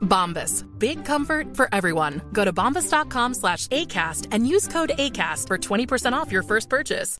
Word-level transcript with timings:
Bombas. 0.00 0.64
Big 0.78 1.04
comfort 1.04 1.56
for 1.56 1.68
everyone. 1.72 2.20
Go 2.32 2.44
to 2.44 2.52
bombas.com 2.52 3.34
slash 3.34 3.66
ACAST 3.68 4.28
and 4.32 4.46
use 4.46 4.68
code 4.68 4.92
ACAST 4.96 5.46
for 5.46 5.58
20% 5.58 6.12
off 6.12 6.32
your 6.32 6.42
first 6.42 6.68
purchase. 6.68 7.18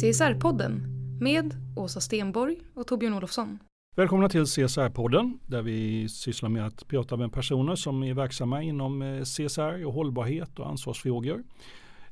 CSR-podden 0.00 0.82
med 1.20 1.54
Åsa 1.76 2.00
Stenborg 2.00 2.60
och 2.74 2.86
Torbjörn 2.86 3.14
Olofsson. 3.14 3.58
Välkomna 3.96 4.28
till 4.28 4.44
CSR-podden 4.44 5.38
där 5.46 5.62
vi 5.62 6.08
sysslar 6.08 6.48
med 6.48 6.66
att 6.66 6.88
prata 6.88 7.16
med 7.16 7.32
personer 7.32 7.74
som 7.76 8.02
är 8.02 8.14
verksamma 8.14 8.62
inom 8.62 9.02
eh, 9.02 9.22
CSR 9.22 9.84
och 9.86 9.92
hållbarhet 9.92 10.58
och 10.58 10.68
ansvarsfrågor. 10.68 11.44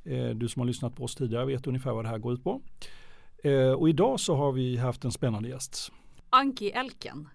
Eh, 0.05 0.29
Du 0.29 0.49
som 0.49 0.61
har 0.61 0.67
lyssnat 0.67 0.97
på 0.97 1.05
oss 1.05 1.15
tidigare 1.15 1.45
vet 1.47 1.67
ungefär 1.67 1.93
vad 1.93 2.05
det 2.05 2.09
här 2.09 2.19
går 2.19 2.33
ut 2.33 2.45
på. 2.45 2.61
Eh, 3.45 3.71
Och 3.73 3.89
idag 3.89 4.21
så 4.21 4.37
har 4.37 4.53
vi 4.53 4.77
haft 4.77 5.05
en 5.05 5.13
spännande 5.13 5.49
gäst. 5.49 5.93
Anki 6.31 6.71
Elken, 6.71 7.29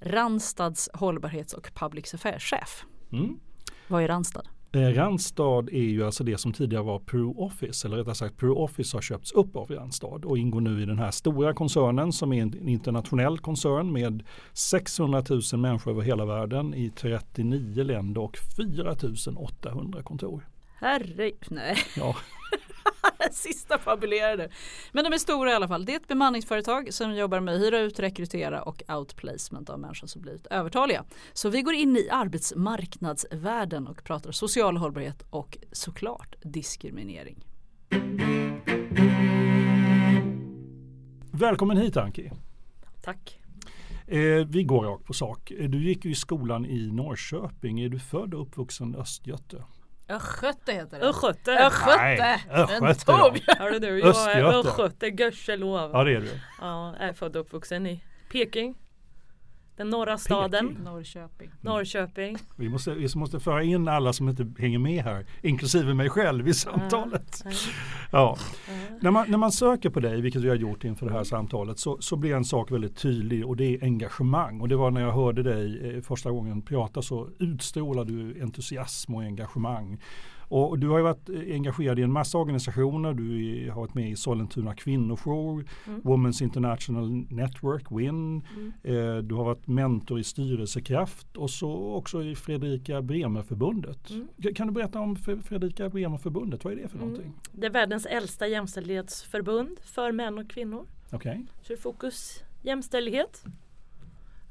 Randstads 0.00 0.88
hållbarhets 0.94 1.52
och 1.52 1.70
public 1.74 2.14
affairs-chef. 2.14 2.84
Mm. 3.12 3.40
Vad 3.88 4.02
är 4.02 4.08
Randstad? 4.08 4.42
Eh, 4.72 4.80
Randstad 4.80 5.68
är 5.72 5.82
ju 5.82 6.04
alltså 6.04 6.24
det 6.24 6.38
som 6.38 6.52
tidigare 6.52 6.82
var 6.82 6.98
Pro 6.98 7.44
Office, 7.46 7.88
eller 7.88 7.96
rättare 7.96 8.14
sagt 8.14 8.36
Pro 8.36 8.54
Office 8.54 8.96
har 8.96 9.02
köpts 9.02 9.32
upp 9.32 9.56
av 9.56 9.70
Randstad 9.70 10.06
och 10.24 10.38
ingår 10.38 10.60
nu 10.60 10.82
i 10.82 10.86
den 10.86 10.98
här 10.98 11.10
stora 11.10 11.54
koncernen 11.54 12.12
som 12.12 12.32
är 12.32 12.42
en 12.42 12.68
internationell 12.68 13.38
koncern 13.38 13.92
med 13.92 14.22
600 14.52 15.24
000 15.52 15.60
människor 15.60 15.90
över 15.90 16.02
hela 16.02 16.24
världen 16.24 16.74
i 16.74 16.90
39 16.90 17.82
länder 17.82 18.20
och 18.20 18.38
4 18.56 18.94
800 19.36 20.02
kontor. 20.02 20.48
Herre... 20.80 21.32
Nej, 21.48 21.76
Ja, 21.96 22.16
sista 23.32 23.78
fabulerade. 23.78 24.48
Men 24.92 25.04
de 25.04 25.12
är 25.12 25.18
stora 25.18 25.50
i 25.50 25.54
alla 25.54 25.68
fall. 25.68 25.84
Det 25.84 25.92
är 25.92 25.96
ett 25.96 26.08
bemanningsföretag 26.08 26.94
som 26.94 27.14
jobbar 27.14 27.40
med 27.40 27.54
att 27.54 27.60
hyra 27.60 27.78
ut, 27.78 28.00
rekrytera 28.00 28.62
och 28.62 28.82
outplacement 28.88 29.70
av 29.70 29.80
människor 29.80 30.06
som 30.06 30.22
blivit 30.22 30.46
övertaliga. 30.46 31.04
Så 31.32 31.48
vi 31.48 31.62
går 31.62 31.74
in 31.74 31.96
i 31.96 32.08
arbetsmarknadsvärlden 32.10 33.86
och 33.86 34.04
pratar 34.04 34.32
social 34.32 34.76
hållbarhet 34.76 35.22
och 35.30 35.58
såklart 35.72 36.34
diskriminering. 36.42 37.44
välkommen 41.38 41.76
hit 41.76 41.96
Anki. 41.96 42.30
Tack. 43.02 43.40
Eh, 44.06 44.46
vi 44.48 44.64
går 44.64 44.84
rakt 44.84 45.04
på 45.04 45.12
sak. 45.12 45.52
Du 45.68 45.84
gick 45.84 46.04
ju 46.04 46.10
i 46.10 46.14
skolan 46.14 46.66
i 46.66 46.92
Norrköping. 46.92 47.80
Är 47.80 47.88
du 47.88 47.98
född 47.98 48.34
och 48.34 48.42
uppvuxen 48.42 48.94
östgöte? 48.94 49.64
Östgöte 50.08 50.72
heter 50.72 50.98
det. 51.00 51.06
Östgöte. 51.06 51.68
Östgöte. 52.50 53.04
Torbjörn! 53.04 53.56
Hörru 53.58 53.78
du, 53.78 53.86
jag 53.98 54.06
är 54.06 54.10
Östgöte. 54.10 54.68
östgöte, 54.68 55.10
gudskelov. 55.10 55.90
Ja 55.92 56.04
det 56.04 56.12
är 56.16 56.20
du. 56.20 56.40
Ja, 56.60 56.94
jag 56.98 57.08
är 57.08 57.12
född 57.12 57.36
och 57.36 57.40
uppvuxen 57.42 57.86
i 57.86 58.04
Peking. 58.32 58.74
Den 59.78 59.90
norra 59.90 60.18
staden. 60.18 60.68
Peking? 60.68 60.84
Norrköping. 60.84 61.50
Norrköping. 61.60 62.36
Vi 62.56 62.68
måste, 62.68 62.94
vi 62.94 63.08
måste 63.14 63.40
föra 63.40 63.62
in 63.62 63.88
alla 63.88 64.12
som 64.12 64.28
inte 64.28 64.46
hänger 64.58 64.78
med 64.78 65.04
här, 65.04 65.26
inklusive 65.42 65.94
mig 65.94 66.10
själv 66.10 66.48
i 66.48 66.54
samtalet. 66.54 67.44
Ja. 67.44 67.50
Ja. 68.12 68.36
När, 69.00 69.10
man, 69.10 69.30
när 69.30 69.38
man 69.38 69.52
söker 69.52 69.90
på 69.90 70.00
dig, 70.00 70.20
vilket 70.20 70.42
vi 70.42 70.48
har 70.48 70.56
gjort 70.56 70.84
inför 70.84 71.06
det 71.06 71.12
här 71.12 71.24
samtalet, 71.24 71.78
så, 71.78 71.96
så 72.00 72.16
blir 72.16 72.34
en 72.34 72.44
sak 72.44 72.70
väldigt 72.70 72.96
tydlig 72.96 73.46
och 73.46 73.56
det 73.56 73.74
är 73.74 73.84
engagemang. 73.84 74.60
Och 74.60 74.68
det 74.68 74.76
var 74.76 74.90
när 74.90 75.00
jag 75.00 75.12
hörde 75.12 75.42
dig 75.42 75.94
eh, 75.96 76.02
första 76.02 76.30
gången 76.30 76.62
prata 76.62 77.02
så 77.02 77.28
utstrålar 77.38 78.04
du 78.04 78.42
entusiasm 78.42 79.14
och 79.14 79.22
engagemang. 79.22 79.98
Och 80.48 80.78
du 80.78 80.88
har 80.88 80.98
ju 80.98 81.04
varit 81.04 81.28
eh, 81.28 81.54
engagerad 81.54 81.98
i 81.98 82.02
en 82.02 82.12
massa 82.12 82.38
organisationer. 82.38 83.14
Du 83.14 83.70
har 83.70 83.80
varit 83.80 83.94
med 83.94 84.10
i 84.10 84.16
Sollentuna 84.16 84.74
kvinnojour, 84.74 85.64
Women's 86.02 86.42
International 86.42 87.26
Network, 87.30 87.86
WIN. 87.90 88.42
Eh, 88.82 89.16
du 89.16 89.34
har 89.34 89.44
varit 89.44 89.66
mentor 89.66 90.20
i 90.20 90.24
Styrelsekraft 90.24 91.36
och 91.36 91.50
så 91.50 91.94
också 91.94 92.22
i 92.22 92.34
Fredrika 92.34 93.02
Bremerförbundet. 93.02 94.08
Kan 94.54 94.66
du 94.66 94.72
berätta 94.72 95.00
om 95.00 95.16
Fredrika 95.16 95.88
Bremerförbundet? 95.88 96.64
Vad 96.64 96.72
är 96.72 96.76
det 96.76 96.88
för 96.88 96.98
någonting? 96.98 97.32
Det 97.52 97.66
är 97.66 97.70
världens 97.70 98.06
äldsta 98.06 98.46
jämställdhetsförbund 98.46 99.80
för 99.80 100.12
män 100.12 100.38
och 100.38 100.50
kvinnor. 100.50 100.86
Okej. 101.10 101.46
Så 101.62 101.68
det 101.68 101.74
är 101.74 101.78
fokus 101.78 102.42
jämställdhet. 102.62 103.44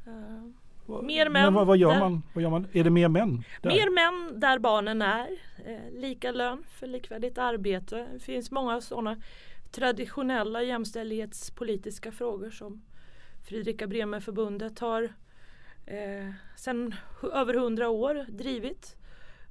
Eh, 0.05 0.66
Mer 0.87 1.29
Men 1.29 1.43
män 1.43 1.53
vad, 1.53 1.67
vad, 1.67 1.77
gör 1.77 1.99
man? 1.99 2.23
vad 2.33 2.43
gör 2.43 2.49
man? 2.49 2.67
Är 2.71 2.83
det 2.83 2.89
mer 2.89 3.07
män? 3.07 3.43
Där? 3.61 3.69
Mer 3.69 3.89
män 3.89 4.39
där 4.39 4.59
barnen 4.59 5.01
är. 5.01 5.29
Eh, 5.65 5.91
lika 5.91 6.31
lön 6.31 6.63
för 6.69 6.87
likvärdigt 6.87 7.37
arbete. 7.37 8.07
Det 8.13 8.19
finns 8.19 8.51
många 8.51 8.81
sådana 8.81 9.21
traditionella 9.71 10.63
jämställdhetspolitiska 10.63 12.11
frågor 12.11 12.49
som 12.49 12.81
Fredrika 13.47 13.87
Bremer-förbundet 13.87 14.79
har 14.79 15.03
eh, 15.85 16.29
sedan 16.55 16.95
över 17.33 17.53
hundra 17.53 17.89
år 17.89 18.25
drivit. 18.29 18.95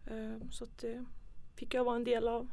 Eh, 0.06 0.48
så 0.50 0.66
det 0.80 1.04
fick 1.56 1.74
jag 1.74 1.84
vara 1.84 1.96
en 1.96 2.04
del 2.04 2.28
av 2.28 2.48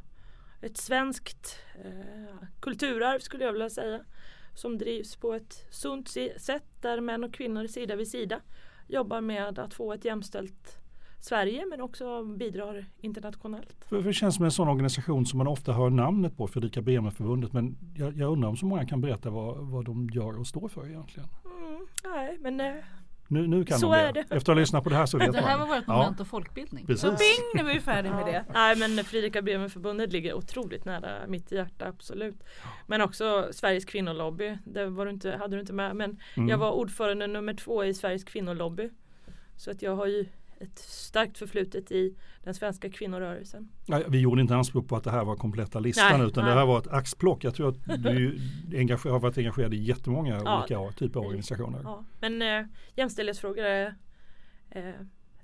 ett 0.62 0.78
svenskt 0.78 1.60
eh, 1.84 2.48
kulturarv 2.60 3.20
skulle 3.20 3.46
jag 3.46 3.52
vilja 3.52 3.70
säga. 3.70 4.06
Som 4.56 4.78
drivs 4.78 5.16
på 5.16 5.34
ett 5.34 5.68
sunt 5.72 6.10
sätt 6.38 6.66
där 6.82 7.02
män 7.02 7.24
och 7.24 7.34
kvinnor 7.34 7.68
sida 7.68 7.96
vid 7.96 8.08
sida 8.08 8.42
jobbar 8.88 9.22
med 9.22 9.60
att 9.60 9.74
få 9.74 9.94
ett 9.94 10.06
jämställt 10.06 10.80
Sverige 11.24 11.66
men 11.70 11.82
också 11.82 12.24
bidrar 12.24 12.86
internationellt. 13.02 13.86
För, 13.90 14.02
för 14.02 14.08
det 14.08 14.14
känns 14.14 14.36
som 14.36 14.46
en 14.46 14.52
sån 14.52 14.68
organisation 14.68 15.26
som 15.26 15.38
man 15.38 15.48
ofta 15.48 15.74
hör 15.74 15.90
namnet 15.90 16.38
på, 16.38 16.48
Fredrika 16.48 16.82
Bremerförbundet. 16.82 17.54
Men 17.54 17.78
jag, 17.96 18.18
jag 18.18 18.32
undrar 18.32 18.50
om 18.50 18.58
så 18.58 18.66
många 18.66 18.86
kan 18.86 19.02
berätta 19.02 19.30
vad, 19.30 19.58
vad 19.58 19.86
de 19.86 20.10
gör 20.10 20.40
och 20.40 20.48
står 20.48 20.68
för 20.68 20.90
egentligen. 20.90 21.30
Mm, 21.46 21.88
nej 22.04 22.38
men 22.42 22.60
eh, 22.60 22.76
Nu, 23.34 23.48
nu 23.48 23.66
kan 23.66 23.80
Så 23.80 23.92
de 23.92 23.98
är 24.00 24.14
det. 24.14 24.20
Efter 24.20 24.36
att 24.38 24.48
ha 24.48 24.54
lyssnat 24.54 24.84
på 24.84 24.90
det 24.90 24.96
här 24.96 25.06
så 25.06 25.18
vet 25.18 25.32
Det 25.32 25.42
här 25.42 25.58
var 25.58 25.68
man. 25.68 25.76
vårt 25.78 25.88
moment 25.88 26.20
av 26.22 26.26
folkbildning. 26.26 26.86
Precis. 26.86 27.02
Så 27.02 27.08
bing, 27.08 27.64
nu 27.64 27.70
är 27.70 27.74
vi 27.74 27.80
färdiga 27.82 28.16
med 28.16 28.26
det. 28.26 28.46
Nej 28.54 28.76
men 28.76 29.06
Fredrika 29.06 29.42
Bremer-förbundet 29.42 30.12
ligger 30.12 30.34
otroligt 30.34 30.86
nära 30.86 31.28
mitt 31.28 31.52
hjärta 31.52 31.86
absolut. 31.88 32.44
Men 32.88 33.02
också 33.02 33.47
Sveriges 33.52 33.85
kvinnolobby. 33.85 34.58
Det 34.66 34.85
var 34.85 35.06
du 35.06 35.12
inte, 35.12 35.32
hade 35.32 35.56
du 35.56 35.59
inte 35.59 35.74
med. 35.74 35.96
Men 35.96 36.20
Mm. 36.35 36.50
jag 36.50 36.58
var 36.58 36.72
ordförande 36.72 37.28
nummer 37.28 37.53
två 37.53 37.84
i 37.85 37.94
Sveriges 37.94 38.24
kvinnolobby. 38.24 38.90
Så 39.58 39.72
att 39.72 39.82
jag 39.82 39.96
har 39.96 40.08
ju 40.08 40.26
ett 40.64 40.80
starkt 40.80 41.38
förflutet 41.38 41.92
i 41.92 42.16
den 42.44 42.54
svenska 42.54 42.90
kvinnorörelsen. 42.90 43.70
Nej, 43.88 44.06
vi 44.08 44.20
gjorde 44.20 44.42
inte 44.42 44.56
anspråk 44.56 44.88
på 44.88 44.96
att 44.96 45.04
det 45.04 45.12
här 45.12 45.26
var 45.26 45.36
kompletta 45.36 45.80
listan 45.80 46.20
Nej, 46.20 46.28
utan 46.28 46.44
nej. 46.46 46.54
det 46.54 46.60
här 46.60 46.66
var 46.68 46.80
ett 46.80 46.88
axplock. 46.88 47.44
Jag 47.44 47.56
tror 47.56 47.70
att 47.70 47.86
du 48.04 48.40
har 49.06 49.20
varit 49.20 49.38
engagerad 49.38 49.74
i 49.74 49.78
jättemånga 49.78 50.42
Ja. 50.46 50.60
olika 50.60 50.92
typer 50.98 51.20
av 51.20 51.26
organisationer. 51.26 51.82
Ja, 51.84 52.04
men 52.20 52.42
eh, 52.42 52.66
jämställdhetsfrågor 52.96 53.64
är, 53.66 53.96
eh, 54.70 54.94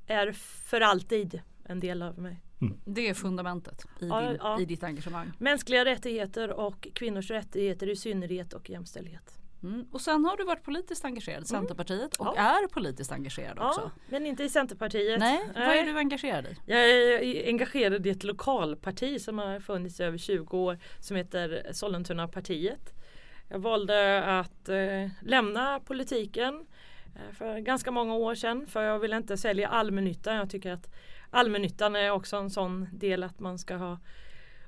är 0.07 0.31
för 0.69 0.81
alltid 0.81 1.42
en 1.63 1.80
del 1.80 2.01
av 2.01 2.19
mig. 2.19 2.42
Det 2.86 3.10
är 3.10 3.13
fundamentet 3.13 3.86
i, 4.01 4.07
Ja, 4.07 4.21
din, 4.21 4.38
ja. 4.39 4.62
i 4.62 4.66
ditt 4.66 4.83
engagemang. 4.83 5.31
Mänskliga 5.38 5.86
rättigheter 5.86 6.51
och 6.60 6.88
kvinnors 6.94 7.31
rättigheter 7.31 7.89
i 7.89 7.95
synnerhet 7.95 8.54
och 8.54 8.69
jämställdhet. 8.69 9.38
Mm. 9.63 9.85
Och 9.91 10.01
sen 10.01 10.25
har 10.25 10.38
du 10.38 10.44
varit 10.44 10.63
politiskt 10.63 11.06
engagerad 11.06 11.44
i 11.44 11.45
Centerpartiet 11.45 12.15
och 12.15 12.25
Ja. 12.25 12.35
är 12.35 12.67
politiskt 12.67 13.11
engagerad 13.11 13.59
också. 13.59 13.81
Ja, 13.81 13.91
men 14.09 14.25
inte 14.25 14.44
i 14.44 14.50
Centerpartiet. 14.50 15.19
Nej, 15.19 15.39
vad 15.56 15.63
är 15.63 15.83
du 15.83 15.97
engagerad 15.97 16.45
i? 16.45 16.56
Jag 16.65 16.89
är 16.89 17.47
engagerad 17.47 18.07
i 18.07 18.09
ett 18.09 18.23
lokalparti 18.23 19.21
som 19.21 19.38
har 19.38 19.59
funnits 19.59 20.00
i 20.00 20.03
över 20.03 20.17
20 20.17 20.57
år 20.57 20.77
som 21.00 21.15
heter 21.17 21.67
Sollentuna 21.71 22.27
partiet. 22.27 22.94
Jag 23.50 23.59
valde 23.59 24.23
att 24.39 24.69
eh, 24.69 25.09
lämna 25.21 25.79
politiken 25.79 26.65
eh, 27.15 27.35
för 27.35 27.59
ganska 27.59 27.91
många 27.91 28.13
år 28.15 28.35
sedan 28.35 28.67
för 28.67 28.83
jag 28.83 29.00
vill 29.00 29.13
inte 29.13 29.38
sälja 29.38 29.67
allmännyttan. 29.67 30.35
Jag 30.35 30.50
tycker 30.50 30.71
att 30.71 30.89
allmännyttan 31.29 31.95
är 31.95 32.11
också 32.11 32.38
en 32.38 32.50
sån 32.50 32.88
del 32.91 33.23
att 33.23 33.39
man 33.39 33.59
ska 33.59 33.75
ha 33.75 34.00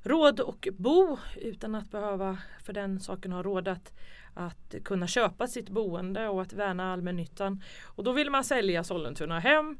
råd 0.02 0.40
och 0.40 0.68
bo 0.72 1.18
utan 1.36 1.74
att 1.74 1.90
behöva 1.90 2.38
för 2.64 2.72
den 2.72 3.00
saken 3.00 3.32
ha 3.32 3.42
råd 3.42 3.68
att, 3.68 3.92
att 4.34 4.74
kunna 4.84 5.06
köpa 5.06 5.46
sitt 5.46 5.68
boende 5.68 6.28
och 6.28 6.42
att 6.42 6.52
värna 6.52 6.92
allmännyttan. 6.92 7.62
Och 7.84 8.04
då 8.04 8.12
ville 8.12 8.30
man 8.30 8.44
sälja 8.44 8.84
Sollentuna 8.84 9.38
hem 9.38 9.78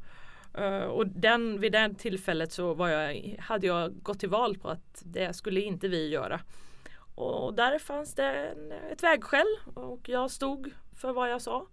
Uh, 0.59 0.85
och 0.85 1.07
den, 1.07 1.61
vid 1.61 1.73
det 1.73 1.95
tillfället 1.99 2.53
så 2.53 2.75
var 2.75 2.89
jag, 2.89 3.37
hade 3.39 3.67
jag 3.67 4.03
gått 4.03 4.21
till 4.21 4.29
val 4.29 4.59
på 4.59 4.69
att 4.69 5.03
det 5.05 5.33
skulle 5.33 5.61
inte 5.61 5.89
vi 5.89 6.09
göra. 6.09 6.41
Och 7.15 7.55
där 7.55 7.79
fanns 7.79 8.15
det 8.15 8.25
en, 8.25 8.73
ett 8.73 9.03
vägskäl 9.03 9.47
och 9.75 10.09
jag 10.09 10.31
stod 10.31 10.71
för 10.97 11.13
vad 11.13 11.31
jag 11.31 11.43
sa. 11.43 11.67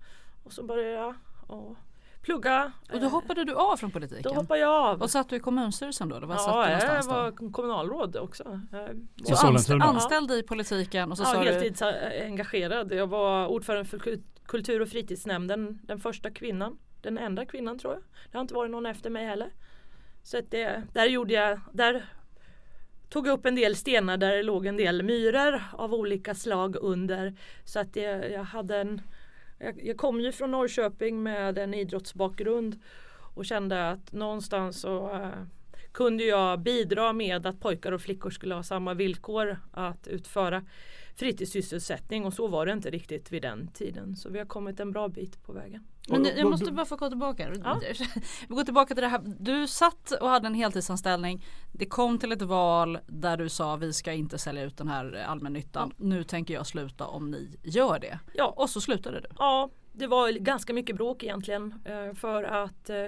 Och 0.44 0.54
så 0.54 0.64
började 0.64 0.92
jag 0.92 1.16
och 1.48 1.78
plugga. 2.22 2.72
Och 2.94 3.00
då 3.00 3.06
Eh, 3.06 3.12
hoppade 3.12 3.44
du 3.44 3.54
av 3.56 3.78
från 3.78 3.92
politiken? 3.92 4.24
Då 4.24 4.34
hoppade 4.34 4.60
jag 4.60 4.70
av. 4.70 5.02
Och 5.02 5.10
satt 5.12 5.30
du 5.30 5.36
i 5.36 5.40
kommunstyrelsen 5.40 6.10
då? 6.10 6.20
Var 6.20 6.36
satt 6.36 6.48
ja, 6.48 6.66
du 6.66 6.96
jag 6.96 7.04
var 7.04 7.32
då? 7.32 7.50
kommunalråd 7.52 8.16
också. 8.18 8.44
Eh, 8.74 9.34
Så 9.36 9.48
anställd, 9.48 9.84
anställd 9.84 10.32
i 10.32 10.44
politiken 10.44 11.12
och 11.12 11.18
så 11.18 11.24
ja, 11.24 11.40
du 11.44 11.52
heltidsengagerad. 11.52 12.92
Jag 12.94 13.08
var 13.08 13.48
ordförande 13.48 13.86
för 13.90 14.00
kul- 14.00 14.24
kultur 14.46 14.82
och 14.82 14.90
fritidsnämnden. 14.90 15.80
Den 15.84 16.00
första 16.00 16.30
kvinnan. 16.32 16.78
Den 17.02 17.18
enda 17.18 17.46
kvinnan 17.46 17.80
tror 17.80 17.94
jag. 17.94 18.02
Det 18.32 18.38
har 18.38 18.42
inte 18.42 18.54
varit 18.54 18.72
någon 18.72 18.86
efter 18.86 19.10
mig 19.10 19.26
heller. 19.26 19.54
Så 20.24 20.38
att 20.38 20.52
det, 20.52 20.84
där 20.94 21.06
gjorde 21.06 21.34
jag, 21.34 21.60
där 21.74 22.06
tog 23.10 23.28
jag 23.28 23.34
upp 23.40 23.46
en 23.46 23.56
del 23.56 23.76
stenar 23.76 24.18
där 24.18 24.36
det 24.36 24.44
låg 24.44 24.66
en 24.66 24.78
del 24.78 25.04
myror 25.04 25.64
av 25.74 25.94
olika 25.94 26.36
slag 26.36 26.76
under. 26.82 27.34
Så 27.66 27.80
att 27.80 27.96
jag, 27.96 28.32
jag 28.32 28.44
hade 28.44 28.78
en 28.78 29.02
jag, 29.60 29.86
jag 29.86 29.98
kom 29.98 30.22
ju 30.22 30.32
från 30.32 30.52
Norrköping 30.52 31.24
med 31.24 31.58
en 31.58 31.74
idrottsbakgrund 31.74 32.80
och 33.34 33.46
kände 33.46 33.90
att 33.90 34.12
någonstans 34.12 34.82
så 34.82 35.14
eh, 35.14 35.44
kunde 35.92 36.24
jag 36.24 36.60
bidra 36.60 37.14
med 37.14 37.46
att 37.46 37.60
pojkar 37.60 37.92
och 37.92 38.02
flickor 38.02 38.30
skulle 38.30 38.56
ha 38.56 38.64
samma 38.64 38.94
villkor 38.94 39.58
att 39.72 40.08
utföra 40.08 40.66
fritidssysselsättning 41.16 42.26
och 42.26 42.34
så 42.34 42.48
var 42.48 42.66
det 42.66 42.72
inte 42.72 42.90
riktigt 42.90 43.32
vid 43.32 43.42
den 43.42 43.68
tiden. 43.68 44.16
Så 44.16 44.30
vi 44.30 44.40
har 44.40 44.46
kommit 44.46 44.80
en 44.80 44.92
bra 44.92 45.08
bit 45.08 45.44
på 45.44 45.54
vägen. 45.54 45.88
Men 46.10 46.26
jag 46.26 46.50
måste 46.50 46.72
bara 46.72 46.86
få 46.86 46.96
gå 46.96 47.10
tillbaka. 47.10 47.52
Ja. 47.64 47.82
Vi 48.48 48.56
går 48.56 48.64
tillbaka 48.64 48.94
till 48.96 49.02
det 49.02 49.08
här. 49.08 49.22
Du 49.40 49.68
satt 49.68 50.12
och 50.12 50.30
hade 50.30 50.48
en 50.48 50.54
heltidsanställning. 50.54 51.46
Det 51.72 51.86
kom 51.86 52.20
till 52.20 52.32
ett 52.32 52.42
val 52.42 53.00
där 53.08 53.38
du 53.38 53.50
sa 53.50 53.76
vi 53.76 53.94
ska 53.94 54.14
inte 54.14 54.38
sälja 54.38 54.64
ut 54.64 54.78
den 54.78 54.88
här 54.88 55.26
allmännyttan. 55.28 55.94
Nu 55.98 56.24
tänker 56.24 56.54
jag 56.54 56.68
sluta 56.68 57.08
om 57.08 57.32
ni 57.32 57.60
gör 57.64 58.00
det. 58.00 58.20
Ja, 58.34 58.54
Och 58.58 58.70
så 58.70 58.82
slutade 58.82 59.20
du. 59.20 59.28
Ja, 59.38 59.70
det 59.94 60.08
var 60.08 60.32
ganska 60.32 60.74
mycket 60.74 60.96
bråk 60.96 61.24
egentligen 61.24 61.74
eh, 61.86 62.14
för 62.14 62.44
att 62.44 62.90
eh, 62.90 63.06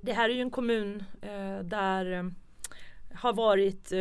det 0.00 0.12
här 0.12 0.28
är 0.30 0.34
ju 0.34 0.40
en 0.40 0.50
kommun 0.50 1.04
eh, 1.22 1.58
där 1.64 2.32
har 3.14 3.32
varit 3.32 3.92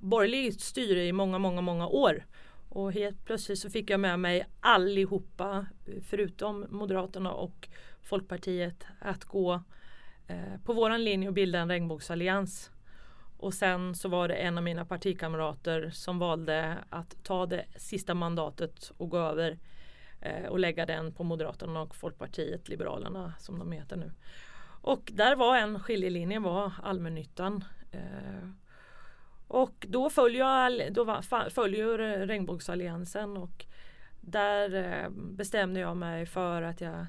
borgerligt 0.00 0.60
styre 0.60 1.04
i 1.04 1.12
många, 1.12 1.38
många, 1.38 1.60
många 1.60 1.86
år. 1.86 2.24
Och 2.76 2.92
helt 2.92 3.24
plötsligt 3.24 3.58
så 3.58 3.70
fick 3.70 3.90
jag 3.90 4.00
med 4.00 4.20
mig 4.20 4.46
allihopa 4.60 5.66
förutom 6.02 6.66
Moderaterna 6.70 7.32
och 7.32 7.68
Folkpartiet 8.02 8.86
att 8.98 9.24
gå 9.24 9.62
eh, 10.26 10.60
på 10.64 10.72
våran 10.72 11.04
linje 11.04 11.28
och 11.28 11.34
bilda 11.34 11.58
en 11.58 11.68
regnbågsallians. 11.68 12.70
Och 13.36 13.54
sen 13.54 13.94
så 13.94 14.08
var 14.08 14.28
det 14.28 14.34
en 14.34 14.58
av 14.58 14.64
mina 14.64 14.84
partikamrater 14.84 15.90
som 15.90 16.18
valde 16.18 16.78
att 16.90 17.24
ta 17.24 17.46
det 17.46 17.64
sista 17.76 18.14
mandatet 18.14 18.92
och 18.96 19.08
gå 19.08 19.18
över 19.18 19.58
eh, 20.20 20.46
och 20.46 20.58
lägga 20.58 20.86
den 20.86 21.12
på 21.12 21.24
Moderaterna 21.24 21.82
och 21.82 21.94
Folkpartiet 21.94 22.68
Liberalerna 22.68 23.34
som 23.38 23.58
de 23.58 23.72
heter 23.72 23.96
nu. 23.96 24.12
Och 24.80 25.10
där 25.14 25.36
var 25.36 25.56
en 25.56 25.80
skiljelinje 25.80 26.40
var 26.40 26.72
allmännyttan. 26.82 27.64
Eh, 27.90 28.48
och 29.48 29.86
då 29.88 30.10
följer, 30.10 30.90
då 30.90 31.22
följer 31.50 32.26
Regnbågsalliansen 32.26 33.36
och 33.36 33.66
där 34.20 34.74
eh, 34.74 35.10
bestämde 35.10 35.80
jag 35.80 35.96
mig 35.96 36.26
för 36.26 36.62
att 36.62 36.80
jag 36.80 37.06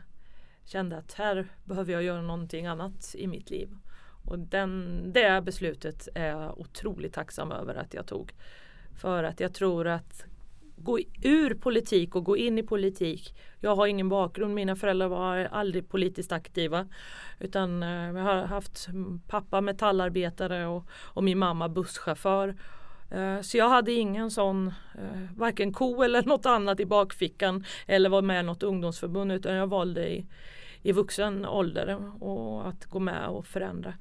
kände 0.65 0.97
att 0.97 1.13
här 1.13 1.47
behöver 1.65 1.93
jag 1.93 2.03
göra 2.03 2.21
någonting 2.21 2.65
annat 2.65 3.15
i 3.17 3.27
mitt 3.27 3.49
liv. 3.49 3.69
Och 4.25 4.39
den, 4.39 5.01
det 5.13 5.41
beslutet 5.41 6.07
är 6.15 6.27
jag 6.27 6.59
otroligt 6.59 7.13
tacksam 7.13 7.51
över 7.51 7.75
att 7.75 7.93
jag 7.93 8.05
tog. 8.07 8.33
För 8.95 9.23
att 9.23 9.39
jag 9.39 9.53
tror 9.53 9.87
att 9.87 10.25
gå 10.77 10.99
ur 11.23 11.53
politik 11.53 12.15
och 12.15 12.23
gå 12.23 12.37
in 12.37 12.57
i 12.57 12.63
politik. 12.63 13.35
Jag 13.59 13.75
har 13.75 13.87
ingen 13.87 14.09
bakgrund, 14.09 14.53
mina 14.53 14.75
föräldrar 14.75 15.07
var 15.07 15.37
aldrig 15.37 15.89
politiskt 15.89 16.31
aktiva. 16.31 16.87
Utan 17.39 17.83
eh, 17.83 17.89
jag 17.89 18.23
har 18.23 18.41
haft 18.41 18.87
pappa 19.27 19.61
metallarbetare 19.61 20.67
och, 20.67 20.87
och 20.91 21.23
min 21.23 21.37
mamma 21.37 21.69
busschaufför. 21.69 22.55
Eh, 23.11 23.41
så 23.41 23.57
jag 23.57 23.69
hade 23.69 23.91
ingen 23.91 24.31
sån, 24.31 24.67
eh, 24.95 25.35
varken 25.35 25.73
ko 25.73 26.03
eller 26.03 26.23
något 26.23 26.45
annat 26.45 26.79
i 26.79 26.85
bakfickan 26.85 27.65
eller 27.85 28.09
var 28.09 28.21
med 28.21 28.39
i 28.39 28.43
något 28.43 28.63
ungdomsförbund 28.63 29.31
utan 29.31 29.55
jag 29.55 29.67
valde 29.67 30.09
i, 30.09 30.25
i 30.81 30.91
vuxen 30.91 31.45
ålder 31.45 32.11
och 32.23 32.67
att 32.67 32.85
gå 32.85 32.99
med 32.99 33.27
och 33.27 33.45
förändra. 33.45 33.93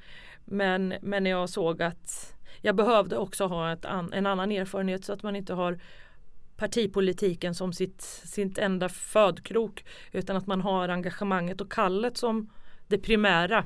Men, 0.45 0.95
men 1.03 1.27
jag 1.27 1.49
såg 1.49 1.83
att 1.83 2.37
jag 2.61 2.77
behövde 2.77 3.17
också 3.19 3.47
ha 3.47 3.73
ett 3.73 3.85
an, 3.85 4.13
en 4.13 4.27
annan 4.27 4.53
erfarenhet 4.53 5.05
så 5.05 5.13
att 5.13 5.23
man 5.23 5.37
inte 5.37 5.55
har 5.55 5.79
partipolitiken 6.57 7.55
som 7.55 7.73
sitt, 7.73 8.03
sitt 8.03 8.59
enda 8.59 8.89
födkrok 8.89 9.85
utan 10.13 10.37
att 10.37 10.47
man 10.47 10.61
har 10.61 10.89
engagemanget 10.89 11.61
och 11.61 11.73
kallet 11.73 12.17
som 12.17 12.51
det 12.89 12.99
primära 12.99 13.65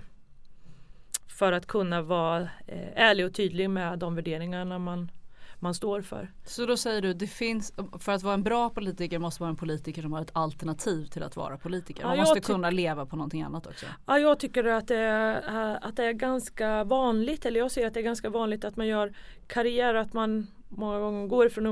för 1.41 1.53
att 1.53 1.67
kunna 1.67 2.03
vara 2.03 2.43
eh, 2.67 2.89
ärlig 2.95 3.27
och 3.27 3.35
tydlig 3.35 3.71
med 3.71 3.99
de 3.99 4.15
värderingarna 4.15 4.79
man, 4.79 5.11
man 5.59 5.75
står 5.75 6.03
för. 6.03 6.33
Så 6.47 6.67
då 6.67 6.77
säger 6.77 7.03
du 7.03 7.15
det 7.15 7.27
finns, 7.27 7.73
för 7.99 8.13
att 8.13 8.23
vara 8.23 8.35
en 8.35 8.43
bra 8.43 8.71
politiker 8.71 9.19
måste 9.19 9.43
man 9.43 9.47
vara 9.47 9.51
en 9.51 9.57
politiker 9.57 10.03
som 10.03 10.13
har 10.13 10.21
ett 10.21 10.31
alternativ 10.33 11.05
till 11.05 11.23
att 11.23 11.37
vara 11.37 11.57
politiker. 11.59 12.05
Man 12.05 12.17
Ja, 12.17 12.23
måste 12.23 12.41
kunna 12.41 12.71
leva 12.71 13.07
på 13.07 13.17
någonting 13.17 13.43
annat 13.43 13.67
också. 13.67 13.87
Ja, 14.07 14.19
jag 14.19 14.41
tycker 14.41 14.65
att 14.65 14.89
det, 14.89 14.97
är, 14.97 15.79
att 15.85 15.97
det 15.97 16.05
är 16.05 16.13
ganska 16.13 16.85
vanligt, 16.85 17.47
eller 17.47 17.61
jag 17.61 17.71
ser 17.71 17.87
att 17.87 17.95
det 17.95 18.01
är 18.01 18.05
ganska 18.05 18.31
vanligt 18.31 18.65
att 18.65 18.77
man 18.77 18.87
gör 18.87 19.15
karriär, 19.47 19.95
att 19.95 20.13
man 20.13 20.47
många 20.69 20.99
gånger 20.99 21.27
går 21.27 21.47
ifrån 21.47 21.67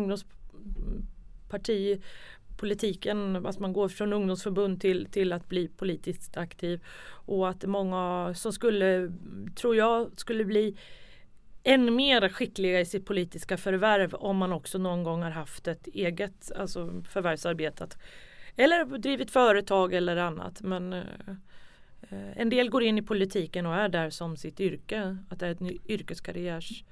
partipolitiken. 1.48 3.46
att 3.46 3.58
man 3.58 3.72
går 3.72 3.88
från 3.88 4.12
ungdomsförbund 4.12 4.80
till, 4.80 5.06
till 5.06 5.32
att 5.32 5.48
bli 5.48 5.68
politiskt 5.68 6.36
aktiv. 6.36 6.80
Och 7.26 7.48
att 7.48 7.64
många 7.64 8.34
som 8.34 8.52
skulle, 8.52 9.12
tror 9.54 9.76
jag, 9.76 10.10
skulle 10.20 10.44
bli 10.44 10.76
än 11.62 11.94
mer 11.94 12.28
skickliga 12.28 12.80
i 12.80 12.84
sitt 12.84 13.06
politiska 13.06 13.56
förvärv 13.56 14.14
om 14.14 14.36
man 14.36 14.52
också 14.52 14.78
någon 14.78 15.02
gång 15.02 15.22
har 15.22 15.30
haft 15.30 15.68
ett 15.68 15.86
eget, 15.86 16.52
alltså 16.56 17.02
förvärvsarbete. 17.08 17.88
eller 18.56 18.98
drivit 18.98 19.30
företag 19.30 19.94
eller 19.94 20.16
annat. 20.16 20.62
Men 20.62 20.92
eh, 20.92 21.02
en 22.10 22.50
del 22.50 22.70
går 22.70 22.82
in 22.82 22.98
i 22.98 23.02
politiken 23.02 23.66
och 23.66 23.74
är 23.74 23.88
där 23.88 24.10
som 24.10 24.36
sitt 24.36 24.60
yrke. 24.60 25.16
Att 25.28 25.40
det 25.40 25.46
är 25.46 25.50
en 25.50 25.78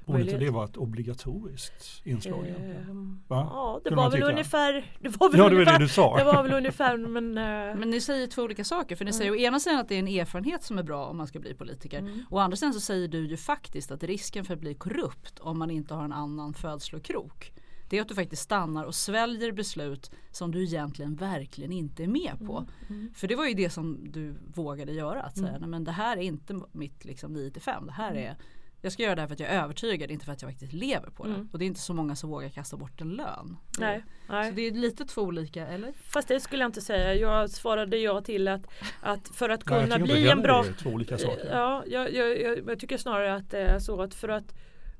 Borde 0.04 0.20
inte 0.22 0.36
det 0.38 0.50
vara 0.50 0.64
ett 0.64 0.76
obligatoriskt 0.76 2.06
inslag? 2.06 2.46
Ehm, 2.48 3.22
Va? 3.28 3.48
Ja, 3.52 3.80
det 3.84 3.88
Kunde 3.88 4.02
var 4.02 4.10
väl 4.10 4.20
tycka. 4.20 4.30
ungefär 4.30 4.92
det 5.00 5.08
var 5.08 5.30
väl 5.30 5.38
Ja, 5.38 5.48
det 5.48 5.54
var 5.54 5.60
ungefär, 5.60 5.78
det 5.78 5.84
du 5.84 5.88
sa. 5.88 6.16
det 6.18 6.24
var 6.24 6.42
väl 6.42 6.52
ungefär 6.52 6.96
men, 6.96 7.38
eh, 7.38 7.76
Men 7.78 7.90
ni 7.90 8.00
säger 8.00 8.26
två 8.26 8.42
olika 8.42 8.64
saker. 8.64 8.96
För 8.96 9.04
ni 9.04 9.12
säger 9.12 9.30
å 9.30 9.36
ena 9.36 9.60
sidan 9.60 9.78
att 9.80 9.88
det 9.88 9.94
är 9.94 9.98
en 9.98 10.08
erfarenhet 10.08 10.62
som 10.62 10.78
är 10.78 10.82
bra 10.82 11.06
om 11.06 11.16
man 11.16 11.26
ska 11.26 11.38
bli 11.38 11.54
politiker. 11.54 11.98
Mm. 11.98 12.24
Å 12.30 12.38
andra 12.38 12.56
sidan 12.56 12.74
så 12.74 12.80
säger 12.80 13.08
du 13.08 13.26
ju 13.28 13.36
faktiskt 13.36 13.90
att 13.90 14.02
risken 14.02 14.44
för 14.44 14.54
att 14.54 14.60
bli 14.60 14.74
korrupt 14.74 15.38
om 15.38 15.58
man 15.58 15.70
inte 15.70 15.94
har 15.94 16.04
en 16.04 16.12
annan 16.12 16.54
födslokrok. 16.54 17.52
Det 17.88 17.98
är 17.98 18.02
att 18.02 18.08
du 18.08 18.14
faktiskt 18.14 18.42
stannar 18.42 18.84
och 18.84 18.94
sväljer 18.94 19.52
beslut 19.52 20.10
som 20.30 20.50
du 20.52 20.62
egentligen 20.64 21.14
verkligen 21.16 21.72
inte 21.72 22.02
är 22.02 22.08
med 22.08 22.32
på. 22.46 22.66
Mm. 22.88 23.12
För 23.14 23.28
det 23.28 23.34
var 23.36 23.46
ju 23.46 23.54
det 23.54 23.70
som 23.70 24.12
du 24.12 24.34
vågade 24.54 24.92
göra. 24.92 25.22
Att 25.22 25.38
säga, 25.38 25.58
nej 25.58 25.68
men 25.68 25.84
det 25.84 25.92
här 25.92 26.16
är 26.16 26.20
inte 26.22 26.60
mitt 26.72 27.04
liksom 27.04 27.32
9 27.32 27.50
till 27.50 27.62
5. 27.62 27.86
Det 27.86 27.92
här 27.92 28.10
Mm. 28.10 28.24
är 28.24 28.36
jag 28.80 28.92
ska 28.92 29.02
göra 29.02 29.14
det 29.14 29.20
här 29.20 29.28
för 29.28 29.34
att 29.34 29.40
jag 29.40 29.48
är 29.50 29.62
övertygad, 29.62 30.10
inte 30.10 30.24
för 30.24 30.32
att 30.32 30.42
jag 30.42 30.50
faktiskt 30.50 30.72
lever 30.72 31.10
på 31.10 31.24
det. 31.24 31.34
Mm. 31.34 31.48
Och 31.52 31.58
det 31.58 31.64
är 31.64 31.66
inte 31.66 31.80
så 31.80 31.94
många 31.94 32.16
som 32.16 32.30
vågar 32.30 32.48
kasta 32.48 32.76
bort 32.76 33.00
en 33.00 33.10
lön. 33.10 33.56
nej, 33.78 34.04
nej. 34.28 34.50
Så 34.50 34.56
det 34.56 34.62
är 34.62 34.70
lite 34.70 35.04
två 35.04 35.22
olika, 35.22 35.66
eller? 35.66 35.92
Fast 35.92 36.28
det 36.28 36.40
skulle 36.40 36.62
jag 36.62 36.68
inte 36.68 36.80
säga. 36.80 37.14
Jag 37.14 37.50
svarade 37.50 37.98
ja 37.98 38.20
till 38.20 38.48
att, 38.48 38.66
att 39.00 39.28
för 39.28 39.48
att 39.48 39.66
Nej, 39.66 39.74
jag 39.78 39.84
kunna 39.84 39.96
inte 39.96 40.14
bli 40.14 40.28
en 40.28 40.42
bra 40.42 40.62
det 40.62 40.68
är 40.68 40.72
två 40.72 40.90
olika 40.90 41.18
saker. 41.18 41.48
Ja, 41.50 41.84
jag, 41.86 42.14
jag, 42.14 42.40
jag, 42.40 42.58
jag 42.68 42.80
tycker 42.80 42.98
snarare 42.98 43.34
att 43.34 43.50
det 43.50 43.58
är 43.58 43.78
så 43.78 44.02
att 44.02 44.14
för 44.14 44.28
att 44.28 44.54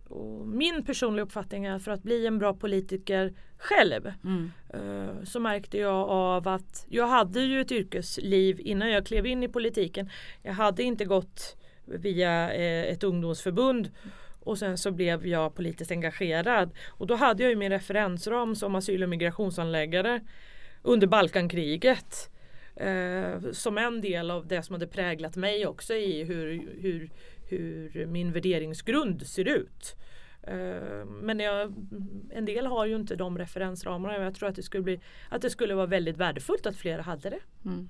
och 0.08 0.46
min 0.48 0.84
personliga 0.84 1.24
uppfattning 1.24 1.64
är 1.64 1.78
för 1.78 1.92
att 1.92 2.02
bli 2.02 2.26
en 2.26 2.38
bra 2.38 2.54
politiker 2.54 3.34
själv 3.58 4.12
Mm. 4.24 4.52
eh, 4.68 5.24
så 5.24 5.40
märkte 5.40 5.78
jag 5.78 6.08
av 6.08 6.48
att 6.48 6.86
jag 6.88 7.06
hade 7.06 7.40
ju 7.40 7.60
ett 7.60 7.72
yrkesliv 7.72 8.60
innan 8.60 8.90
jag 8.90 9.06
klev 9.06 9.26
in 9.26 9.42
i 9.42 9.48
politiken. 9.48 10.10
Jag 10.42 10.52
hade 10.52 10.82
inte 10.82 11.04
gått 11.04 11.56
via 11.84 12.54
eh, 12.54 12.92
ett 12.92 13.04
ungdomsförbund 13.04 13.90
och 14.40 14.58
sen 14.58 14.78
så 14.78 14.90
blev 14.90 15.26
jag 15.26 15.54
politiskt 15.54 15.90
engagerad. 15.90 16.70
Och 16.88 17.06
då 17.06 17.14
hade 17.14 17.42
jag 17.42 17.50
ju 17.50 17.56
min 17.56 17.72
referensram 17.72 18.56
som 18.56 18.74
asyl 18.74 19.02
och 19.02 19.08
migrationshandläggare 19.08 20.20
under 20.82 21.06
Balkankriget. 21.06 22.30
Eh, 22.76 23.40
som 23.52 23.78
en 23.78 24.00
del 24.00 24.30
av 24.30 24.46
det 24.46 24.62
som 24.62 24.74
hade 24.74 24.86
präglat 24.86 25.36
mig 25.36 25.66
också 25.66 25.94
i 25.94 26.24
hur, 26.24 26.68
hur, 26.80 27.10
hur 27.48 28.06
min 28.06 28.32
värderingsgrund 28.32 29.26
ser 29.26 29.48
ut. 29.48 29.96
Eh, 30.42 31.04
Men 31.04 31.40
jag, 31.40 31.74
en 32.30 32.44
del 32.44 32.66
har 32.66 32.86
ju 32.86 32.96
inte 32.96 33.16
de 33.16 33.38
referensramarna 33.38 34.18
jag 34.18 34.34
tror 34.34 34.48
att 34.48 34.56
det 34.56 34.62
skulle, 34.62 34.82
bli, 34.82 35.00
att 35.28 35.42
det 35.42 35.50
skulle 35.50 35.74
vara 35.74 35.86
väldigt 35.86 36.16
värdefullt 36.16 36.66
att 36.66 36.76
fler 36.76 36.98
hade 36.98 37.30
det. 37.30 37.40
Mm. 37.64 37.88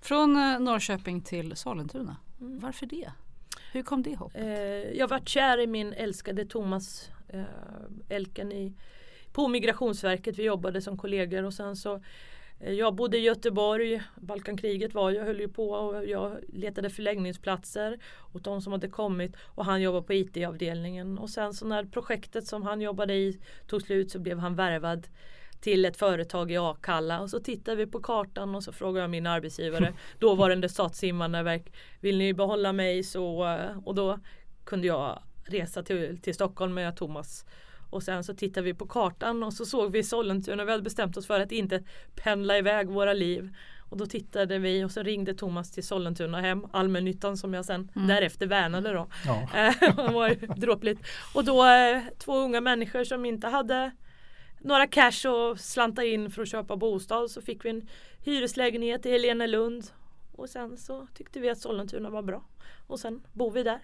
Från 0.00 0.36
eh, 0.36 0.60
Norrköping 0.60 1.20
till 1.20 1.56
Sollentuna. 1.56 2.16
Mm. 2.40 2.58
Varför 2.58 2.86
det? 2.86 3.12
Hur 3.72 3.82
kom 3.82 4.02
det 4.02 4.16
hoppet? 4.16 4.42
Eh, 4.42 4.98
jag 4.98 5.08
varit 5.08 5.28
kär 5.28 5.60
i 5.60 5.66
min 5.66 5.92
älskade 5.92 6.46
Thomas 6.46 7.10
Elken 8.08 8.52
i, 8.52 8.72
på 9.32 9.48
Migrationsverket. 9.48 10.38
Vi 10.38 10.42
jobbade 10.42 10.80
som 10.80 10.98
kollegor 10.98 11.42
och 11.42 11.54
sen 11.54 11.76
så 11.76 12.02
jag 12.58 12.94
bodde 12.94 13.18
i 13.18 13.20
Göteborg, 13.20 14.02
Balkankriget 14.16 14.94
var, 14.94 15.10
jag 15.10 15.24
höll 15.24 15.40
ju 15.40 15.48
på 15.48 15.70
och 15.70 16.04
jag 16.06 16.38
letade 16.48 16.90
förläggningsplatser 16.90 17.98
åt 18.32 18.44
de 18.44 18.62
som 18.62 18.72
hade 18.72 18.88
kommit 18.88 19.36
och 19.44 19.64
han 19.64 19.82
jobbade 19.82 20.06
på 20.06 20.12
IT-avdelningen 20.12 21.18
och 21.18 21.30
sen 21.30 21.54
så 21.54 21.66
när 21.66 21.84
projektet 21.84 22.46
som 22.46 22.62
han 22.62 22.80
jobbade 22.80 23.14
i 23.14 23.40
tog 23.66 23.82
slut 23.82 24.10
så 24.10 24.18
blev 24.18 24.38
han 24.38 24.54
värvad 24.54 25.06
till 25.60 25.84
ett 25.84 25.96
företag 25.96 26.52
i 26.52 26.56
Akalla. 26.56 27.20
Och 27.20 27.30
så 27.30 27.40
tittade 27.40 27.76
vi 27.76 27.86
på 27.86 28.00
kartan 28.00 28.54
och 28.54 28.64
så 28.64 28.72
frågade 28.72 29.00
jag 29.00 29.10
min 29.10 29.26
arbetsgivare, 29.26 29.94
dåvarande 30.18 30.68
statsinvandrarverk, 30.68 31.72
vill 32.00 32.18
ni 32.18 32.34
behålla 32.34 32.72
mig? 32.72 33.02
Så 33.02 33.46
eh, 33.46 33.78
och 33.84 33.94
då 33.94 34.18
kunde 34.64 34.86
jag 34.86 35.22
resa 35.44 35.82
till, 35.82 36.18
till 36.22 36.34
Stockholm 36.34 36.74
med 36.74 36.96
Thomas 36.96 37.46
och 37.94 38.02
sen 38.02 38.24
så 38.24 38.34
tittade 38.34 38.64
vi 38.64 38.74
på 38.74 38.86
kartan 38.86 39.42
och 39.42 39.52
så 39.52 39.66
såg 39.66 39.92
vi 39.92 40.02
Sollentuna. 40.02 40.64
Vi 40.64 40.70
hade 40.70 40.82
bestämt 40.82 41.16
oss 41.16 41.26
för 41.26 41.40
att 41.40 41.52
inte 41.52 41.82
pendla 42.14 42.58
iväg 42.58 42.88
våra 42.88 43.12
liv. 43.12 43.54
Och 43.90 43.96
då 43.96 44.06
tittade 44.06 44.58
vi 44.58 44.84
och 44.84 44.90
så 44.90 45.02
ringde 45.02 45.34
Thomas 45.34 45.70
till 45.70 45.86
Sollentuna 45.86 46.40
hem, 46.40 46.66
allmännyttan 46.72 47.36
som 47.36 47.54
jag 47.54 47.64
sen 47.64 47.90
Mm. 47.96 48.08
därefter 48.08 48.46
värnade 48.46 48.92
då. 48.92 49.06
Ja. 49.26 49.48
Eh, 49.54 49.96
det 50.06 50.12
var 50.12 50.28
ju 50.28 50.34
dråpligt. 50.34 51.00
Och 51.34 51.44
då 51.44 51.66
eh, 51.66 52.02
två 52.18 52.36
unga 52.38 52.60
människor 52.60 53.04
som 53.04 53.24
inte 53.24 53.46
hade 53.48 53.90
några 54.60 54.86
cash 54.86 55.28
och 55.28 55.60
slanta 55.60 56.04
in 56.04 56.30
för 56.30 56.42
att 56.42 56.48
köpa 56.48 56.76
bostad 56.76 57.30
så 57.30 57.40
fick 57.42 57.64
vi 57.64 57.70
en 57.70 57.88
hyreslägenhet 58.24 59.06
i 59.06 59.10
Helenelund. 59.10 59.84
Och 60.32 60.48
sen 60.48 60.76
så 60.76 61.06
tyckte 61.14 61.40
vi 61.40 61.50
att 61.50 61.58
Sollentuna 61.58 62.10
var 62.10 62.22
bra. 62.22 62.44
Och 62.86 63.00
sen 63.00 63.22
bor 63.32 63.50
vi 63.50 63.62
där. 63.62 63.80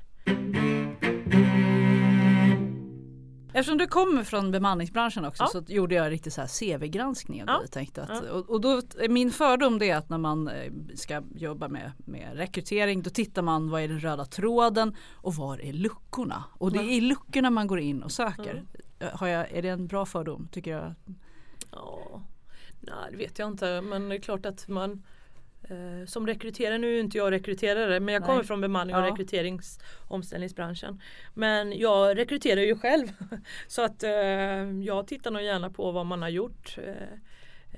Eftersom 3.61 3.79
du 3.79 3.87
kommer 3.87 4.25
från 4.25 4.51
bemanningsbranschen 4.51 5.25
också 5.25 5.43
Ja. 5.43 5.49
så 5.49 5.63
gjorde 5.67 5.95
jag 5.95 6.05
en 6.05 6.11
riktig 6.11 6.33
så 6.33 6.41
här 6.41 6.49
CV-granskning 6.79 7.43
av 7.43 7.49
Ja. 7.49 7.59
dig. 7.59 7.69
Tänkte 7.69 8.03
att, 8.03 8.23
Ja. 8.27 8.33
och, 8.33 8.51
och 8.51 8.61
då, 8.61 8.83
min 9.09 9.31
fördom 9.31 9.79
det 9.79 9.91
är 9.91 9.97
att 9.97 10.09
när 10.09 10.19
man 10.19 10.49
eh, 10.49 10.73
ska 10.95 11.23
jobba 11.35 11.69
med, 11.69 11.93
med 12.05 12.37
rekrytering 12.37 13.03
då 13.03 13.11
tittar 13.11 13.43
man 13.43 13.71
vad 13.71 13.83
är 13.83 13.89
den 13.89 14.01
röda 14.01 14.25
tråden 14.25 14.97
och 15.13 15.35
var 15.35 15.61
är 15.61 15.73
luckorna? 15.73 16.45
Och 16.53 16.73
det 16.73 16.79
är 16.79 16.91
i 16.93 17.01
luckorna 17.01 17.51
man 17.51 17.67
går 17.67 17.81
in 17.81 18.03
och 18.03 18.13
söker. 18.13 18.65
Har 19.13 19.27
jag, 19.27 19.51
är 19.53 19.63
det 19.63 19.69
en 19.69 19.87
bra 19.87 20.07
fördom 20.07 20.49
tycker 20.53 20.71
jag? 20.71 20.95
Ja, 21.73 22.23
nej 22.81 22.95
det 23.11 23.17
vet 23.17 23.39
jag 23.39 23.49
inte 23.49 23.81
men 23.81 24.09
det 24.09 24.15
är 24.15 24.21
klart 24.21 24.47
att 24.47 24.69
man 24.69 24.93
eh, 24.93 24.99
som 26.07 26.27
rekryterare, 26.27 26.79
nu 26.79 26.97
är 26.97 27.01
inte 27.01 27.19
jag 27.19 27.31
rekryterare 27.31 28.01
men 28.01 28.15
jag 28.15 28.21
Nej. 28.21 28.27
kommer 28.27 28.43
från 28.43 28.61
bemanning 28.61 28.97
och 28.97 29.03
Ja. 29.03 29.07
rekryterings 29.11 29.79
omställningsbranschen. 30.09 31.01
Men 31.35 31.79
jag 31.79 32.19
rekryterar 32.19 32.61
ju 32.61 32.79
själv 32.79 33.07
så 33.69 33.83
att 33.85 34.03
eh, 34.03 34.11
jag 34.85 35.07
tittar 35.07 35.31
nog 35.31 35.43
gärna 35.43 35.71
på 35.71 35.93
vad 35.93 36.07
man 36.07 36.23
har 36.23 36.29
gjort. 36.29 36.77
Eh, 36.79 36.93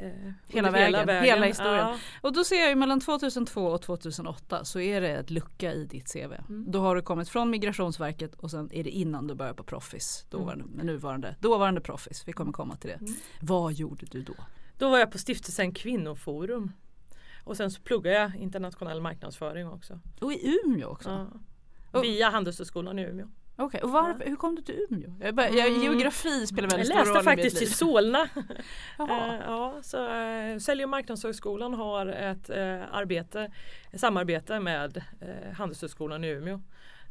eh, 0.07 0.33
Hela 0.49 0.69
under 0.69 0.81
vägen, 1.07 1.25
hela 1.25 1.47
historien. 1.47 1.77
Ja. 1.89 1.97
Och 2.21 2.33
då 2.33 2.45
ser 2.45 2.57
jag 2.57 2.69
ju 2.69 2.75
mellan 2.75 3.01
2002 3.01 3.61
och 3.67 3.83
2008 3.83 4.65
så 4.65 4.81
är 4.81 5.01
det 5.01 5.09
ett 5.09 5.31
lucka 5.31 5.73
i 5.73 5.85
ditt 5.85 6.13
CV. 6.13 6.33
Då 6.49 6.81
har 6.81 6.97
du 6.97 7.03
kommit 7.03 7.29
från 7.29 7.51
Migrationsverket 7.51 8.35
och 8.35 8.51
sen 8.51 8.71
är 8.73 8.85
det 8.85 8.91
innan 8.91 9.27
du 9.27 9.35
börjar 9.35 9.55
på 9.55 9.65
Proffis. 9.65 10.27
Dåvarande, 10.31 10.65
med 10.65 10.87
nuvarande, 10.87 11.37
dåvarande 11.41 11.81
Proffis, 11.81 12.23
vi 12.27 12.33
kommer 12.33 12.53
komma 12.53 12.77
till 12.77 12.91
det. 12.91 12.99
Vad 13.41 13.73
gjorde 13.73 14.07
du 14.07 14.23
då? 14.23 14.35
Då 14.79 14.91
var 14.91 14.99
jag 14.99 15.13
på 15.13 15.19
stiftelsen 15.19 15.75
Kvinnoforum. 15.75 16.73
Och 17.45 17.57
sen 17.57 17.71
så 17.71 17.83
pluggade 17.83 18.17
jag 18.17 18.37
internationell 18.37 19.01
marknadsföring 19.01 19.69
också. 19.69 20.01
Och 20.21 20.33
i 20.33 20.59
Umeå 20.65 20.89
också? 20.89 21.29
Ja. 21.93 22.01
Via 22.01 22.31
Handelshögskolan 22.31 22.99
i 22.99 23.03
Umeå. 23.03 23.27
Okej, 23.57 23.81
och 23.81 23.91
var, 23.91 24.23
hur 24.27 24.37
kom 24.37 24.55
du 24.55 24.63
till 24.63 24.87
Umeå? 24.91 25.15
Jag 25.21 25.35
bara, 25.35 25.49
jag, 25.51 25.83
geografi 25.83 26.47
spelar 26.47 26.63
Jag 26.63 26.71
väldigt 26.71 26.87
stor 26.87 26.99
roll 26.99 27.07
läste 27.07 27.21
i 27.21 27.23
faktiskt 27.23 27.63
i. 27.63 27.67
Solna. 27.67 28.29
Jaha. 28.99 29.35
Eh, 29.35 29.41
ja, 29.47 29.79
så, 29.83 30.09
eh, 30.09 30.59
Sälj 30.59 30.85
och 30.85 30.91
marknadsföringsskolan 30.91 31.75
har 31.75 32.07
ett 32.07 32.51
eh, 32.51 32.95
arbete, 32.95 33.53
ett 33.91 34.01
samarbete 34.01 34.61
med 34.61 34.97
eh, 35.21 35.53
Handelshögskolan 35.53 36.25
i 36.25 36.29
Umeå. 36.29 36.61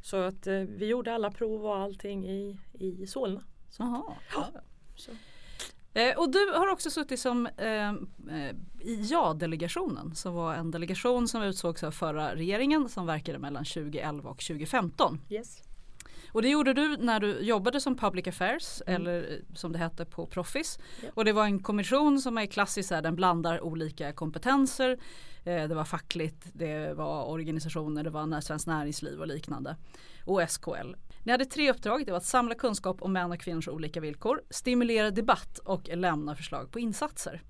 Så 0.02 0.18
att 0.18 0.48
eh, 0.48 0.54
vi 0.54 0.86
gjorde 0.86 1.14
alla 1.14 1.32
prov 1.32 1.66
och 1.66 1.78
allting 1.78 2.30
i, 2.30 2.60
i 2.74 3.08
Solna. 3.08 3.42
Jaha. 3.80 4.04
Så. 4.96 5.12
Eh, 5.94 6.18
och 6.18 6.32
du 6.32 6.52
har 6.56 6.68
också 6.68 6.90
suttit 6.90 7.20
som 7.20 7.48
eh, 7.58 7.90
eh, 7.90 8.56
i 8.80 9.08
Ja-delegationen 9.10 10.16
som 10.16 10.34
var 10.34 10.54
en 10.54 10.72
delegation 10.72 11.28
som 11.28 11.44
utsågs 11.44 11.84
av 11.84 11.92
förra 11.92 12.36
regeringen 12.36 12.90
som 12.90 13.06
verkade 13.06 13.40
mellan 13.40 13.66
2011 13.66 14.30
och 14.30 14.40
2015. 14.40 15.20
Yes. 15.30 15.64
Och 16.32 16.42
det 16.42 16.50
gjorde 16.50 16.74
du 16.74 16.98
när 16.98 17.20
du 17.20 17.40
jobbade 17.40 17.82
som 17.82 17.98
Public 17.98 18.28
Affairs 18.28 18.82
eller 18.88 19.32
eh, 19.32 19.56
som 19.56 19.72
det 19.72 19.80
hette 19.80 20.06
på 20.06 20.26
Proffis. 20.26 20.80
Ja. 21.04 21.10
Och 21.14 21.26
det 21.26 21.34
var 21.34 21.46
en 21.46 21.60
kommission 21.60 22.22
som 22.22 22.38
är 22.38 22.46
klassisk, 22.46 22.90
den 22.90 23.16
blandar 23.16 23.62
olika 23.62 24.14
kompetenser. 24.14 25.00
Eh, 25.44 25.68
det 25.68 25.76
var 25.76 25.86
fackligt, 25.86 26.48
det 26.54 26.94
var 26.94 27.26
organisationer, 27.26 28.04
det 28.04 28.10
var 28.10 28.42
Svenskt 28.42 28.68
Näringsliv 28.68 29.20
och 29.20 29.28
liknande. 29.28 29.76
Och 30.26 30.50
SKL. 30.50 30.94
Ni 31.24 31.32
hade 31.32 31.46
tre 31.46 31.72
uppdrag, 31.72 32.06
det 32.06 32.12
var 32.12 32.18
att 32.18 32.26
samla 32.26 32.56
kunskap 32.56 33.02
om 33.02 33.14
män 33.14 33.32
och 33.32 33.40
kvinnors 33.40 33.68
olika 33.68 34.00
villkor, 34.00 34.42
stimulera 34.50 35.12
debatt 35.12 35.58
och 35.58 35.90
lämna 35.94 36.36
förslag 36.36 36.72
på 36.72 36.80
insatser. 36.80 37.42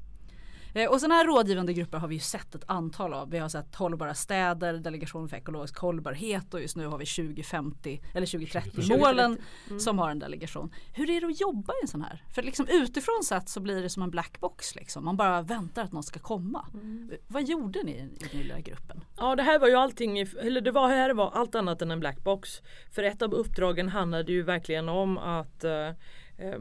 Eh, 0.74 0.90
Och 0.90 1.00
sådana 1.00 1.16
här 1.16 1.26
rådgivande 1.26 1.74
grupper 1.74 1.98
har 1.98 2.08
vi 2.08 2.16
ju 2.16 2.22
sett 2.22 2.56
ett 2.56 2.64
antal 2.68 3.14
av. 3.14 3.30
Vi 3.30 3.38
har 3.38 3.50
sett 3.50 3.76
Hållbara 3.76 4.14
städer, 4.14 4.74
Delegation 4.74 5.30
för 5.30 5.38
ekologisk 5.38 5.78
hållbarhet 5.78 6.54
och 6.54 6.62
just 6.62 6.76
nu 6.76 6.88
har 6.88 6.98
vi 6.98 7.06
2050 7.06 8.02
eller 8.14 8.28
2030 8.28 8.98
målen 8.98 9.38
som 9.80 10.00
har 10.00 10.10
en 10.10 10.20
delegation. 10.20 10.74
Hur 10.94 11.10
är 11.10 11.22
det 11.22 11.28
att 11.28 11.42
jobba 11.42 11.74
i 11.74 11.78
en 11.82 11.88
sån 11.88 12.02
här? 12.02 12.24
För 12.36 12.42
liksom 12.44 12.68
utifrån 12.70 13.24
sett 13.24 13.50
så 13.50 13.60
blir 13.60 13.82
det 13.82 13.90
som 13.90 14.04
en 14.04 14.10
black 14.12 14.40
box 14.40 14.76
liksom. 14.76 15.06
Man 15.06 15.18
bara 15.18 15.42
väntar 15.42 15.84
att 15.84 15.92
någon 15.92 16.04
ska 16.04 16.20
komma. 16.20 16.66
Vad 17.28 17.44
gjorde 17.44 17.84
ni 17.84 17.92
i 17.92 18.10
den 18.20 18.40
lilla 18.42 18.60
gruppen? 18.60 19.04
Ja 19.18 19.36
det 19.36 19.44
här 19.44 19.60
var 19.60 19.68
ju 19.68 19.76
allting, 19.76 20.20
eller 20.20 20.62
det 20.62 20.72
var, 20.72 20.88
här 20.90 21.14
var 21.14 21.32
allt 21.32 21.56
annat 21.56 21.82
än 21.82 21.92
en 21.92 22.00
black 22.00 22.24
box. 22.24 22.62
För 22.92 23.04
ett 23.04 23.22
av 23.22 23.34
uppdragen 23.34 23.90
handlade 23.90 24.32
ju 24.32 24.44
verkligen 24.44 24.90
om 24.90 25.18
att 25.18 25.64
eh, 25.64 25.88
eh, 26.38 26.60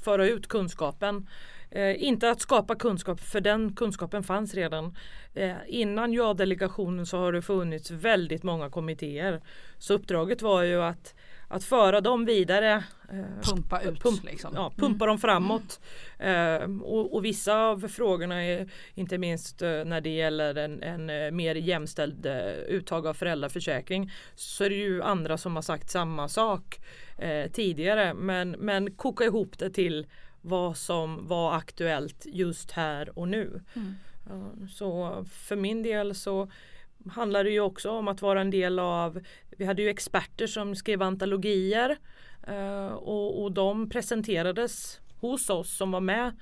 föra 0.00 0.26
ut 0.28 0.48
kunskapen. 0.48 1.26
Eh, 1.70 2.02
inte 2.02 2.30
att 2.30 2.40
skapa 2.40 2.74
kunskap 2.74 3.20
för 3.20 3.40
den 3.40 3.72
kunskapen 3.76 4.22
fanns 4.22 4.54
redan. 4.54 4.96
Eh, 5.34 5.52
innan 5.66 6.12
ja-delegationen 6.12 7.06
så 7.06 7.18
har 7.18 7.32
det 7.32 7.42
funnits 7.42 7.90
väldigt 7.90 8.42
många 8.42 8.70
kommittéer. 8.70 9.40
Så 9.78 9.94
uppdraget 9.94 10.42
var 10.42 10.62
ju 10.62 10.82
att, 10.82 11.14
att 11.48 11.64
föra 11.64 12.00
dem 12.00 12.24
vidare. 12.24 12.84
eh, 13.12 13.50
Pumpa 13.50 13.80
ut 13.82 14.02
Pump- 14.02 14.26
liksom. 14.26 14.52
Ja, 14.54 14.72
pumpa 14.76 15.06
dem 15.06 15.18
framåt. 15.18 15.80
Eh, 16.18 16.62
och, 16.82 17.14
och 17.14 17.24
vissa 17.24 17.56
av 17.60 17.88
frågorna 17.88 18.44
är 18.44 18.68
inte 18.94 19.18
minst 19.18 19.62
eh, 19.62 19.68
när 19.84 20.00
det 20.00 20.10
gäller 20.10 20.54
en, 20.54 20.82
en 20.82 21.10
eh, 21.10 21.30
mer 21.30 21.54
jämställd 21.54 22.26
uttag 22.68 23.06
av 23.06 23.14
föräldraförsäkring 23.14 24.10
så 24.34 24.64
är 24.64 24.70
det 24.70 24.76
ju 24.76 25.02
andra 25.02 25.38
som 25.38 25.54
har 25.54 25.62
sagt 25.62 25.90
samma 25.90 26.28
sak 26.28 26.80
tidigare 27.52 28.14
men, 28.14 28.50
men 28.50 28.90
koka 28.90 29.24
ihop 29.24 29.58
det 29.58 29.70
till 29.70 30.06
vad 30.42 30.76
som 30.76 31.26
var 31.26 31.56
aktuellt 31.56 32.26
just 32.26 32.70
här 32.70 33.18
och 33.18 33.28
nu. 33.28 33.60
Ja, 34.28 34.66
så 34.70 35.24
för 35.30 35.56
min 35.56 35.82
del 35.82 36.14
så 36.14 36.50
handlar 37.10 37.44
det 37.44 37.50
ju 37.50 37.60
också 37.60 37.90
om 37.90 38.08
att 38.08 38.22
vara 38.22 38.40
en 38.40 38.50
del 38.50 38.78
av, 38.78 39.20
vi 39.56 39.64
hade 39.64 39.82
ju 39.82 39.88
experter 39.88 40.46
som 40.46 40.74
skrev 40.74 41.02
antologier 41.02 41.96
eh, 42.46 42.86
och, 42.86 43.42
och 43.42 43.52
de 43.52 43.90
presenterades 43.90 45.00
hos 45.20 45.50
oss 45.50 45.76
som 45.76 45.90
var 45.90 46.00
med 46.00 46.32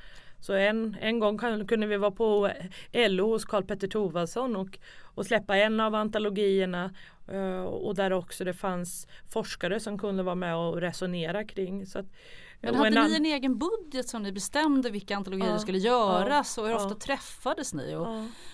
Så 0.40 0.52
en, 0.52 0.96
en 1.00 1.18
gång 1.18 1.38
kunde 1.66 1.86
vi 1.86 1.96
vara 1.96 2.10
på 2.10 2.50
LO 2.92 3.26
hos 3.26 3.44
Karl 3.44 3.64
Petter 3.64 3.88
Thorwaldsson 3.88 4.56
och, 4.56 4.78
och 5.02 5.26
släppa 5.26 5.56
en 5.56 5.80
av 5.80 5.94
antologierna 5.94 6.94
uh, 7.32 7.60
och 7.60 7.94
där 7.94 8.12
också 8.12 8.44
det 8.44 8.54
fanns 8.54 9.08
forskare 9.28 9.80
som 9.80 9.98
kunde 9.98 10.22
vara 10.22 10.34
med 10.34 10.56
och 10.56 10.80
resonera 10.80 11.44
kring. 11.44 11.86
Så 11.86 11.98
att, 11.98 12.06
men 12.72 12.96
hade 12.96 13.08
ni 13.08 13.16
en 13.16 13.26
egen 13.26 13.58
budget 13.58 14.08
som 14.08 14.22
ni 14.22 14.32
bestämde 14.32 14.90
vilka 14.90 15.16
antologier 15.16 15.50
ja, 15.50 15.58
skulle 15.58 15.78
göras 15.78 16.54
ja, 16.56 16.62
och 16.62 16.68
hur 16.68 16.76
ofta 16.76 16.94
träffades 16.94 17.74
ni? 17.74 17.94
Och, 17.94 18.06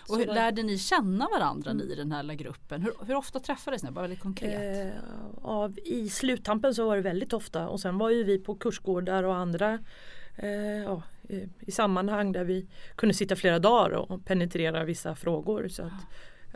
och 0.09 0.19
hur 0.19 0.27
lärde 0.27 0.63
ni 0.63 0.79
känna 0.79 1.29
varandra 1.29 1.71
mm. 1.71 1.87
ni 1.87 1.93
i 1.93 1.97
den 1.97 2.13
här 2.13 2.35
gruppen? 2.35 2.83
Hur, 2.83 2.93
hur 3.07 3.15
ofta 3.15 3.41
träffades 3.41 3.83
ni? 3.83 3.91
Bara 3.91 4.03
väldigt 4.03 4.21
konkret. 4.21 4.87
Eh, 4.87 5.03
av, 5.43 5.79
I 5.85 6.09
sluttampen 6.09 6.75
så 6.75 6.87
var 6.87 6.97
det 6.97 7.03
väldigt 7.03 7.33
ofta 7.33 7.69
och 7.69 7.81
sen 7.81 7.99
var 7.99 8.11
ju 8.11 8.25
vi 8.25 8.39
på 8.39 8.55
kursgårdar 8.55 9.23
och 9.23 9.35
andra 9.35 9.79
eh, 10.37 10.83
ja, 10.85 11.03
i, 11.29 11.49
i, 11.61 11.73
sammanhang 11.73 12.33
där 12.33 12.45
vi 12.45 12.67
kunde 12.97 13.15
sitta 13.15 13.37
flera 13.37 13.59
dagar 13.59 13.91
och 13.91 14.25
penetrera 14.25 14.85
vissa 14.85 15.15
frågor. 15.15 15.69
Så 15.69 15.83
att, 15.83 15.93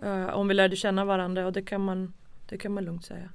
eh, 0.03 0.27
om 0.27 0.49
vi 0.49 0.55
lärde 0.55 0.77
känna 0.77 1.05
varandra, 1.05 1.47
och 1.47 1.53
det 1.53 1.63
kan 1.63 1.81
man, 1.81 2.15
det 2.49 2.59
kan 2.59 2.73
man 2.73 2.85
lugnt 2.85 3.05
säga. 3.05 3.29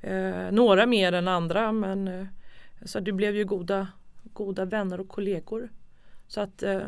Eh, 0.00 0.52
några 0.52 0.86
mer 0.86 1.12
än 1.12 1.28
andra 1.28 1.72
men 1.72 2.08
eh, 2.08 2.26
så 2.84 3.00
det 3.00 3.12
blev 3.12 3.36
ju 3.36 3.44
goda, 3.44 3.88
goda 4.22 4.64
vänner 4.64 5.00
och 5.00 5.08
kollegor. 5.08 5.68
Så 6.26 6.40
att 6.40 6.62
eh, 6.62 6.82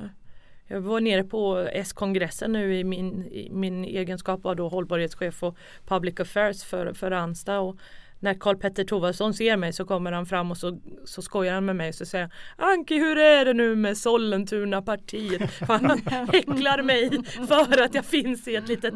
jag 0.67 0.81
var 0.81 1.01
nere 1.01 1.25
på 1.25 1.69
S-kongressen 1.73 2.53
nu 2.53 2.79
i 2.79 2.85
min, 2.85 3.25
i 3.27 3.51
min 3.53 3.85
egenskap 3.85 4.47
av 4.47 4.57
då 4.57 4.69
hållbarhetschef 4.69 5.43
och 5.43 5.57
public 5.87 6.21
affairs 6.21 6.65
för, 6.65 6.93
för 6.93 7.11
Ansta. 7.11 7.61
Och 7.61 7.77
när 8.21 8.35
Karl 8.35 8.57
Petter 8.57 8.85
Thorwaldsson 8.85 9.35
ser 9.35 9.57
mig 9.57 9.73
så 9.73 9.85
kommer 9.85 10.13
han 10.13 10.27
fram 10.27 10.51
och 10.51 10.57
så, 10.57 10.81
så 11.05 11.23
skojar 11.23 11.55
han 11.55 11.65
med 11.65 11.77
mig 11.77 11.89
och 11.89 11.95
så 11.95 12.07
säger 12.07 12.31
Anki 12.57 12.99
hur 12.99 13.19
är 13.19 13.45
det 13.45 13.53
nu 13.53 13.77
med 13.77 13.97
Sollentuna 13.99 14.83
partiet? 14.83 15.51
Han 15.61 15.91
häcklar 16.33 16.83
mig 16.83 17.11
för 17.49 17.83
att 17.83 17.95
jag 17.95 18.05
finns 18.05 18.49
i 18.49 18.57
ett 18.57 18.69
litet, 18.69 18.95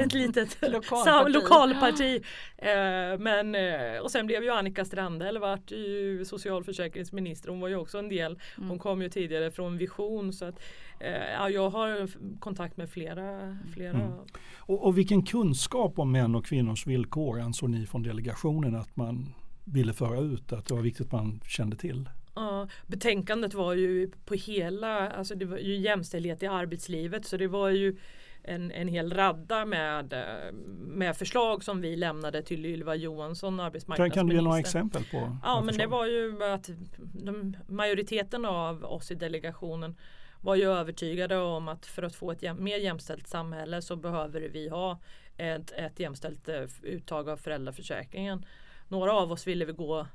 ett 0.00 0.14
litet 0.14 0.70
lokalparti. 0.72 1.32
lokalparti. 1.32 2.22
Eh, 2.58 3.18
men, 3.18 3.54
eh, 3.54 3.98
och 4.02 4.10
sen 4.10 4.26
blev 4.26 4.42
ju 4.42 4.50
Annika 4.50 4.84
Strandhäll 4.84 5.38
vart 5.38 5.70
ju 5.70 6.24
socialförsäkringsminister. 6.24 7.48
Hon 7.48 7.60
var 7.60 7.68
ju 7.68 7.76
också 7.76 7.98
en 7.98 8.08
del. 8.08 8.38
Hon 8.56 8.64
mm. 8.64 8.78
kom 8.78 9.02
ju 9.02 9.08
tidigare 9.08 9.50
från 9.50 9.78
Vision. 9.78 10.32
Så 10.32 10.44
att, 10.44 10.60
ja, 11.32 11.50
jag 11.50 11.70
har 11.70 12.08
kontakt 12.40 12.76
med 12.76 12.90
flera. 12.90 13.58
flera. 13.74 14.00
Mm. 14.00 14.12
Och, 14.56 14.86
och 14.86 14.98
vilken 14.98 15.22
kunskap 15.22 15.98
om 15.98 16.12
män 16.12 16.34
och 16.34 16.46
kvinnors 16.46 16.86
villkor 16.86 17.40
ansåg 17.40 17.70
ni 17.70 17.86
från 17.86 18.02
delegationen 18.02 18.74
att 18.74 18.96
man 18.96 19.34
ville 19.64 19.92
föra 19.92 20.20
ut? 20.20 20.52
Att 20.52 20.66
det 20.66 20.74
var 20.74 20.82
viktigt 20.82 21.06
att 21.06 21.12
man 21.12 21.40
kände 21.46 21.76
till? 21.76 22.08
Ja, 22.34 22.68
betänkandet 22.86 23.54
var 23.54 23.74
ju 23.74 24.10
på 24.24 24.34
hela, 24.34 25.10
alltså 25.10 25.34
det 25.34 25.44
var 25.44 25.58
ju 25.58 25.76
jämställdhet 25.76 26.42
i 26.42 26.46
arbetslivet 26.46 27.26
så 27.26 27.36
det 27.36 27.48
var 27.48 27.70
ju 27.70 27.96
en, 28.42 28.70
en 28.70 28.88
hel 28.88 29.14
radda 29.14 29.64
med, 29.64 30.14
med 30.78 31.16
förslag 31.16 31.64
som 31.64 31.80
vi 31.80 31.96
lämnade 31.96 32.42
till 32.42 32.66
Ylva 32.66 32.94
Johansson, 32.94 33.60
arbetsmarknadsminister. 33.60 34.20
Kan 34.20 34.26
du 34.26 34.34
ge 34.34 34.42
några 34.42 34.58
exempel 34.58 35.04
på? 35.04 35.36
Ja, 35.42 35.62
men 35.64 35.76
det 35.76 35.86
var 35.86 36.06
ju 36.06 36.44
att 36.44 36.70
de, 36.98 37.56
majoriteten 37.68 38.44
av 38.44 38.84
oss 38.84 39.10
i 39.10 39.14
delegationen 39.14 39.96
var 40.42 40.54
ju 40.54 40.64
övertygade 40.64 41.38
om 41.38 41.68
att 41.68 41.86
för 41.86 42.02
att 42.02 42.14
få 42.14 42.32
ett 42.32 42.58
mer 42.58 42.78
jämställt 42.78 43.28
samhälle 43.28 43.82
så 43.82 43.96
behöver 43.96 44.40
vi 44.40 44.68
ha 44.68 44.98
ett, 45.36 45.72
ett 45.72 46.00
jämställt 46.00 46.48
eh, 46.48 46.64
uttag 46.82 47.28
av 47.28 47.36
föräldraförsäkringen. 47.36 48.46
Några 48.88 49.12
av 49.12 49.32
oss 49.32 49.46
ville 49.46 49.64
vi 49.64 49.72
gå 49.72 50.06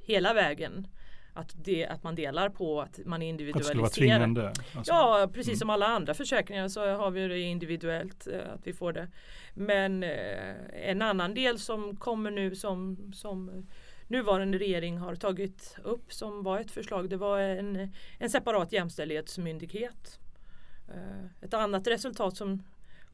hela 0.00 0.34
vägen. 0.34 0.86
Att, 1.34 1.54
det, 1.64 1.86
att 1.86 2.02
man 2.02 2.14
delar 2.14 2.48
på 2.48 2.80
att 2.80 3.00
man 3.04 3.22
individualiserar. 3.22 3.84
Att 3.84 3.94
det 3.94 4.00
tvingande, 4.00 4.48
alltså. 4.48 4.92
Ja 4.92 5.30
precis 5.34 5.48
mm. 5.48 5.58
som 5.58 5.70
alla 5.70 5.86
andra 5.86 6.14
försäkringar 6.14 6.68
så 6.68 6.94
har 6.96 7.10
vi 7.10 7.28
det 7.28 7.40
individuellt 7.40 8.26
eh, 8.26 8.52
att 8.54 8.66
vi 8.66 8.72
får 8.72 8.92
det. 8.92 9.08
Men 9.54 10.02
eh, 10.02 10.54
en 10.72 11.02
annan 11.02 11.34
del 11.34 11.58
som 11.58 11.96
kommer 11.96 12.30
nu 12.30 12.56
som, 12.56 13.12
som 13.14 13.66
nuvarande 14.08 14.58
regering 14.58 14.98
har 14.98 15.14
tagit 15.14 15.76
upp 15.82 16.12
som 16.12 16.42
var 16.42 16.60
ett 16.60 16.70
förslag. 16.70 17.10
Det 17.10 17.16
var 17.16 17.38
en, 17.40 17.92
en 18.18 18.30
separat 18.30 18.72
jämställdhetsmyndighet. 18.72 20.20
Eh, 20.88 21.44
ett 21.44 21.54
annat 21.54 21.86
resultat 21.86 22.36
som 22.36 22.62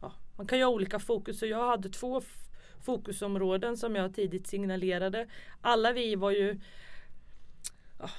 ja, 0.00 0.12
man 0.36 0.46
kan 0.46 0.58
ju 0.58 0.64
ha 0.64 0.72
olika 0.72 0.98
fokus 0.98 1.42
och 1.42 1.48
jag 1.48 1.68
hade 1.68 1.88
två 1.88 2.22
fokusområden 2.80 3.76
som 3.76 3.96
jag 3.96 4.14
tidigt 4.14 4.46
signalerade. 4.46 5.26
Alla 5.60 5.92
vi 5.92 6.14
var 6.14 6.30
ju 6.30 6.60
ja, 7.98 8.10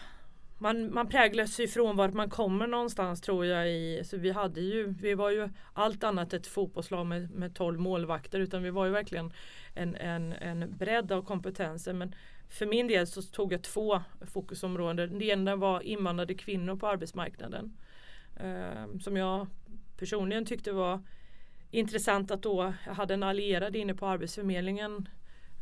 man, 0.57 0.93
man 0.93 1.07
präglas 1.07 1.59
ifrån 1.59 1.95
vart 1.95 2.13
man 2.13 2.29
kommer 2.29 2.67
någonstans 2.67 3.21
tror 3.21 3.45
jag. 3.45 3.69
I, 3.69 4.01
så 4.05 4.17
vi, 4.17 4.31
hade 4.31 4.61
ju, 4.61 4.87
vi 5.01 5.13
var 5.13 5.29
ju 5.29 5.49
allt 5.73 6.03
annat 6.03 6.33
ett 6.33 6.47
fotbollslag 6.47 7.05
med, 7.05 7.31
med 7.31 7.55
12 7.55 7.79
målvakter 7.79 8.39
utan 8.39 8.63
vi 8.63 8.69
var 8.69 8.85
ju 8.85 8.91
verkligen 8.91 9.33
en, 9.73 9.95
en, 9.95 10.33
en 10.33 10.77
bredd 10.77 11.11
av 11.11 11.21
kompetenser. 11.21 11.93
Men 11.93 12.15
för 12.49 12.65
min 12.65 12.87
del 12.87 13.07
så 13.07 13.21
tog 13.21 13.53
jag 13.53 13.61
två 13.61 14.01
fokusområden. 14.21 15.19
Det 15.19 15.25
ena 15.25 15.55
var 15.55 15.81
invandrade 15.81 16.33
kvinnor 16.33 16.75
på 16.75 16.87
arbetsmarknaden. 16.87 17.77
Eh, 18.35 18.99
som 18.99 19.17
jag 19.17 19.47
personligen 19.97 20.45
tyckte 20.45 20.71
var 20.71 21.01
intressant 21.71 22.31
att 22.31 22.41
då 22.41 22.73
jag 22.85 22.93
hade 22.93 23.13
en 23.13 23.23
allierad 23.23 23.75
inne 23.75 23.93
på 23.93 24.07
Arbetsförmedlingen. 24.07 25.09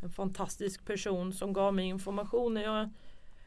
En 0.02 0.10
fantastisk 0.10 0.84
person 0.84 1.32
som 1.32 1.52
gav 1.52 1.74
mig 1.74 1.86
information 1.86 2.54
när 2.54 2.62
jag 2.62 2.90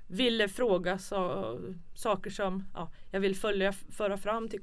ville 0.08 0.48
fråga 0.48 0.98
så, 0.98 1.60
saker 1.96 2.30
som 2.30 2.64
ja, 2.74 2.92
jag 3.12 3.20
vill 3.20 3.36
följa, 3.36 3.72
föra 3.72 4.18
fram 4.18 4.50
till, 4.50 4.62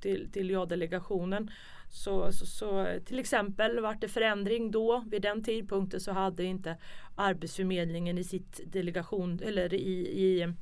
till, 0.00 0.32
till 0.32 0.50
ja-delegationen. 0.50 1.50
Så, 1.94 2.32
så, 2.32 2.46
så, 2.46 2.98
till 3.04 3.18
exempel 3.18 3.80
vart 3.80 4.00
det 4.00 4.08
förändring 4.08 4.70
då. 4.70 5.04
Vid 5.10 5.22
den 5.22 5.44
tidpunkten 5.44 6.00
så 6.00 6.12
hade 6.12 6.44
inte 6.44 6.76
Arbetsförmedlingen 7.14 8.18
i 8.18 8.24
sitt 8.24 8.60
delegation 8.64 9.40
eller 9.44 9.74
i, 9.74 9.98
i, 10.24 10.54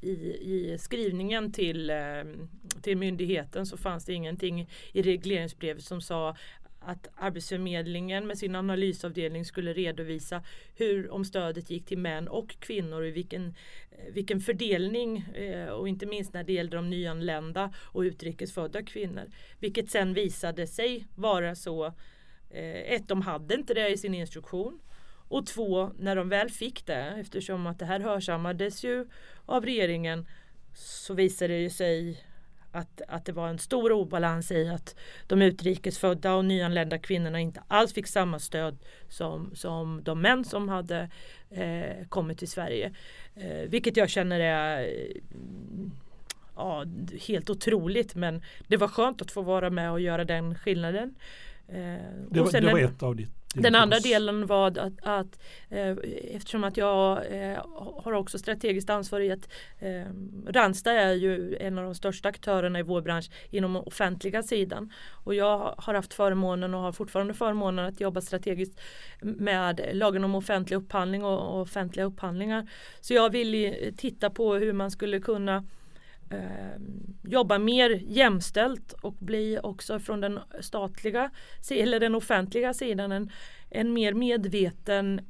i, 0.00 0.10
i 0.40 0.78
skrivningen 0.78 1.52
till, 1.52 1.90
eh, 1.90 2.24
till 2.82 2.96
myndigheten 2.96 3.66
så 3.66 3.76
fanns 3.76 4.04
det 4.04 4.12
ingenting 4.12 4.68
i 4.92 5.02
regleringsbrevet 5.02 5.84
som 5.84 6.00
sa 6.00 6.36
att 6.86 7.08
Arbetsförmedlingen 7.16 8.26
med 8.26 8.38
sin 8.38 8.54
analysavdelning 8.54 9.44
skulle 9.44 9.72
redovisa 9.72 10.42
hur 10.74 11.10
om 11.10 11.24
stödet 11.24 11.70
gick 11.70 11.86
till 11.86 11.98
män 11.98 12.28
och 12.28 12.56
kvinnor 12.60 13.02
och 13.02 13.16
vilken, 13.16 13.54
eh, 13.90 14.12
vilken 14.12 14.40
fördelning 14.40 15.18
eh, 15.18 15.68
och 15.68 15.88
inte 15.88 16.06
minst 16.06 16.34
när 16.34 16.44
det 16.44 16.52
gällde 16.52 16.76
de 16.76 16.90
nyanlända 16.90 17.72
och 17.76 18.00
utrikesfödda 18.00 18.82
kvinnor. 18.82 19.30
Vilket 19.60 19.90
sen 19.90 20.14
visade 20.14 20.66
sig 20.66 21.06
vara 21.14 21.54
så 21.54 21.86
eh, 22.50 22.92
ett, 22.92 23.08
de 23.08 23.22
hade 23.22 23.54
inte 23.54 23.74
det 23.74 23.88
i 23.88 23.96
sin 23.96 24.14
instruktion 24.14 24.80
och 25.28 25.46
två, 25.46 25.90
när 25.98 26.16
de 26.16 26.28
väl 26.28 26.50
fick 26.50 26.86
det 26.86 27.14
eftersom 27.20 27.66
att 27.66 27.78
det 27.78 27.84
här 27.84 28.00
hörsammades 28.00 28.84
ju 28.84 29.06
av 29.46 29.64
regeringen 29.64 30.26
så 30.74 31.14
visade 31.14 31.62
det 31.62 31.70
sig 31.70 32.25
att, 32.76 33.02
att 33.08 33.24
det 33.24 33.32
var 33.32 33.48
en 33.48 33.58
stor 33.58 33.92
obalans 33.92 34.50
i 34.50 34.68
att 34.68 34.96
de 35.26 35.42
utrikesfödda 35.42 36.34
och 36.34 36.44
nyanlända 36.44 36.98
kvinnorna 36.98 37.40
inte 37.40 37.62
alls 37.68 37.92
fick 37.92 38.06
samma 38.06 38.38
stöd 38.38 38.78
som, 39.08 39.50
som 39.54 40.02
de 40.04 40.20
män 40.20 40.44
som 40.44 40.68
hade 40.68 41.10
eh, 41.50 42.06
kommit 42.08 42.38
till 42.38 42.50
Sverige. 42.50 42.92
Eh, 43.34 43.68
vilket 43.68 43.96
jag 43.96 44.10
känner 44.10 44.40
är 44.40 44.80
eh, 44.80 45.22
ja, 46.56 46.84
helt 47.28 47.50
otroligt 47.50 48.14
men 48.14 48.42
det 48.68 48.76
var 48.76 48.88
skönt 48.88 49.22
att 49.22 49.30
få 49.30 49.42
vara 49.42 49.70
med 49.70 49.90
och 49.90 50.00
göra 50.00 50.24
den 50.24 50.54
skillnaden. 50.54 51.14
Eh, 51.68 51.76
det, 52.30 52.40
var, 52.40 52.60
det 52.60 52.72
var 52.72 52.78
ett 52.78 53.02
av 53.02 53.16
ditt 53.16 53.30
den 53.62 53.74
andra 53.74 53.98
delen 53.98 54.46
var 54.46 54.66
att, 54.66 54.92
att 55.02 55.40
eh, 55.68 55.96
eftersom 56.34 56.64
att 56.64 56.76
jag 56.76 57.26
eh, 57.30 57.58
har 57.96 58.12
också 58.12 58.38
strategiskt 58.38 58.90
ansvar 58.90 59.20
i 59.20 59.32
att 59.32 59.48
eh, 59.78 60.06
Randstad 60.46 60.92
är 60.92 61.12
ju 61.12 61.56
en 61.56 61.78
av 61.78 61.84
de 61.84 61.94
största 61.94 62.28
aktörerna 62.28 62.78
i 62.78 62.82
vår 62.82 63.02
bransch 63.02 63.30
inom 63.50 63.76
offentliga 63.76 64.42
sidan. 64.42 64.92
Och 65.24 65.34
jag 65.34 65.74
har 65.78 65.94
haft 65.94 66.14
förmånen 66.14 66.74
och 66.74 66.80
har 66.80 66.92
fortfarande 66.92 67.34
förmånen 67.34 67.84
att 67.84 68.00
jobba 68.00 68.20
strategiskt 68.20 68.80
med 69.20 69.90
lagen 69.92 70.24
om 70.24 70.34
offentlig 70.34 70.76
upphandling 70.76 71.24
och, 71.24 71.54
och 71.54 71.60
offentliga 71.60 72.06
upphandlingar. 72.06 72.70
Så 73.00 73.14
jag 73.14 73.30
vill 73.30 73.74
titta 73.96 74.30
på 74.30 74.54
hur 74.54 74.72
man 74.72 74.90
skulle 74.90 75.20
kunna 75.20 75.64
eh, 76.30 76.80
jobba 77.22 77.58
mer 77.58 77.90
jämställt 77.90 78.92
och 78.92 79.14
bli 79.14 79.58
också 79.62 79.98
från 79.98 80.20
den 80.20 80.40
statliga 80.60 81.30
eller 81.70 82.00
den 82.00 82.14
offentliga 82.14 82.74
sidan 82.74 83.12
en, 83.12 83.30
en 83.70 83.92
mer 83.92 84.14
medveten 84.14 85.20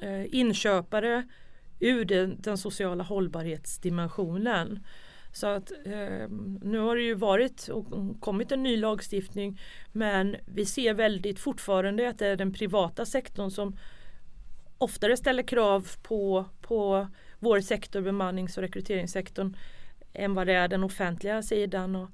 eh, 0.00 0.34
inköpare 0.34 1.28
ur 1.80 2.04
den, 2.04 2.36
den, 2.40 2.58
sociala 2.58 3.04
hållbarhetsdimensionen. 3.04 4.84
Så 5.32 5.46
att 5.46 5.72
eh, 5.84 6.28
nu 6.62 6.78
har 6.78 6.96
det 6.96 7.02
ju 7.02 7.14
varit 7.14 7.68
och 7.68 7.86
kommit 8.20 8.52
en 8.52 8.62
ny 8.62 8.76
lagstiftning 8.76 9.60
men 9.92 10.36
vi 10.46 10.66
ser 10.66 10.94
väldigt 10.94 11.40
fortfarande 11.40 12.08
att 12.08 12.18
det 12.18 12.26
är 12.26 12.36
den 12.36 12.52
privata 12.52 13.04
sektorn 13.04 13.50
som 13.50 13.76
oftare 14.78 15.16
ställer 15.16 15.42
krav 15.42 15.88
på, 16.02 16.44
på 16.60 17.08
vår 17.38 17.60
sektor, 17.60 18.00
bemannings 18.00 18.56
och 18.56 18.62
rekryteringssektorn 18.62 19.56
än 20.14 20.34
vad 20.34 20.46
det 20.46 20.52
är 20.52 20.68
den 20.68 20.84
offentliga 20.84 21.42
sidan. 21.42 21.96
Och 21.96 22.10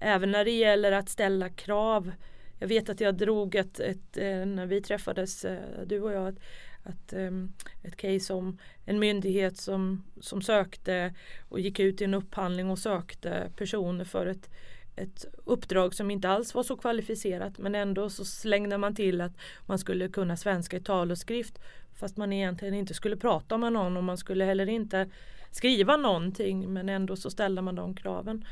även 0.00 0.30
när 0.30 0.44
det 0.44 0.50
gäller 0.50 0.92
att 0.92 1.08
ställa 1.08 1.48
krav. 1.48 2.12
Jag 2.58 2.68
vet 2.68 2.88
att 2.88 3.00
jag 3.00 3.14
drog 3.14 3.54
ett, 3.54 3.80
ett 3.80 4.16
eh, 4.16 4.46
när 4.46 4.66
vi 4.66 4.80
träffades, 4.80 5.44
eh, 5.44 5.58
du 5.86 6.00
och 6.00 6.12
jag, 6.12 6.36
att 6.82 7.12
um, 7.12 7.52
ett 7.82 7.96
case 7.96 8.32
om 8.32 8.58
en 8.84 8.98
myndighet 8.98 9.56
som, 9.56 10.04
som 10.20 10.42
sökte 10.42 11.14
och 11.48 11.60
gick 11.60 11.80
ut 11.80 12.00
i 12.00 12.04
en 12.04 12.14
upphandling 12.14 12.70
och 12.70 12.78
sökte 12.78 13.50
personer 13.56 14.04
för 14.04 14.26
ett, 14.26 14.50
ett 14.96 15.24
uppdrag 15.44 15.94
som 15.94 16.10
inte 16.10 16.28
alls 16.28 16.54
var 16.54 16.62
så 16.62 16.76
kvalificerat 16.76 17.58
men 17.58 17.74
ändå 17.74 18.10
så 18.10 18.24
slängde 18.24 18.78
man 18.78 18.94
till 18.94 19.20
att 19.20 19.32
man 19.66 19.78
skulle 19.78 20.08
kunna 20.08 20.36
svenska 20.36 20.76
i 20.76 20.80
tal 20.80 21.10
och 21.10 21.18
skrift 21.18 21.58
fast 21.94 22.16
man 22.16 22.32
egentligen 22.32 22.74
inte 22.74 22.94
skulle 22.94 23.16
prata 23.16 23.58
med 23.58 23.72
någon 23.72 23.96
och 23.96 24.04
man 24.04 24.18
skulle 24.18 24.44
heller 24.44 24.68
inte 24.68 25.10
skriva 25.52 25.96
någonting 25.96 26.72
men 26.72 26.88
ändå 26.88 27.16
så 27.16 27.30
ställde 27.30 27.62
man 27.62 27.74
de 27.74 27.94
kraven. 27.94 28.44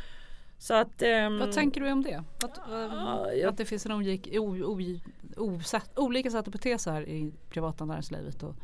Så 0.58 0.74
att, 0.74 1.02
um, 1.02 1.38
vad 1.38 1.52
tänker 1.52 1.80
du 1.80 1.92
om 1.92 2.02
det? 2.02 2.22
Att, 2.42 2.60
ja, 2.70 3.32
jag, 3.32 3.48
att 3.48 3.56
det 3.56 3.64
finns 3.64 3.86
en 3.86 3.92
olik, 3.92 4.28
o, 4.32 4.56
o, 4.56 4.80
o, 5.36 5.60
olika 5.96 6.30
sätt 6.30 6.46
att 6.46 6.52
bete 6.52 6.78
sig 6.78 6.92
här 6.92 7.08
i 7.08 7.32
privata 7.50 7.84
näringslivet 7.84 8.42
och 8.42 8.54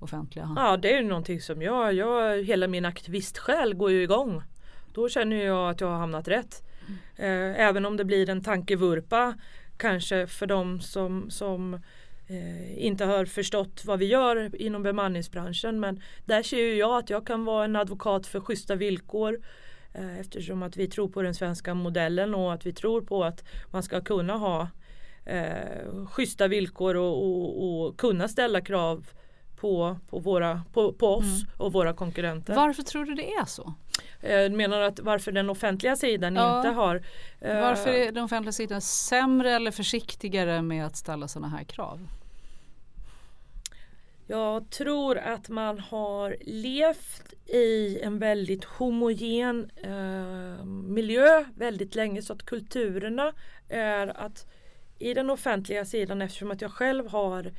offentliga? 0.00 0.54
Ja 0.56 0.76
det 0.76 0.96
är 0.96 1.02
någonting 1.02 1.40
som 1.40 1.62
jag, 1.62 1.94
jag 1.94 2.44
hela 2.44 2.68
min 2.68 2.84
aktivistsjäl 2.84 3.74
går 3.74 3.90
ju 3.90 4.02
igång. 4.02 4.42
Då 4.94 5.08
känner 5.08 5.36
jag 5.36 5.70
att 5.70 5.80
jag 5.80 5.88
har 5.88 5.98
hamnat 5.98 6.28
rätt. 6.28 6.62
Mm. 6.86 7.52
Eh, 7.52 7.60
även 7.66 7.86
om 7.86 7.96
det 7.96 8.04
blir 8.04 8.30
en 8.30 8.42
tankevurpa 8.42 9.34
kanske 9.76 10.26
för 10.26 10.46
de 10.46 10.80
som, 10.80 11.30
som 11.30 11.80
eh, 12.30 12.84
inte 12.86 13.04
har 13.04 13.24
förstått 13.24 13.82
vad 13.84 13.98
vi 13.98 14.06
gör 14.06 14.62
inom 14.62 14.82
bemanningsbranschen. 14.82 15.80
Men 15.80 16.02
där 16.24 16.42
ser 16.42 16.74
jag 16.74 16.98
att 16.98 17.10
jag 17.10 17.26
kan 17.26 17.44
vara 17.44 17.64
en 17.64 17.76
advokat 17.76 18.26
för 18.26 18.40
schyssta 18.40 18.74
villkor 18.74 19.40
eh, 19.94 20.20
eftersom 20.20 20.62
att 20.62 20.76
vi 20.76 20.86
tror 20.86 21.08
på 21.08 21.22
den 21.22 21.34
svenska 21.34 21.74
modellen 21.74 22.34
och 22.34 22.52
att 22.52 22.66
vi 22.66 22.72
tror 22.72 23.00
på 23.00 23.24
att 23.24 23.44
man 23.70 23.82
ska 23.82 24.00
kunna 24.00 24.36
ha 24.36 24.68
eh, 25.24 26.06
schyssta 26.06 26.48
villkor 26.48 26.96
och, 26.96 27.24
och, 27.24 27.86
och 27.86 27.98
kunna 27.98 28.28
ställa 28.28 28.60
krav 28.60 29.06
på, 29.56 29.96
på, 30.10 30.18
våra, 30.18 30.62
på, 30.72 30.92
på 30.92 31.06
oss 31.06 31.42
mm. 31.42 31.52
och 31.56 31.72
våra 31.72 31.92
konkurrenter. 31.92 32.54
Varför 32.54 32.82
tror 32.82 33.04
du 33.04 33.14
det 33.14 33.32
är 33.32 33.44
så? 33.44 33.74
Eh, 34.20 34.50
menar 34.50 34.80
att 34.80 35.00
varför 35.00 35.32
den 35.32 35.50
offentliga 35.50 35.96
sidan 35.96 36.36
ja. 36.36 36.56
inte 36.56 36.68
har 36.68 37.02
eh, 37.40 37.60
Varför 37.60 37.90
är 37.90 38.12
den 38.12 38.24
offentliga 38.24 38.52
sidan 38.52 38.80
sämre 38.80 39.50
eller 39.50 39.70
försiktigare 39.70 40.62
med 40.62 40.86
att 40.86 40.96
ställa 40.96 41.28
sådana 41.28 41.48
här 41.48 41.64
krav? 41.64 42.08
Jag 44.30 44.70
tror 44.70 45.18
att 45.18 45.48
man 45.48 45.78
har 45.78 46.36
levt 46.40 47.34
i 47.46 48.00
en 48.02 48.18
väldigt 48.18 48.64
homogen 48.64 49.70
eh, 49.76 50.64
miljö 50.64 51.44
väldigt 51.54 51.94
länge 51.94 52.22
så 52.22 52.32
att 52.32 52.42
kulturerna 52.42 53.32
är 53.68 54.06
att 54.06 54.46
i 54.98 55.14
den 55.14 55.30
offentliga 55.30 55.84
sidan 55.84 56.22
eftersom 56.22 56.50
att 56.50 56.60
jag 56.60 56.72
själv 56.72 57.08
har 57.08 57.52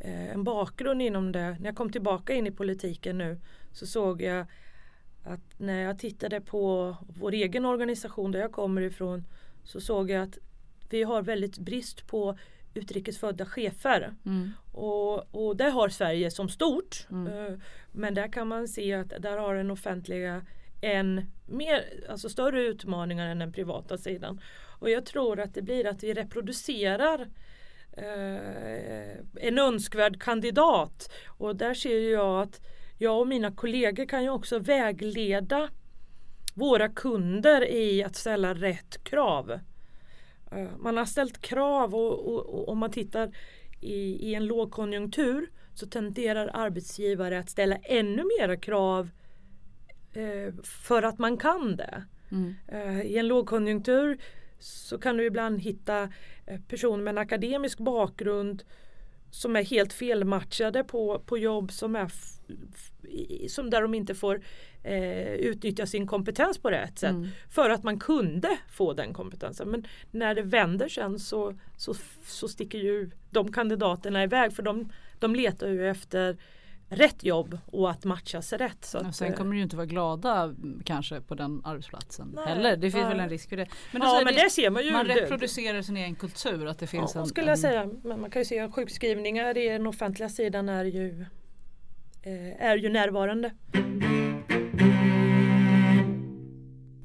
eh, 0.00 0.30
en 0.30 0.44
bakgrund 0.44 1.02
inom 1.02 1.32
det. 1.32 1.56
När 1.60 1.66
jag 1.66 1.76
kom 1.76 1.92
tillbaka 1.92 2.34
in 2.34 2.46
i 2.46 2.50
politiken 2.50 3.18
nu 3.18 3.40
så 3.72 3.86
såg 3.86 4.22
jag 4.22 4.46
att 5.24 5.58
när 5.58 5.82
jag 5.82 5.98
tittade 5.98 6.40
på 6.40 6.96
vår 7.08 7.32
egen 7.32 7.64
organisation 7.64 8.32
där 8.32 8.40
jag 8.40 8.52
kommer 8.52 8.82
ifrån 8.82 9.24
så 9.64 9.80
såg 9.80 10.10
jag 10.10 10.22
att 10.22 10.38
vi 10.90 11.02
har 11.02 11.22
väldigt 11.22 11.58
brist 11.58 12.06
på 12.06 12.38
utrikesfödda 12.76 13.46
chefer. 13.46 14.14
Mm. 14.26 14.50
Och, 14.72 15.34
och 15.34 15.56
det 15.56 15.70
har 15.70 15.88
Sverige 15.88 16.30
som 16.30 16.48
stort. 16.48 17.06
Mm. 17.10 17.32
Eh, 17.32 17.58
men 17.92 18.14
där 18.14 18.32
kan 18.32 18.48
man 18.48 18.68
se 18.68 18.92
att 18.94 19.12
där 19.18 19.38
har 19.38 19.54
den 19.54 19.70
offentliga 19.70 20.46
en 20.80 21.30
mer, 21.46 22.04
alltså 22.08 22.28
större 22.28 22.62
utmaningar 22.62 23.28
än 23.28 23.38
den 23.38 23.52
privata 23.52 23.98
sidan. 23.98 24.40
Och 24.78 24.90
jag 24.90 25.06
tror 25.06 25.40
att 25.40 25.54
det 25.54 25.62
blir 25.62 25.86
att 25.86 26.02
vi 26.02 26.14
reproducerar 26.14 27.28
eh, 27.92 29.18
en 29.34 29.58
önskvärd 29.58 30.22
kandidat. 30.22 31.12
Och 31.26 31.56
där 31.56 31.74
ser 31.74 32.12
jag 32.12 32.42
att 32.42 32.60
jag 32.98 33.20
och 33.20 33.28
mina 33.28 33.52
kollegor 33.52 34.06
kan 34.06 34.22
ju 34.22 34.30
också 34.30 34.58
vägleda 34.58 35.68
våra 36.54 36.88
kunder 36.88 37.70
i 37.70 38.04
att 38.04 38.16
ställa 38.16 38.54
rätt 38.54 39.04
krav. 39.04 39.60
Eh, 40.52 40.76
man 40.78 40.96
har 40.96 41.04
ställt 41.04 41.40
krav 41.40 41.94
och, 41.94 42.68
om 42.68 42.78
man 42.78 42.90
tittar 42.90 43.36
i, 43.80 44.30
i, 44.30 44.34
en 44.34 44.46
lågkonjunktur 44.46 45.50
så 45.74 45.86
tenderar 45.86 46.50
arbetsgivare 46.54 47.38
att 47.38 47.50
ställa 47.50 47.76
ännu 47.76 48.22
mera 48.38 48.56
krav 48.56 49.10
eh, 50.12 50.54
för 50.62 51.02
att 51.02 51.18
man 51.18 51.36
kan 51.36 51.76
det. 51.76 52.04
Mm. 52.30 52.54
Eh, 52.68 53.00
I 53.00 53.18
en 53.18 53.28
lågkonjunktur 53.28 54.18
så 54.58 54.98
kan 54.98 55.16
du 55.16 55.24
ibland 55.24 55.60
hitta 55.60 56.12
personer 56.68 57.04
med 57.04 57.10
en 57.10 57.18
akademisk 57.18 57.78
bakgrund 57.78 58.62
som 59.30 59.56
är 59.56 59.64
helt 59.64 59.92
felmatchade 59.92 60.84
på, 60.84 61.22
på 61.26 61.38
jobb 61.38 61.72
som 61.72 61.96
är 61.96 62.12
som 63.48 63.70
där 63.70 63.82
de 63.82 63.94
inte 63.94 64.14
får 64.14 64.40
eh, 64.86 65.34
utnyttja 65.34 65.86
sin 65.86 66.06
kompetens 66.06 66.58
på 66.58 66.70
rätt 66.70 66.98
sätt. 66.98 67.10
Mm. 67.10 67.28
För 67.50 67.70
att 67.70 67.82
man 67.82 67.98
kunde 67.98 68.58
få 68.70 68.92
den 68.92 69.12
kompetensen. 69.12 69.70
Men 69.70 69.86
när 70.10 70.34
det 70.34 70.42
vänder 70.42 70.88
sen 70.88 71.18
så, 71.18 71.54
så, 71.76 71.94
så 72.26 72.48
sticker 72.48 72.78
ju 72.78 73.10
de 73.30 73.52
kandidaterna 73.52 74.22
iväg 74.22 74.52
för 74.52 74.62
de, 74.62 74.92
de 75.18 75.34
letar 75.34 75.68
ju 75.68 75.90
efter 75.90 76.36
rätt 76.88 77.24
jobb 77.24 77.58
och 77.66 77.90
att 77.90 78.04
matchas 78.04 78.52
rätt. 78.52 78.84
Så 78.84 78.98
att, 78.98 79.16
sen 79.16 79.32
kommer 79.32 79.50
du 79.50 79.56
ju 79.56 79.62
inte 79.62 79.76
vara 79.76 79.86
glada 79.86 80.42
mm, 80.42 80.82
kanske 80.84 81.20
på 81.20 81.34
den 81.34 81.62
arbetsplatsen 81.64 82.32
nej, 82.34 82.46
heller. 82.46 82.76
Det 82.76 82.90
finns 82.90 82.94
nej. 82.94 83.08
väl 83.08 83.20
en 83.20 83.28
risk 83.28 83.48
för 83.48 83.56
det. 83.56 83.66
Men, 83.92 84.02
ja, 84.02 84.22
men 84.24 84.34
det, 84.34 84.42
det, 84.42 84.50
ser 84.50 84.70
man 84.70 84.84
ju. 84.84 84.92
Man 84.92 85.06
reproducerar 85.06 85.82
sin 85.82 85.96
egen 85.96 86.14
kultur. 86.14 86.66
Att 86.66 86.78
det 86.78 86.86
finns 86.86 87.14
ja, 87.14 87.20
en, 87.20 87.26
skulle 87.26 87.48
jag 87.48 87.58
säga. 87.58 87.90
Men 88.02 88.20
man 88.20 88.30
kan 88.30 88.40
ju 88.42 88.46
se 88.46 88.58
att 88.58 88.74
sjukskrivningar 88.74 89.58
i 89.58 89.68
den 89.68 89.86
offentliga 89.86 90.28
sidan 90.28 90.68
är 90.68 90.84
ju, 90.84 91.26
eh, 92.22 92.66
är 92.66 92.76
ju 92.76 92.88
närvarande. 92.88 93.50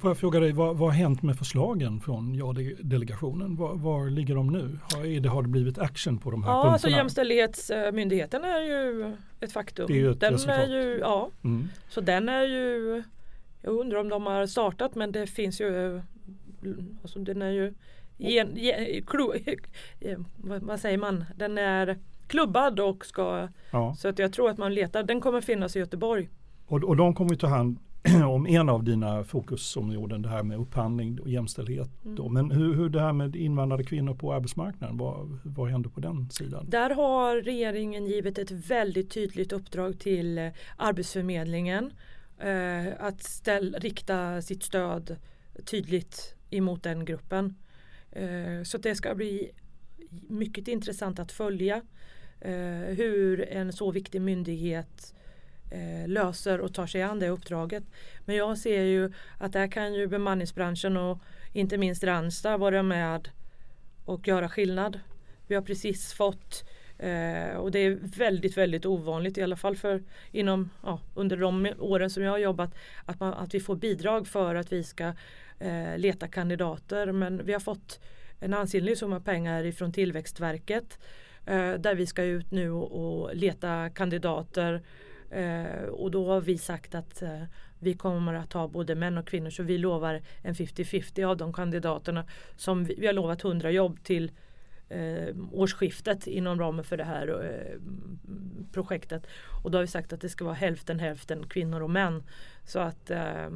Får 0.02 0.10
jag 0.10 0.18
fråga 0.18 0.40
dig, 0.40 0.52
vad, 0.52 0.78
vad 0.78 0.90
har 0.90 0.98
hänt 0.98 1.22
med 1.22 1.38
förslagen 1.38 2.00
från 2.00 2.36
ja-delegationen? 2.36 3.56
Var, 3.56 3.76
var, 3.76 4.10
ligger 4.10 4.36
de 4.36 4.48
nu? 4.48 4.80
Har 4.82 5.20
det, 5.20 5.30
har 5.30 5.42
det 5.42 5.48
blivit 5.48 5.78
action 5.78 6.18
på 6.18 6.32
de 6.32 6.44
här 6.44 6.52
ja, 6.52 6.56
punkterna? 6.56 6.74
Alltså 6.74 6.90
jämställdhetsmyndigheten 6.90 8.44
är 8.44 8.60
ju 8.60 9.16
ett 9.40 9.52
faktum. 9.52 9.88
Det 9.88 9.94
är 9.94 9.98
ju 9.98 10.12
ett 10.12 10.20
den 10.20 10.34
resultat. 10.34 10.60
Är 10.60 10.68
ju, 10.68 11.00
ja, 11.00 11.30
mm. 11.44 11.68
Så 11.90 12.02
den 12.02 12.30
är 12.30 12.42
ju 12.44 13.04
Jag 13.62 13.74
undrar 13.80 14.00
om 14.00 14.10
de 14.10 14.26
har 14.26 14.48
startat 14.48 14.96
men 14.96 15.12
det 15.12 15.28
finns 15.28 15.62
ju 15.62 16.02
alltså 17.02 17.20
Den 17.20 17.42
är 17.42 17.52
ju 17.52 17.74
gen, 18.18 18.50
gen, 18.56 19.06
klo, 19.06 19.34
vad 20.38 20.80
säger 20.80 20.98
man? 20.98 21.26
Den 21.36 21.58
är 21.58 22.00
klubbad 22.28 22.80
och 22.80 23.06
ska 23.06 23.48
ja. 23.72 23.96
Så 23.96 24.08
att 24.08 24.20
jag 24.20 24.34
tror 24.34 24.50
att 24.50 24.58
man 24.58 24.74
letar. 24.74 25.04
Den 25.04 25.22
kommer 25.22 25.42
finnas 25.42 25.76
i 25.76 25.80
Göteborg. 25.80 26.30
Och, 26.68 26.84
och 26.84 26.96
de 26.96 27.16
kommer 27.16 27.36
ta 27.36 27.48
hand 27.48 27.78
om 28.28 28.48
en 28.48 28.70
av 28.70 28.84
dina 28.84 29.24
fokusområden, 29.24 30.22
det 30.22 30.30
här 30.30 30.44
med 30.44 30.58
upphandling 30.58 31.20
och 31.20 31.30
jämställdhet. 31.30 31.90
Mm. 32.06 32.34
Men 32.34 32.52
hur, 32.52 32.74
hur 32.74 32.90
det 32.90 33.02
här 33.02 33.14
med 33.14 33.36
invandrade 33.36 33.84
kvinnor 33.84 34.14
på 34.14 34.34
arbetsmarknaden, 34.34 34.98
vad, 34.98 35.40
vad 35.44 35.70
händer 35.70 35.90
på 35.90 36.00
den 36.00 36.30
sidan? 36.30 36.70
Där 36.70 36.90
har 36.90 37.36
regeringen 37.36 38.06
givit 38.06 38.38
ett 38.38 38.52
väldigt 38.52 39.12
tydligt 39.12 39.52
uppdrag 39.52 40.00
till 40.00 40.52
Arbetsförmedlingen 40.78 41.94
eh, 42.40 42.88
att 43.00 43.24
ställ, 43.24 43.76
rikta 43.80 44.42
sitt 44.42 44.64
stöd 44.64 45.16
tydligt 45.66 46.36
emot 46.50 46.84
den 46.84 47.06
gruppen. 47.06 47.56
Eh, 48.12 48.64
så 48.64 48.78
det 48.78 48.96
ska 48.96 49.16
bli 49.16 49.52
mycket 50.28 50.68
intressant 50.68 51.20
att 51.20 51.32
följa 51.32 51.82
eh, 52.40 52.96
hur 52.98 53.50
en 53.50 53.74
så 53.74 53.92
viktig 53.92 54.22
myndighet 54.22 55.16
eh, 55.72 56.08
löser 56.08 56.62
och 56.62 56.74
tar 56.74 56.88
sig 56.88 57.02
an 57.02 57.20
det 57.20 57.30
uppdraget. 57.30 57.84
Men 58.26 58.36
jag 58.36 58.58
ser 58.58 58.84
ju 58.84 59.14
att 59.38 59.54
där 59.54 59.68
kan 59.68 59.94
ju 59.94 60.08
bemanningsbranschen 60.08 60.98
och 60.98 61.20
inte 61.54 61.78
minst 61.78 62.04
Randstad 62.04 62.58
vara 62.58 62.84
med 62.84 63.30
och 64.06 64.28
göra 64.28 64.50
skillnad. 64.50 65.00
Vi 65.48 65.56
har 65.56 65.62
precis 65.62 66.14
fått 66.14 66.70
eh, 66.98 67.56
och 67.58 67.72
det 67.72 67.80
är 67.80 68.00
väldigt 68.18 68.58
väldigt 68.58 68.86
ovanligt 68.86 69.38
i 69.38 69.42
alla 69.42 69.56
fall 69.56 69.76
för 69.76 70.04
inom 70.32 70.70
ja, 70.84 71.00
under 71.16 71.38
de 71.38 71.74
åren 71.80 72.10
som 72.10 72.24
jag 72.24 72.32
har 72.32 72.38
jobbat 72.38 72.76
att, 73.06 73.20
man, 73.20 73.34
att 73.34 73.54
vi 73.54 73.60
får 73.60 73.76
bidrag 73.76 74.28
för 74.28 74.56
att 74.56 74.72
vi 74.72 74.84
ska 74.84 75.14
eh, 75.60 75.98
leta 75.98 76.28
kandidater 76.28 77.12
men 77.12 77.46
vi 77.46 77.54
har 77.54 77.60
fått 77.60 78.00
en 78.40 78.54
ansenlig 78.54 78.98
summa 78.98 79.20
pengar 79.20 79.64
ifrån 79.64 79.94
Tillväxtverket 79.94 81.00
eh, 81.46 81.74
där 81.74 81.96
vi 81.96 82.06
ska 82.08 82.24
ut 82.24 82.52
nu 82.52 82.72
och, 82.72 82.92
och 82.92 83.36
leta 83.36 83.90
kandidater 83.90 84.82
Eh, 85.32 85.84
och 85.84 86.12
då 86.12 86.28
har 86.28 86.42
vi 86.42 86.58
sagt 86.58 86.96
att 86.96 87.22
eh, 87.22 87.44
vi 87.80 87.94
kommer 87.94 88.34
att 88.34 88.54
ha 88.54 88.68
både 88.68 88.96
män 88.96 89.18
och 89.18 89.28
kvinnor 89.28 89.50
så 89.50 89.64
vi 89.64 89.78
lovar 89.78 90.22
en 90.42 90.54
50-50 90.54 91.26
av 91.26 91.38
de 91.38 91.54
kandidaterna 91.54 92.26
som 92.56 92.84
vi, 92.84 92.96
vi 92.98 93.06
har 93.08 93.14
lovat 93.14 93.44
100 93.44 93.72
jobb 93.72 94.04
till 94.04 94.32
eh, 94.90 95.36
årsskiftet 95.52 96.28
inom 96.28 96.60
ramen 96.60 96.84
för 96.84 96.98
det 96.98 97.04
här 97.04 97.28
eh, 97.28 97.82
projektet. 98.72 99.28
Och 99.64 99.72
då 99.72 99.78
har 99.78 99.82
vi 99.82 99.88
sagt 99.88 100.14
att 100.14 100.22
det 100.22 100.30
ska 100.30 100.46
vara 100.46 100.56
hälften 100.56 101.00
hälften 101.00 101.48
kvinnor 101.48 101.82
och 101.82 101.90
män. 101.90 102.24
Så 102.66 102.80
att 102.80 103.12
eh, 103.12 103.50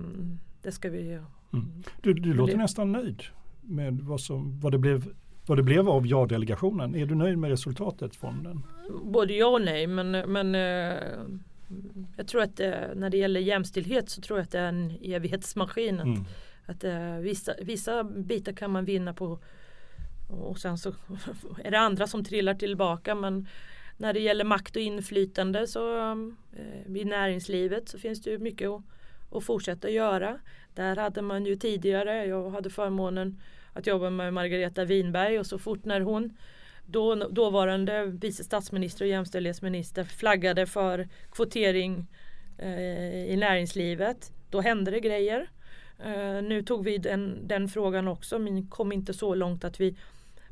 det 0.62 0.72
ska 0.72 0.90
vi. 0.90 1.12
Mm. 1.54 1.84
Du, 2.02 2.14
du 2.14 2.34
låter 2.34 2.58
nästan 2.58 2.92
nöjd 2.92 3.24
med 3.62 4.02
vad, 4.02 4.22
som, 4.22 4.60
vad, 4.60 4.72
det 4.72 4.78
blev, 4.78 5.14
vad 5.46 5.58
det 5.58 5.64
blev 5.64 5.90
av 5.90 6.08
ja-delegationen. 6.08 6.96
Är 6.96 7.06
du 7.06 7.16
nöjd 7.16 7.38
med 7.38 7.50
resultatet 7.50 8.16
från 8.16 8.44
den? 8.44 8.64
Både 9.04 9.34
ja 9.34 9.48
och 9.48 9.62
nej 9.62 9.88
men, 9.88 10.12
men 10.12 10.56
eh, 10.56 10.98
jag 12.18 12.28
tror 12.28 12.42
att 12.42 12.58
det, 12.58 12.92
när 12.96 13.10
det 13.10 13.18
gäller 13.18 13.40
jämställdhet 13.40 14.10
så 14.10 14.22
tror 14.22 14.40
jag 14.40 14.44
att 14.44 14.52
det 14.52 14.60
är 14.60 14.68
en 14.68 14.98
evighetsmaskin. 15.02 16.00
Att, 16.00 16.06
mm. 16.06 16.26
att 16.66 16.84
eh, 16.84 17.16
vissa, 17.16 17.54
vissa 17.62 18.04
bitar 18.04 18.54
kan 18.54 18.72
man 18.72 18.86
vinna 18.86 19.14
på 19.14 19.40
och 20.30 20.60
sen 20.60 20.78
så 20.78 20.90
är 21.64 21.72
det 21.72 21.80
andra 21.80 22.08
som 22.08 22.24
trillar 22.24 22.54
tillbaka 22.54 23.16
men 23.16 23.48
när 23.98 24.14
det 24.14 24.20
gäller 24.20 24.44
makt 24.44 24.76
och 24.76 24.82
inflytande 24.82 25.68
så 25.68 26.12
eh, 26.54 26.96
i 26.96 27.06
näringslivet 27.06 27.90
så 27.90 28.00
finns 28.00 28.22
det 28.22 28.30
ju 28.30 28.38
mycket 28.38 28.70
att, 28.70 28.82
att 29.32 29.44
fortsätta 29.44 29.90
göra. 29.90 30.40
Där 30.74 30.96
hade 30.96 31.22
man 31.22 31.46
ju 31.46 31.56
tidigare, 31.56 32.26
jag 32.26 32.50
hade 32.50 32.70
förmånen 32.70 33.42
att 33.74 33.88
jobba 33.88 34.10
med 34.10 34.34
Margareta 34.34 34.86
Winberg 34.86 35.40
och 35.40 35.46
så 35.46 35.60
fort 35.60 35.86
när 35.86 36.02
hon 36.02 36.38
då, 36.86 37.16
dåvarande 37.16 38.06
vice 38.06 38.44
statsminister 38.44 39.06
och 39.06 39.10
jämställdhetsminister 39.10 40.04
flaggade 40.04 40.66
för 40.66 41.08
kvotering 41.32 42.08
eh, 42.58 43.32
i 43.32 43.36
näringslivet. 43.38 44.32
Då 44.50 44.62
hände 44.62 44.92
det 44.92 45.00
grejer. 45.00 45.50
Eh, 46.00 46.44
nu 46.44 46.64
tog 46.64 46.84
vi 46.84 46.98
den, 46.98 47.48
den 47.48 47.68
frågan 47.70 48.08
också 48.08 48.40
men 48.40 48.68
kom 48.68 48.92
inte 48.92 49.14
så 49.14 49.36
långt 49.36 49.64
att 49.64 49.80
vi 49.80 49.96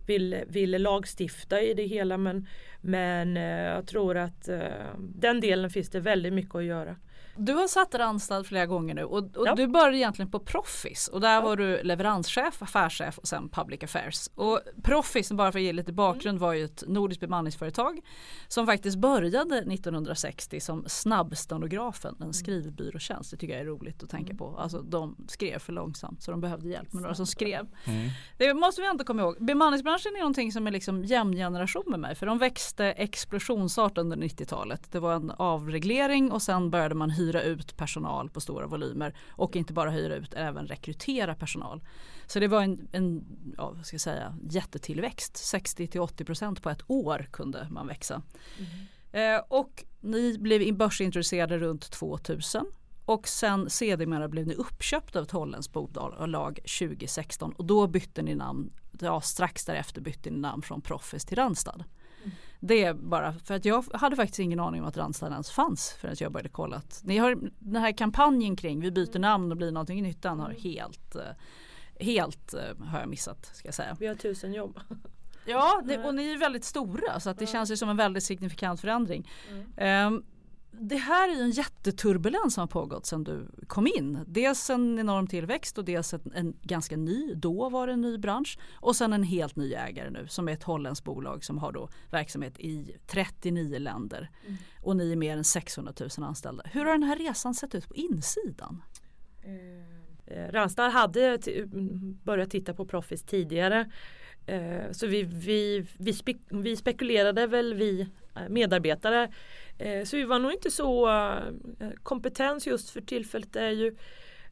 ville, 0.05 0.43
ville 0.47 0.77
lagstifta 0.77 1.61
i 1.61 1.73
det 1.73 1.83
hela 1.83 2.17
men, 2.17 2.47
men 2.81 3.37
eh, 3.37 3.43
jag 3.43 3.87
tror 3.87 4.17
att 4.17 4.49
eh, 4.49 4.61
den 4.97 5.41
delen 5.41 5.69
finns 5.69 5.89
det 5.89 5.99
väldigt 5.99 6.33
mycket 6.33 6.55
att 6.55 6.63
göra. 6.63 6.95
Du 7.35 7.53
har 7.53 7.67
satt 7.67 7.95
Randstad 7.95 8.43
flera 8.43 8.65
gånger 8.65 8.95
nu 8.95 9.03
och, 9.03 9.37
och 9.37 9.47
ja. 9.47 9.55
du 9.55 9.67
började 9.67 9.97
egentligen 9.97 10.31
på 10.31 10.39
Proffis 10.39 11.07
och 11.07 11.21
där 11.21 11.33
ja. 11.33 11.41
var 11.41 11.55
du 11.55 11.83
leveranschef, 11.83 12.61
affärschef 12.61 13.17
och 13.17 13.27
sen 13.27 13.49
public 13.49 13.83
affairs. 13.83 14.29
Och 14.35 14.59
Proffis, 14.83 15.31
bara 15.31 15.51
för 15.51 15.59
att 15.59 15.63
ge 15.63 15.73
lite 15.73 15.93
bakgrund, 15.93 16.39
var 16.39 16.53
ju 16.53 16.65
ett 16.65 16.83
nordiskt 16.87 17.21
bemanningsföretag 17.21 17.99
som 18.47 18.65
faktiskt 18.65 18.97
började 18.97 19.57
1960 19.57 20.59
som 20.59 20.85
snabbstenografen, 20.87 22.15
en 22.15 22.21
mm. 22.21 22.33
skrivbyråtjänst. 22.33 23.31
Det 23.31 23.37
tycker 23.37 23.53
jag 23.53 23.61
är 23.61 23.65
roligt 23.65 24.03
att 24.03 24.09
tänka 24.09 24.29
mm. 24.29 24.37
på. 24.37 24.57
Alltså 24.57 24.81
de 24.81 25.15
skrev 25.27 25.59
för 25.59 25.73
långsamt 25.73 26.23
så 26.23 26.31
de 26.31 26.41
behövde 26.41 26.69
hjälp 26.69 26.93
med 26.93 27.01
några 27.01 27.15
som 27.15 27.27
skrev. 27.27 27.67
Mm. 27.85 28.09
Det 28.37 28.53
måste 28.53 28.81
vi 28.81 28.87
ändå 28.87 29.03
komma 29.03 29.21
ihåg. 29.21 29.45
Bemanningsbranschen 29.45 30.15
är 30.15 30.19
någonting 30.19 30.51
som 30.51 30.67
är 30.67 30.71
liksom 30.71 31.03
jämn 31.03 31.35
generation 31.35 31.83
med 31.87 31.99
mig 31.99 32.15
för 32.15 32.25
de 32.25 32.37
växte 32.37 32.85
explosionsartat 32.85 33.97
under 33.97 34.17
90-talet. 34.17 34.91
Det 34.91 34.99
var 34.99 35.13
en 35.13 35.31
avreglering 35.31 36.31
och 36.31 36.41
sen 36.41 36.69
började 36.69 36.95
man 36.95 37.09
hyra 37.09 37.22
ut 37.41 37.77
personal 37.77 38.29
på 38.29 38.41
stora 38.41 38.67
volymer 38.67 39.15
och 39.29 39.55
inte 39.55 39.73
bara 39.73 39.89
hyra 39.89 40.15
ut, 40.15 40.33
även 40.33 40.67
rekrytera 40.67 41.35
personal. 41.35 41.81
Så 42.27 42.39
det 42.39 42.47
var 42.47 42.61
en, 42.61 42.87
en 42.91 43.25
ja, 43.57 43.75
ska 43.83 43.99
säga, 43.99 44.37
jättetillväxt. 44.49 45.37
60 45.37 45.87
till 45.87 46.01
80 46.01 46.25
procent 46.25 46.61
på 46.61 46.69
ett 46.69 46.83
år 46.87 47.27
kunde 47.31 47.67
man 47.71 47.87
växa. 47.87 48.21
Mm. 48.57 49.35
Eh, 49.35 49.41
och 49.47 49.83
ni 50.01 50.37
blev 50.39 50.77
börsintroducerade 50.77 51.57
runt 51.57 51.91
2000 51.91 52.65
och 53.05 53.27
sen 53.27 53.69
sedermera 53.69 54.27
blev 54.27 54.47
ni 54.47 54.53
uppköpta 54.53 55.19
av 55.19 55.25
ett 55.25 55.31
holländskt 55.31 55.73
bolag 55.73 56.59
2016 56.79 57.51
och 57.51 57.65
då 57.65 57.87
bytte 57.87 58.21
ni 58.21 58.35
namn, 58.35 58.73
ja, 58.99 59.21
strax 59.21 59.65
därefter 59.65 60.01
bytte 60.01 60.29
ni 60.29 60.37
namn 60.37 60.61
från 60.61 60.81
Proffes 60.81 61.25
till 61.25 61.37
Randstad. 61.37 61.83
Det 62.65 62.83
är 62.83 62.93
bara 62.93 63.33
för 63.33 63.53
att 63.53 63.65
jag 63.65 63.85
hade 63.93 64.15
faktiskt 64.15 64.39
ingen 64.39 64.59
aning 64.59 64.81
om 64.81 64.87
att 64.87 64.97
Randstad 64.97 65.27
ens 65.27 65.51
fanns 65.51 65.91
förrän 65.91 66.15
jag 66.19 66.31
började 66.31 66.49
kolla. 66.49 66.81
Ni 67.03 67.17
har 67.17 67.37
den 67.59 67.81
här 67.81 67.91
kampanjen 67.91 68.55
kring 68.55 68.79
vi 68.79 68.91
byter 68.91 69.19
namn 69.19 69.51
och 69.51 69.57
blir 69.57 69.71
någonting 69.71 70.03
nytt. 70.03 70.21
Den 70.21 70.39
har 70.39 70.49
helt, 70.49 71.15
eh, 71.15 71.21
helt 71.99 72.53
eh, 72.53 72.85
har 72.85 72.99
jag 72.99 73.09
missat 73.09 73.45
ska 73.45 73.67
jag 73.67 73.75
säga. 73.75 73.97
Vi 73.99 74.07
har 74.07 74.15
tusen 74.15 74.53
jobb. 74.53 74.79
Ja, 75.45 75.81
det, 75.85 76.03
och 76.03 76.15
ni 76.15 76.31
är 76.31 76.37
väldigt 76.37 76.63
stora 76.63 77.19
så 77.19 77.29
att 77.29 77.39
det 77.39 77.47
känns 77.47 77.71
ju 77.71 77.77
som 77.77 77.89
en 77.89 77.97
väldigt 77.97 78.23
signifikant 78.23 78.81
förändring. 78.81 79.29
Mm. 79.75 80.13
Um, 80.13 80.25
det 80.79 80.95
här 80.95 81.29
är 81.29 81.41
en 81.41 81.51
jätteturbulens 81.51 82.53
som 82.53 82.61
har 82.61 82.67
pågått 82.67 83.05
sedan 83.05 83.23
du 83.23 83.47
kom 83.67 83.87
in. 83.87 84.19
Dels 84.27 84.69
en 84.69 84.99
enorm 84.99 85.27
tillväxt 85.27 85.77
och 85.77 85.85
dels 85.85 86.13
en, 86.13 86.31
en, 86.35 86.57
ganska 86.61 86.97
ny, 86.97 87.33
då 87.35 87.69
var 87.69 87.87
det 87.87 87.93
en 87.93 88.01
ny 88.01 88.17
bransch 88.17 88.59
och 88.75 88.95
sen 88.95 89.13
en 89.13 89.23
helt 89.23 89.55
ny 89.55 89.73
ägare 89.73 90.09
nu 90.09 90.27
som 90.27 90.47
är 90.47 90.53
ett 90.53 90.63
holländskt 90.63 91.05
bolag 91.05 91.43
som 91.43 91.57
har 91.57 91.71
då 91.71 91.89
verksamhet 92.11 92.59
i 92.59 92.95
39 93.07 93.79
länder 93.79 94.29
mm. 94.45 94.57
och 94.81 94.95
ni 94.95 95.11
är 95.11 95.15
mer 95.15 95.37
än 95.37 95.43
600 95.43 95.93
000 95.99 96.09
anställda. 96.17 96.63
Hur 96.71 96.85
har 96.85 96.91
den 96.91 97.03
här 97.03 97.15
resan 97.15 97.53
sett 97.53 97.75
ut 97.75 97.87
på 97.87 97.95
insidan? 97.95 98.83
Eh, 100.25 100.51
Randstad 100.51 100.89
hade 100.89 101.39
börjat 102.23 102.49
titta 102.49 102.73
på 102.73 102.85
Profis 102.85 103.23
tidigare 103.23 103.91
eh, 104.45 104.91
så 104.91 105.07
vi, 105.07 105.23
vi, 105.23 105.85
vi, 105.97 106.13
spe, 106.13 106.33
vi 106.49 106.75
spekulerade 106.75 107.47
väl 107.47 107.73
vi 107.73 108.01
eh, 108.35 108.49
medarbetare 108.49 109.23
Eh, 109.23 109.29
Eh, 109.77 110.03
så 110.03 110.17
vi 110.17 110.23
var 110.23 110.39
nog 110.39 110.51
inte 110.51 110.71
så 110.71 111.09
eh, 111.09 111.89
kompetens 112.03 112.67
just 112.67 112.89
för 112.89 113.01
tillfället 113.01 113.55
är 113.55 113.69
ju 113.69 113.95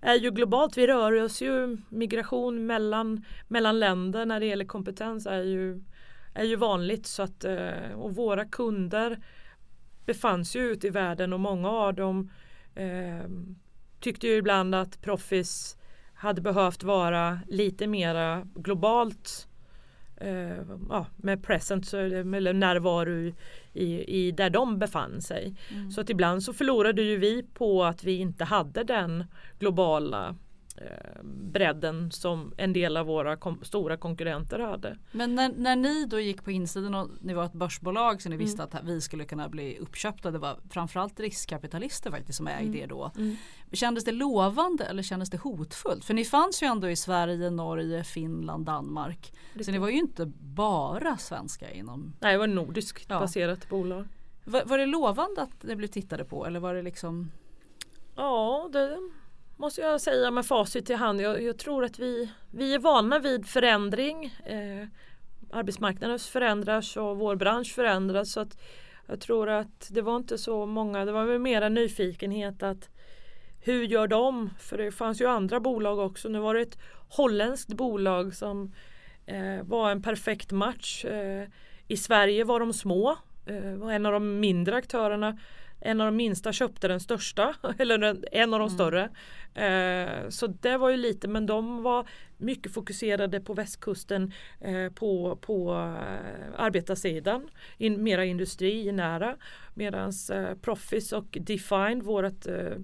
är 0.01 0.15
ju 0.15 0.31
globalt. 0.31 0.77
Vi 0.77 0.87
rör 0.87 1.23
oss 1.23 1.41
ju 1.41 1.77
migration 1.89 2.65
mellan, 2.65 3.25
mellan 3.47 3.79
länder 3.79 4.25
när 4.25 4.39
det 4.39 4.45
gäller 4.45 4.65
kompetens 4.65 5.25
är 5.25 5.43
ju, 5.43 5.83
är 6.33 6.43
ju 6.43 6.55
vanligt. 6.55 7.05
Så 7.05 7.23
att, 7.23 7.43
eh, 7.43 7.91
och 7.95 8.15
våra 8.15 8.45
kunder 8.45 9.19
befann 10.05 10.45
sig 10.45 10.61
ute 10.61 10.87
i 10.87 10.89
världen 10.89 11.33
och 11.33 11.39
många 11.39 11.69
av 11.69 11.93
dem 11.93 12.31
eh, 12.75 13.29
tyckte 13.99 14.27
ju 14.27 14.37
ibland 14.37 14.75
att 14.75 15.01
Proffis 15.01 15.77
hade 16.13 16.41
behövt 16.41 16.83
vara 16.83 17.39
lite 17.47 17.87
mera 17.87 18.47
globalt 18.55 19.47
eh, 19.47 19.50
ja, 20.89 21.05
med 21.15 21.43
presence 21.43 21.99
eller 21.99 22.53
närvaro 22.53 23.33
i, 23.73 24.17
i 24.19 24.31
där 24.31 24.49
de 24.49 24.79
befann 24.79 25.21
sig. 25.21 25.55
Mm. 25.71 25.91
Så 25.91 26.01
att 26.01 26.09
ibland 26.09 26.43
så 26.43 26.53
förlorade 26.53 27.01
ju 27.01 27.17
vi 27.17 27.43
på 27.43 27.83
att 27.83 28.03
vi 28.03 28.15
inte 28.17 28.43
hade 28.43 28.83
den 28.83 29.23
globala 29.59 30.35
eh, 30.77 31.23
bredden 31.23 32.11
som 32.11 32.53
en 32.57 32.73
del 32.73 32.97
av 32.97 33.05
våra 33.05 33.35
kom 33.35 33.59
stora 33.63 33.97
konkurrenter 33.97 34.59
hade. 34.59 34.97
Men 35.11 35.35
när, 35.35 35.51
när 35.57 35.75
ni 35.75 36.05
då 36.05 36.19
gick 36.19 36.43
på 36.43 36.51
insidan 36.51 36.95
och 36.95 37.09
ni 37.21 37.33
var 37.33 37.45
ett 37.45 37.53
börsbolag 37.53 38.21
så 38.21 38.29
ni 38.29 38.37
visste 38.37 38.63
mm. 38.63 38.77
att 38.77 38.83
vi 38.83 39.01
skulle 39.01 39.25
kunna 39.25 39.49
bli 39.49 39.77
uppköpta. 39.77 40.31
Det 40.31 40.39
var 40.39 40.59
framförallt 40.69 41.19
riskkapitalister 41.19 42.11
faktiskt 42.11 42.37
som 42.37 42.47
ägde 42.47 42.63
mm. 42.63 42.75
er 42.75 42.87
då. 42.87 43.11
Mm. 43.17 43.35
Kändes 43.71 44.03
det 44.03 44.11
lovande 44.11 44.85
eller 44.85 45.03
kändes 45.03 45.29
det 45.29 45.37
hotfullt? 45.37 46.05
För 46.05 46.13
ni 46.13 46.25
fanns 46.25 46.63
ju 46.63 46.67
ändå 46.67 46.89
i 46.89 46.95
Sverige, 46.95 47.49
Norge, 47.49 48.03
Finland, 48.03 48.65
Danmark. 48.65 49.33
Det 49.53 49.63
så 49.63 49.71
ni 49.71 49.77
var 49.77 49.89
ju 49.89 49.97
inte 49.97 50.25
bara 50.39 51.17
svenska 51.17 51.71
inom... 51.71 52.13
Nej, 52.19 52.31
det 52.31 52.37
var 52.37 52.47
nordiskt 52.47 53.05
ja. 53.09 53.19
baserat 53.19 53.69
bolag. 53.69 54.07
Var, 54.43 54.65
var 54.65 54.77
det 54.77 54.85
lovande 54.85 55.41
att 55.41 55.61
det 55.61 55.75
blev 55.75 55.87
tittade 55.87 56.25
på 56.25 56.45
eller 56.45 56.59
var 56.59 56.73
det 56.73 56.81
liksom? 56.81 57.31
Ja, 58.15 58.69
det 58.73 58.97
måste 59.61 59.81
jag 59.81 60.01
säga 60.01 60.31
med 60.31 60.45
facit 60.45 60.89
i 60.89 60.93
hand. 60.93 61.21
Jag, 61.21 61.43
jag 61.43 61.57
tror 61.57 61.83
att 61.83 61.99
vi, 61.99 62.31
vi 62.51 62.73
är 62.73 62.79
vana 62.79 63.19
vid 63.19 63.45
förändring. 63.45 64.25
Eh, 64.45 64.87
arbetsmarknaden 65.51 66.19
förändras 66.19 66.97
och 66.97 67.17
vår 67.17 67.35
bransch 67.35 67.75
förändras. 67.75 68.31
Så 68.31 68.39
att 68.39 68.61
jag 69.07 69.19
tror 69.19 69.49
att 69.49 69.87
det 69.91 70.01
var 70.01 70.15
inte 70.15 70.37
så 70.37 70.65
många, 70.65 71.05
det 71.05 71.11
var 71.11 71.25
väl 71.25 71.39
mera 71.39 71.69
nyfikenhet 71.69 72.63
att 72.63 72.89
hur 73.59 73.83
gör 73.83 74.07
de? 74.07 74.49
För 74.59 74.77
det 74.77 74.91
fanns 74.91 75.21
ju 75.21 75.27
andra 75.27 75.59
bolag 75.59 75.99
också. 75.99 76.29
Nu 76.29 76.39
var 76.39 76.53
det 76.53 76.61
ett 76.61 76.79
holländskt 77.09 77.73
bolag 77.73 78.35
som 78.35 78.73
eh, 79.25 79.63
var 79.63 79.91
en 79.91 80.01
perfekt 80.01 80.51
match. 80.51 81.05
Eh, 81.05 81.47
I 81.87 81.97
Sverige 81.97 82.43
var 82.43 82.59
de 82.59 82.73
små. 82.73 83.17
Eh, 83.45 83.75
var 83.75 83.91
en 83.91 84.05
av 84.05 84.11
de 84.11 84.39
mindre 84.39 84.75
aktörerna 84.75 85.37
en 85.81 86.01
av 86.01 86.07
de 86.07 86.15
minsta 86.15 86.53
köpte 86.53 86.87
den 86.87 86.99
största, 86.99 87.55
eller 87.79 88.25
en 88.31 88.53
av 88.53 88.59
de 88.59 88.67
mm. 88.67 88.69
större. 88.69 89.09
Eh, 89.53 90.29
så 90.29 90.47
det 90.47 90.77
var 90.77 90.89
ju 90.89 90.97
lite, 90.97 91.27
men 91.27 91.45
de 91.45 91.83
var 91.83 92.07
mycket 92.37 92.73
fokuserade 92.73 93.39
på 93.39 93.53
västkusten 93.53 94.33
eh, 94.59 94.89
på, 94.89 95.35
på 95.41 95.71
eh, 95.71 96.61
arbetarsidan, 96.61 97.49
in, 97.77 98.03
mera 98.03 98.25
industrinära. 98.25 99.37
Medan 99.73 100.11
eh, 100.31 100.55
Profis 100.61 101.11
och 101.11 101.37
Define, 101.41 102.01
vårt 102.01 102.47
eh, 102.47 102.77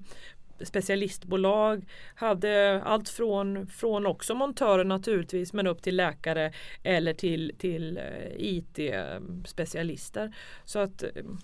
specialistbolag 0.62 1.86
hade 2.16 2.82
allt 2.84 3.10
från, 3.10 3.68
från 3.68 4.06
också 4.06 4.36
montörer 4.36 4.84
naturligtvis 4.84 5.54
men 5.54 5.68
upp 5.68 5.82
till 5.82 5.96
läkare 5.96 6.54
eller 6.84 7.14
till, 7.14 7.56
till 7.58 7.98
eh, 7.98 8.04
IT-specialister. 8.38 10.36
Så 10.66 10.80
att 10.80 11.04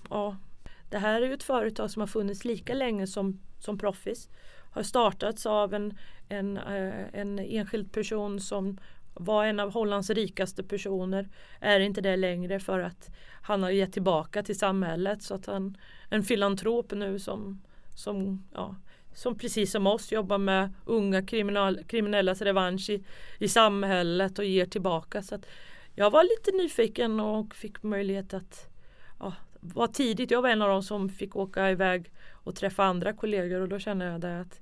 ja 0.09 0.37
det 0.93 0.99
här 0.99 1.21
är 1.21 1.25
ju 1.25 1.33
ett 1.33 1.43
företag 1.43 1.91
som 1.91 1.99
har 1.99 2.07
funnits 2.07 2.45
lika 2.45 2.73
länge 2.73 3.07
som, 3.07 3.39
som 3.59 3.77
Proffis. 3.77 4.29
Har 4.71 4.83
startats 4.83 5.45
av 5.45 5.73
en, 5.73 5.97
en, 6.29 6.57
eh, 6.57 7.05
en 7.13 7.39
enskild 7.39 7.91
person 7.91 8.39
som 8.39 8.77
var 9.13 9.45
en 9.45 9.59
av 9.59 9.73
Hollands 9.73 10.09
rikaste 10.09 10.63
personer. 10.63 11.29
Är 11.59 11.79
inte 11.79 12.01
det 12.01 12.15
längre 12.15 12.59
för 12.59 12.79
att 12.79 13.09
han 13.41 13.63
har 13.63 13.69
gett 13.69 13.93
tillbaka 13.93 14.43
till 14.43 14.59
samhället 14.59 15.23
så 15.23 15.35
att 15.35 15.45
han 15.45 15.77
en 16.09 16.23
filantrop 16.23 16.91
nu 16.91 17.19
som, 17.19 17.61
som 17.95 18.43
ja, 18.53 18.75
som 19.13 19.37
precis 19.37 19.71
som 19.71 19.87
oss 19.87 20.11
jobbar 20.11 20.37
med 20.37 20.73
unga 20.85 21.25
kriminal, 21.25 21.83
kriminellas 21.83 22.41
revansch 22.41 22.89
i, 22.89 23.03
i 23.39 23.47
samhället 23.47 24.39
och 24.39 24.45
ger 24.45 24.65
tillbaka. 24.65 25.21
Så 25.21 25.35
att 25.35 25.45
jag 25.95 26.11
var 26.11 26.23
lite 26.23 26.63
nyfiken 26.63 27.19
och 27.19 27.55
fick 27.55 27.83
möjlighet 27.83 28.33
att 28.33 28.72
var 29.63 29.87
tidigt. 29.87 30.31
Jag 30.31 30.41
var 30.41 30.49
en 30.49 30.61
av 30.61 30.69
dem 30.69 30.83
som 30.83 31.09
fick 31.09 31.35
åka 31.35 31.71
iväg 31.71 32.11
och 32.31 32.55
träffa 32.55 32.83
andra 32.83 33.13
kollegor 33.13 33.61
och 33.61 33.69
då 33.69 33.79
kände 33.79 34.05
jag 34.05 34.21
det 34.21 34.39
att 34.39 34.61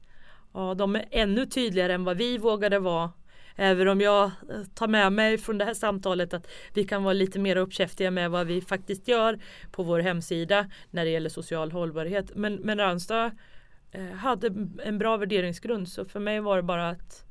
ja, 0.54 0.74
de 0.74 0.96
är 0.96 1.06
ännu 1.12 1.46
tydligare 1.46 1.94
än 1.94 2.04
vad 2.04 2.18
vi 2.18 2.38
vågade 2.38 2.80
vara. 2.80 3.12
Även 3.56 3.88
om 3.88 4.02
jag 4.02 4.24
eh, 4.24 4.64
tar 4.76 4.88
med 4.88 5.14
mig 5.14 5.38
från 5.38 5.58
det 5.58 5.66
här 5.66 5.74
samtalet 5.74 6.34
att 6.34 6.48
vi 6.74 6.84
kan 6.84 7.04
vara 7.04 7.14
lite 7.14 7.40
mer 7.40 7.56
uppkäftiga 7.56 8.12
med 8.12 8.32
vad 8.32 8.48
vi 8.48 8.62
faktiskt 8.62 9.08
gör 9.08 9.40
på 9.72 9.84
vår 9.84 10.00
hemsida 10.00 10.70
när 10.90 11.06
det 11.06 11.12
gäller 11.12 11.30
social 11.30 11.72
hållbarhet. 11.72 12.36
Men, 12.36 12.56
men 12.56 12.78
Ranstad 12.78 13.32
eh, 13.92 14.12
hade 14.12 14.48
en 14.84 14.98
bra 14.98 15.18
värderingsgrund 15.18 15.90
så 15.90 16.06
för 16.06 16.20
mig 16.20 16.40
var 16.40 16.58
det 16.58 16.64
bara 16.64 16.90
att 16.90 17.26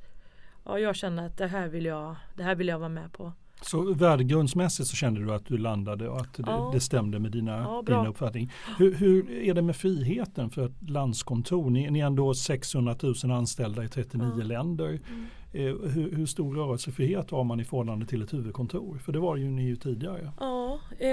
ja, 0.65 0.79
jag 0.79 0.97
kände 0.97 1.25
att 1.25 1.39
det 1.39 1.47
här 1.47 1.69
vill 1.69 1.85
jag, 1.85 2.17
det 2.35 2.43
här 2.43 2.55
vill 2.55 2.69
jag 2.69 2.79
vara 2.79 2.89
med 2.89 3.13
på. 3.13 3.33
Så 3.63 3.95
värdegrundsmässigt 3.95 4.89
så 4.89 4.97
kände 4.97 5.25
du 5.25 5.33
att 5.33 5.47
du 5.47 5.59
landade 5.59 6.09
och 6.09 6.21
att 6.21 6.35
det, 6.35 6.43
ja. 6.47 6.71
det 6.75 6.81
stämde 6.81 7.19
med 7.19 7.33
dina, 7.33 7.59
ja, 7.59 7.83
dina 7.87 8.09
uppfattning. 8.09 8.53
Hur, 8.79 8.95
hur, 8.95 9.31
är 9.31 9.55
det 9.55 9.63
med 9.63 9.77
friheten 9.77 10.51
för 10.51 10.67
ett 10.67 10.91
landskontor? 10.91 11.71
Ni, 11.71 11.91
ni 11.91 12.01
är 12.01 12.07
ändå 12.07 12.35
600 12.35 12.97
000 13.03 13.33
anställda 13.33 13.85
i 13.85 13.89
39 13.89 14.33
ja. 14.39 14.45
länder. 14.45 14.89
Mm. 14.89 15.27
Eh, 15.53 15.91
hur, 15.91 16.17
hur, 16.17 16.27
stor 16.27 16.55
rörelsefrihet 16.55 17.31
har 17.31 17.45
man 17.45 17.61
i 17.61 17.65
förhållande 17.65 18.07
till 18.07 18.23
ett 18.23 18.33
huvudkontor? 18.33 18.99
För 18.99 19.13
det 19.13 19.19
var 19.19 19.37
ju 19.37 19.51
ni 19.51 19.63
ju 19.63 19.77
tidigare. 19.77 20.33
Ja, 20.41 20.81
eh, 20.99 21.09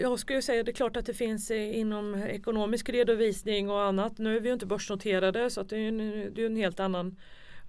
jag 0.00 0.18
skulle 0.18 0.42
säga 0.42 0.62
det 0.62 0.70
är 0.70 0.74
klart 0.74 0.96
att 0.96 1.06
det 1.06 1.14
finns 1.14 1.50
eh, 1.50 1.78
inom 1.78 2.14
ekonomisk 2.14 2.88
redovisning 2.88 3.70
och 3.70 3.82
annat. 3.82 4.18
Nu 4.18 4.36
är 4.36 4.40
vi 4.40 4.48
ju 4.48 4.52
inte 4.52 4.66
börsnoterade 4.66 5.50
så 5.50 5.60
att 5.60 5.68
det 5.68 5.76
är 5.76 5.88
en, 5.88 5.98
det 6.34 6.42
är 6.42 6.46
en 6.46 6.56
helt 6.56 6.80
annan 6.80 7.16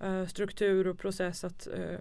eh, 0.04 0.26
struktur 0.26 0.88
och 0.88 1.00
process 1.00 1.43
att, 1.43 1.67
eh, 1.67 2.00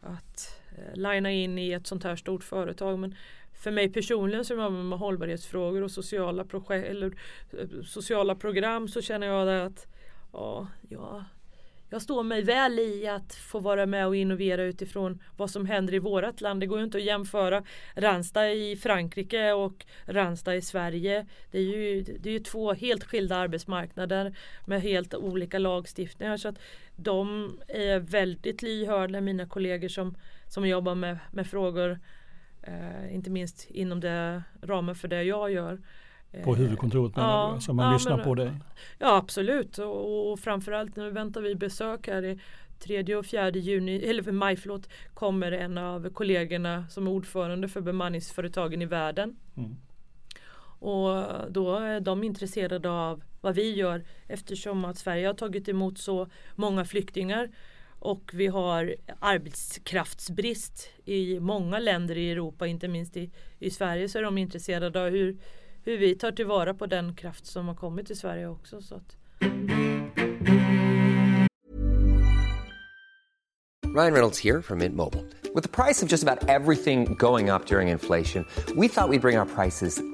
att 0.00 0.60
Eh, 0.78 0.94
lina 0.94 1.10
linea 1.10 1.32
in 1.32 1.58
i 1.58 1.72
ett 1.72 1.86
sånt 1.86 2.04
här 2.04 2.16
stort 2.16 2.44
företag. 2.44 2.98
Men 2.98 3.14
för 3.52 3.70
mig 3.70 3.92
personligen 3.92 4.44
som 4.44 4.58
jobbar 4.58 4.70
med 4.82 4.98
hållbarhetsfrågor 4.98 5.82
och 5.82 5.90
sociala, 5.90 6.44
projekt, 6.44 6.88
eller, 6.88 7.06
eh, 7.52 7.82
sociala 7.84 8.34
program 8.34 8.88
så 8.88 9.02
känner 9.02 9.26
jag 9.26 9.66
att 9.66 9.86
ja, 10.32 10.68
jag, 10.88 11.24
jag 11.90 12.02
står 12.02 12.22
mig 12.22 12.42
väl 12.42 12.78
i 12.78 13.06
att 13.06 13.34
få 13.34 13.58
vara 13.58 13.86
med 13.86 14.06
och 14.06 14.16
innovera 14.16 14.62
utifrån 14.62 15.22
vad 15.36 15.50
som 15.50 15.66
händer 15.66 15.94
i 15.94 15.98
vårt 15.98 16.40
land. 16.40 16.60
Det 16.60 16.66
går 16.66 16.78
ju 16.78 16.84
inte 16.84 16.98
att 16.98 17.04
jämföra 17.04 17.64
Ranstad 17.94 18.52
i 18.52 18.76
Frankrike 18.76 19.52
och 19.52 19.86
Ranstad 20.06 20.54
i 20.54 20.62
Sverige. 20.62 21.26
Det 21.50 21.58
är 21.58 21.62
ju, 21.62 22.02
det 22.02 22.28
är 22.28 22.32
ju 22.32 22.38
två 22.38 22.72
helt 22.72 23.04
skilda 23.04 23.36
arbetsmarknader 23.36 24.36
med 24.66 24.82
helt 24.82 25.14
olika 25.14 25.58
lagstiftningar. 25.58 26.36
Så 26.36 26.48
att 26.48 26.58
de 26.96 27.50
är 27.68 27.98
väldigt 27.98 28.62
lyhörda, 28.62 29.20
mina 29.20 29.46
kollegor 29.46 29.88
som 29.88 30.14
som 30.48 30.68
jobbar 30.68 30.94
med, 30.94 31.18
med 31.30 31.46
frågor 31.46 31.98
eh, 32.62 33.14
inte 33.14 33.30
minst 33.30 33.70
inom 33.70 34.00
det 34.00 34.42
ramen 34.62 34.94
för 34.94 35.08
det 35.08 35.22
jag 35.22 35.52
gör. 35.52 35.80
På 36.44 36.52
eh, 36.52 36.58
huvudkontoret 36.58 37.16
menar 37.16 37.28
ja, 37.28 37.52
du? 37.54 37.60
Så 37.60 37.72
man 37.72 37.86
ja, 37.86 37.92
lyssnar 37.92 38.16
men, 38.16 38.24
på 38.24 38.34
dig? 38.34 38.52
Ja 38.98 39.16
absolut 39.16 39.78
och, 39.78 40.32
och 40.32 40.40
framförallt 40.40 40.96
nu 40.96 41.10
väntar 41.10 41.40
vi 41.40 41.54
besök 41.54 42.06
här 42.06 42.24
i 42.24 42.40
3 42.78 43.16
och 43.16 43.26
4 43.26 43.50
juni, 43.50 43.96
eller 44.06 44.32
maj 44.32 44.56
förlåt, 44.56 44.88
kommer 45.14 45.52
en 45.52 45.78
av 45.78 46.10
kollegorna 46.10 46.88
som 46.88 47.06
är 47.06 47.10
ordförande 47.10 47.68
för 47.68 47.80
bemanningsföretagen 47.80 48.82
i 48.82 48.86
världen. 48.86 49.36
Mm. 49.56 49.76
Och 50.78 51.24
då 51.50 51.76
är 51.76 52.00
de 52.00 52.24
intresserade 52.24 52.90
av 52.90 53.22
vad 53.40 53.54
vi 53.54 53.74
gör 53.74 54.04
eftersom 54.26 54.84
att 54.84 54.98
Sverige 54.98 55.26
har 55.26 55.34
tagit 55.34 55.68
emot 55.68 55.98
så 55.98 56.28
många 56.54 56.84
flyktingar 56.84 57.50
och 58.04 58.30
vi 58.34 58.46
har 58.46 58.94
arbetskraftsbrist 59.18 60.88
i 61.04 61.40
många 61.40 61.78
länder 61.78 62.18
i 62.18 62.30
Europa, 62.30 62.66
inte 62.66 62.88
minst 62.88 63.16
i, 63.16 63.30
i 63.58 63.70
Sverige 63.70 64.08
så 64.08 64.18
är 64.18 64.22
de 64.22 64.38
intresserade 64.38 65.02
av 65.02 65.10
hur, 65.10 65.36
hur 65.84 65.98
vi 65.98 66.14
tar 66.14 66.32
tillvara 66.32 66.74
på 66.74 66.86
den 66.86 67.16
kraft 67.16 67.46
som 67.46 67.68
har 67.68 67.74
kommit 67.74 68.06
till 68.06 68.18
Sverige 68.18 68.46
också. 68.46 68.82
Så 68.82 68.94
att... 68.94 69.16
Ryan 73.96 74.12
Reynolds 74.12 74.44
här 74.44 74.60
från 74.60 74.78
Mint 74.78 74.94
Mobile. 74.94 75.24
Med 75.54 75.72
priset 75.72 76.08
på 76.08 76.14
nästan 76.14 76.38
allt 76.48 76.74
som 76.84 77.16
går 77.16 77.54
upp 77.54 77.72
under 77.72 77.80
inflationen, 77.80 78.44
trodde 78.66 78.80
vi 78.80 78.86
att 78.86 78.86
vi 78.86 78.88
skulle 78.88 79.20
bring 79.20 79.38
våra 79.38 79.46
priser 79.46 80.13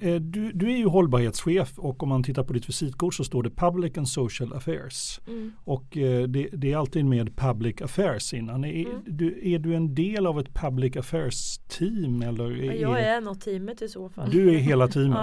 Eh, 0.00 0.14
du, 0.14 0.52
du, 0.52 0.72
är 0.72 0.76
ju 0.76 0.86
hållbarhetschef 0.86 1.78
och 1.78 2.02
om 2.02 2.08
man 2.08 2.22
tittar 2.22 2.44
på 2.44 2.52
ditt 2.52 2.68
visitkort 2.68 3.14
så 3.14 3.24
står 3.24 3.42
det 3.42 3.50
Public 3.50 3.98
and 3.98 4.08
Social 4.08 4.52
Affairs. 4.52 5.20
Mm. 5.26 5.52
Och 5.64 5.96
eh, 5.96 6.22
det, 6.22 6.48
det, 6.52 6.72
är 6.72 6.76
alltid 6.76 7.04
med 7.04 7.36
Public 7.36 7.82
Affairs 7.82 8.34
innan. 8.34 8.64
Är, 8.64 8.86
mm. 8.86 9.02
du, 9.06 9.54
är 9.54 9.58
du 9.58 9.74
en 9.74 9.94
del 9.94 10.26
av 10.26 10.40
ett 10.40 10.54
Public 10.54 10.96
Affairs 10.96 11.58
team? 11.58 12.22
Eller 12.22 12.62
är, 12.62 12.72
jag 12.72 13.00
är 13.00 13.20
nog 13.20 13.40
teamet 13.40 13.82
i 13.82 13.88
så 13.88 14.08
fall. 14.08 14.30
Du 14.30 14.54
är 14.54 14.58
hela 14.58 14.88
teamet? 14.88 15.18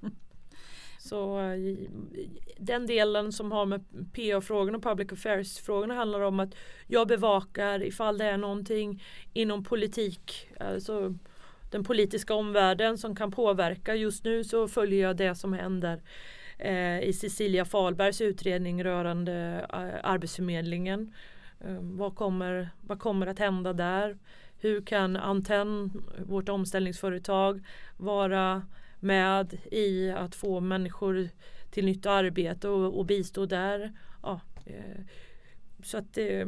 ja. 0.00 0.10
Så 0.98 1.40
eh, 1.40 1.76
den 2.58 2.86
delen 2.86 3.32
som 3.32 3.52
har 3.52 3.66
med 3.66 3.84
PA-frågorna 4.12 4.76
och 4.76 4.82
Public 4.82 5.12
Affairs-frågorna 5.12 5.94
handlar 5.94 6.20
om 6.20 6.40
att 6.40 6.54
jag 6.86 7.08
bevakar 7.08 7.82
ifall 7.82 8.18
det 8.18 8.24
är 8.24 8.36
någonting 8.36 9.02
inom 9.32 9.64
politik. 9.64 10.48
Alltså 10.60 11.14
den 11.74 11.84
politiska 11.84 12.34
omvärlden 12.34 12.98
som 12.98 13.16
kan 13.16 13.30
påverka. 13.30 13.94
Just 13.94 14.24
nu 14.24 14.44
så 14.44 14.68
följer 14.68 15.02
jag 15.02 15.16
det 15.16 15.34
som 15.34 15.52
händer 15.52 16.02
eh, 16.58 17.00
i 17.00 17.12
Cecilia 17.12 17.64
Falbergs 17.64 18.20
utredning 18.20 18.84
rörande 18.84 19.66
eh, 19.72 20.10
Arbetsförmedlingen. 20.10 21.14
Eh, 21.60 21.78
vad, 21.80 22.14
kommer, 22.14 22.70
vad 22.80 22.98
kommer 22.98 23.26
att 23.26 23.38
hända 23.38 23.72
där? 23.72 24.18
Hur 24.58 24.80
kan 24.82 25.16
Antenn, 25.16 26.04
vårt 26.26 26.48
omställningsföretag, 26.48 27.66
vara 27.96 28.66
med 29.00 29.58
i 29.70 30.10
att 30.10 30.34
få 30.34 30.60
människor 30.60 31.28
till 31.70 31.84
nytt 31.84 32.06
arbete 32.06 32.68
och, 32.68 32.98
och 32.98 33.06
bistå 33.06 33.46
där? 33.46 33.92
Ja, 34.22 34.40
eh, 34.66 35.04
så 35.82 35.98
att 35.98 36.18
eh, 36.18 36.46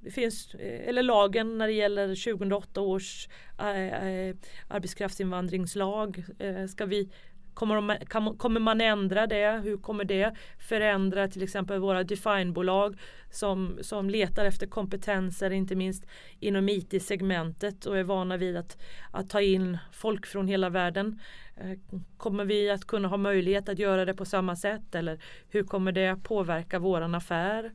det 0.00 0.10
finns, 0.10 0.54
eh, 0.54 0.88
eller 0.88 1.02
lagen 1.02 1.58
när 1.58 1.66
det 1.66 1.72
gäller 1.72 2.32
2008 2.32 2.80
års 2.80 3.28
eh, 3.58 4.08
eh, 4.08 4.36
arbetskraftsinvandringslag. 4.68 6.24
Eh, 6.38 6.66
ska 6.66 6.86
vi 6.86 7.10
Kommer, 7.58 7.80
man, 7.80 7.96
kan, 8.06 8.36
kommer 8.36 8.60
man 8.60 8.80
ändra 8.80 9.26
det? 9.26 9.60
Hur 9.64 9.76
kommer 9.76 10.04
det 10.04 10.34
förändra 10.58 11.28
till 11.28 11.42
exempel 11.42 11.80
våra 11.80 12.04
definebolag 12.04 12.96
som, 13.30 13.78
som 13.82 14.10
letar 14.10 14.44
efter 14.44 14.66
kompetenser 14.66 15.50
inte 15.50 15.74
minst 15.76 16.06
inom 16.40 16.68
IT-segmentet 16.68 17.86
och 17.86 17.98
är 17.98 18.02
vana 18.02 18.36
vid 18.36 18.56
att, 18.56 18.78
att 19.10 19.30
ta 19.30 19.40
in 19.40 19.78
folk 19.92 20.26
från 20.26 20.48
hela 20.48 20.70
världen. 20.70 21.20
Eh, 21.56 21.78
kommer 22.16 22.44
vi 22.44 22.70
att 22.70 22.84
kunna 22.84 23.08
ha 23.08 23.16
möjlighet 23.16 23.68
att 23.68 23.78
göra 23.78 24.04
det 24.04 24.14
på 24.14 24.24
samma 24.24 24.56
sätt 24.56 24.94
eller 24.94 25.18
hur 25.48 25.64
kommer 25.64 25.92
det 25.92 26.16
påverka 26.22 26.78
våran 26.78 27.14
affär? 27.14 27.72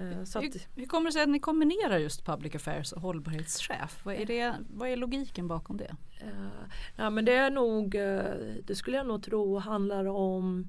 Eh, 0.00 0.20
att, 0.20 0.44
hur, 0.44 0.60
hur, 0.76 0.86
kommer 0.86 1.06
det 1.06 1.12
sig 1.12 1.22
att 1.22 1.28
ni 1.28 1.40
kombinerar 1.40 1.98
just 1.98 2.24
public 2.24 2.54
affairs 2.54 2.92
och 2.92 3.02
hållbarhetschef? 3.02 4.00
Vad 4.04 4.14
är, 4.14 4.26
det, 4.26 4.54
vad 4.70 4.88
är 4.88 4.96
logiken 4.96 5.48
bakom 5.48 5.76
det? 5.76 5.96
Uh, 6.22 6.48
ja, 6.96 7.10
men 7.10 7.24
det 7.24 7.32
är 7.32 7.50
nog, 7.50 7.94
uh, 7.94 8.22
det 8.64 8.74
skulle 8.74 8.96
jag 8.96 9.06
nog 9.06 9.22
tro 9.22 9.58
handlar 9.58 10.04
om 10.04 10.68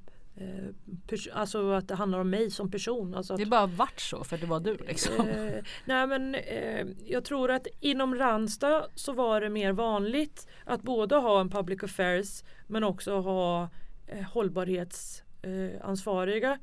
Alltså 1.33 1.71
att 1.71 1.87
det 1.87 1.95
handlar 1.95 2.19
om 2.19 2.29
mig 2.29 2.51
som 2.51 2.71
person. 2.71 3.15
Alltså 3.15 3.35
det 3.35 3.43
är 3.43 3.47
bara 3.47 3.65
varit 3.65 3.99
så 3.99 4.23
för 4.23 4.37
det 4.37 4.45
var 4.45 4.59
du 4.59 4.77
liksom. 4.77 5.27
Eh, 5.27 5.63
nej 5.85 6.07
men 6.07 6.35
eh, 6.35 6.87
jag 7.05 7.25
tror 7.25 7.51
att 7.51 7.67
inom 7.79 8.15
Randstad 8.15 8.85
så 8.95 9.13
var 9.13 9.41
det 9.41 9.49
mer 9.49 9.71
vanligt 9.71 10.47
att 10.65 10.81
både 10.81 11.15
ha 11.15 11.41
en 11.41 11.49
public 11.49 11.83
affairs 11.83 12.43
men 12.67 12.83
också 12.83 13.19
ha 13.19 13.69
eh, 14.07 14.21
hållbarhetsansvariga. 14.21 16.59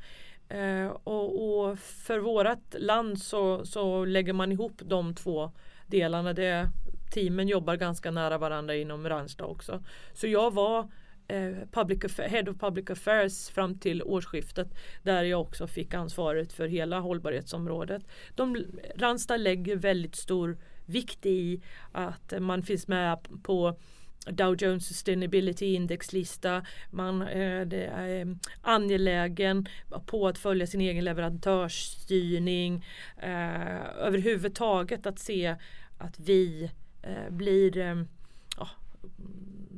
Eh, 0.48 0.88
och, 1.04 1.60
och, 1.60 1.78
för 1.78 2.18
vårat 2.18 2.74
land 2.78 3.18
så, 3.18 3.64
så 3.64 4.04
lägger 4.04 4.32
man 4.32 4.52
ihop 4.52 4.80
de 4.84 5.14
två 5.14 5.50
delarna. 5.86 6.32
Det, 6.32 6.68
teamen 7.10 7.48
jobbar 7.48 7.76
ganska 7.76 8.10
nära 8.10 8.38
varandra 8.38 8.74
inom 8.74 9.08
Ranstad 9.08 9.44
också. 9.44 9.84
Så 10.12 10.26
jag 10.26 10.54
var 10.54 10.90
eh, 11.28 11.56
public 11.72 12.18
Head 12.18 12.50
of 12.50 12.58
Public 12.58 12.90
Affairs 12.90 13.48
fram 13.48 13.78
till 13.78 14.02
årsskiftet 14.02 14.68
där 15.02 15.22
jag 15.22 15.40
också 15.40 15.66
fick 15.66 15.94
ansvaret 15.94 16.52
för 16.52 16.66
hela 16.66 17.00
hållbarhetsområdet. 17.00 18.02
De, 18.34 18.64
Randstad 18.96 19.36
lägger 19.36 19.76
väldigt 19.76 20.16
stor 20.16 20.58
vikt 20.86 21.26
i 21.26 21.62
att 21.92 22.32
man 22.40 22.62
finns 22.62 22.88
med 22.88 23.18
på 23.42 23.76
Dow 24.26 24.56
Jones 24.58 24.86
Sustainability 24.86 25.74
Index-lista. 25.74 26.66
Man 26.90 27.22
eh, 27.22 27.60
är 27.60 28.20
eh, 28.20 28.26
angelägen 28.62 29.68
på 30.06 30.28
att 30.28 30.38
följa 30.38 30.66
sin 30.66 30.80
egen 30.80 31.04
leverantörsstyrning. 31.04 32.84
Eh, 33.16 33.86
överhuvudtaget 33.98 35.06
att 35.06 35.18
se 35.18 35.56
att 35.98 36.20
vi 36.20 36.70
blir 37.30 38.06
ja, 38.56 38.68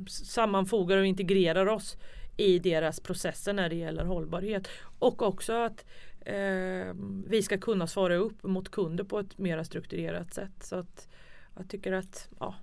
sammanfogar 0.08 0.96
och 0.96 1.06
integrerar 1.06 1.66
oss 1.66 1.96
i 2.36 2.58
deras 2.58 3.00
processer 3.00 3.52
när 3.52 3.68
det 3.68 3.74
gäller 3.74 4.04
hållbarhet. 4.04 4.68
Och 4.98 5.22
också 5.22 5.52
att 5.52 5.84
eh, 6.20 6.94
vi 7.26 7.42
ska 7.42 7.58
kunna 7.58 7.86
svara 7.86 8.16
upp 8.16 8.42
mot 8.42 8.70
kunder 8.70 9.04
på 9.04 9.18
ett 9.18 9.38
mer 9.38 9.62
strukturerat 9.62 10.34
sätt. 10.34 10.62
Så 10.62 10.76
att 10.76 11.08
jag 11.56 11.68
tycker 11.68 11.92
att 11.92 12.28
ja, 12.38 12.54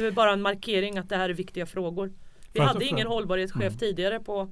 det 0.00 0.06
är 0.06 0.10
bara 0.10 0.32
en 0.32 0.42
markering 0.42 0.98
att 0.98 1.08
det 1.08 1.16
här 1.16 1.28
är 1.28 1.34
viktiga 1.34 1.66
frågor. 1.66 2.12
Vi 2.52 2.60
hade 2.60 2.84
ingen 2.84 3.06
hållbarhetschef 3.06 3.62
mm. 3.62 3.78
tidigare 3.78 4.20
på 4.20 4.48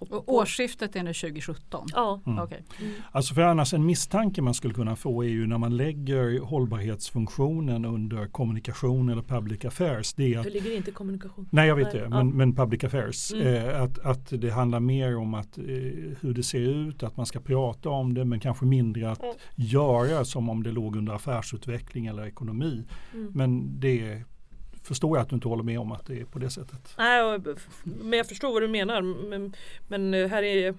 på, 0.00 0.06
på. 0.06 0.34
Årsskiftet 0.36 0.96
är 0.96 1.02
nu 1.02 1.14
2017? 1.14 1.86
Ja. 1.92 2.20
Mm. 2.26 2.38
Okay. 2.38 2.58
Mm. 2.80 2.92
Alltså 3.12 3.34
för 3.34 3.42
annars 3.42 3.74
en 3.74 3.86
misstanke 3.86 4.42
man 4.42 4.54
skulle 4.54 4.74
kunna 4.74 4.96
få 4.96 5.24
är 5.24 5.28
ju 5.28 5.46
när 5.46 5.58
man 5.58 5.76
lägger 5.76 6.40
hållbarhetsfunktionen 6.40 7.84
under 7.84 8.26
kommunikation 8.26 9.08
eller 9.08 9.22
public 9.22 9.64
affairs. 9.64 10.12
Det, 10.14 10.34
är 10.34 10.38
att, 10.38 10.44
det 10.44 10.50
ligger 10.50 10.76
inte 10.76 10.90
kommunikation. 10.90 11.48
Nej 11.50 11.68
jag 11.68 11.76
vet 11.76 11.92
det, 11.92 12.08
men, 12.08 12.28
ja. 12.28 12.34
men 12.34 12.54
public 12.54 12.84
affairs. 12.84 13.32
Mm. 13.32 13.46
Eh, 13.46 13.82
att, 13.82 13.98
att 13.98 14.40
det 14.40 14.50
handlar 14.50 14.80
mer 14.80 15.16
om 15.16 15.34
att, 15.34 15.58
eh, 15.58 15.64
hur 16.20 16.34
det 16.34 16.42
ser 16.42 16.60
ut, 16.60 17.02
att 17.02 17.16
man 17.16 17.26
ska 17.26 17.40
prata 17.40 17.88
om 17.88 18.14
det 18.14 18.24
men 18.24 18.40
kanske 18.40 18.64
mindre 18.64 19.10
att 19.10 19.22
göra 19.54 20.24
som 20.24 20.48
om 20.48 20.62
det 20.62 20.70
låg 20.70 20.96
under 20.96 21.12
affärsutveckling 21.12 22.06
eller 22.06 22.26
ekonomi. 22.26 22.84
Mm. 23.14 23.32
Men 23.34 23.80
det 23.80 24.22
förstår 24.90 25.16
jag 25.16 25.22
att 25.22 25.28
du 25.28 25.34
inte 25.34 25.48
håller 25.48 25.62
med 25.62 25.80
om 25.80 25.92
att 25.92 26.06
det 26.06 26.20
är 26.20 26.24
på 26.24 26.38
det 26.38 26.50
sättet. 26.50 26.94
Nej, 26.98 27.40
men 27.84 28.12
jag 28.12 28.26
förstår 28.28 28.52
vad 28.52 28.62
du 28.62 28.68
menar. 28.68 29.02
Men, 29.02 29.54
men 29.88 30.14
eh, 30.14 30.28
här 30.28 30.42
är 30.42 30.74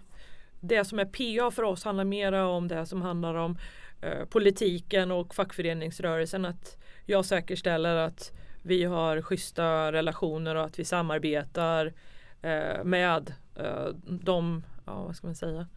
det 0.60 0.86
som 0.86 1.00
är 1.00 1.06
PA 1.06 1.52
för 1.52 1.64
oss 1.64 1.84
handlar 1.84 2.04
mer 2.04 2.34
om 2.34 2.68
det 2.68 2.86
som 2.86 3.02
handlar 3.02 3.36
om 3.36 3.58
eh, 4.02 4.26
politiken 4.26 5.12
och 5.12 5.36
fackföreningsrörelsen. 5.36 6.46
Att 6.46 6.78
jag 7.06 7.26
säkerställer 7.26 7.96
att 7.96 8.32
vi 8.62 8.84
har 8.84 9.22
schyssta 9.22 9.92
relationer 9.92 10.56
och 10.56 10.64
att 10.64 10.80
vi 10.80 10.86
samarbetar 10.86 11.94
eh, 12.42 12.84
med 12.84 13.34
eh, 13.56 13.88
de, 14.08 14.64
ja, 14.86 15.04
vad 15.04 15.16
ska 15.16 15.28
man 15.28 15.36
säga, 15.36 15.68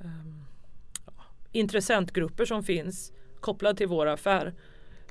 eh, 0.00 0.26
intressentgrupper 1.52 2.44
som 2.44 2.62
finns 2.62 3.12
kopplade 3.40 3.76
till 3.76 3.88
vår 3.88 4.06
affär. 4.06 4.54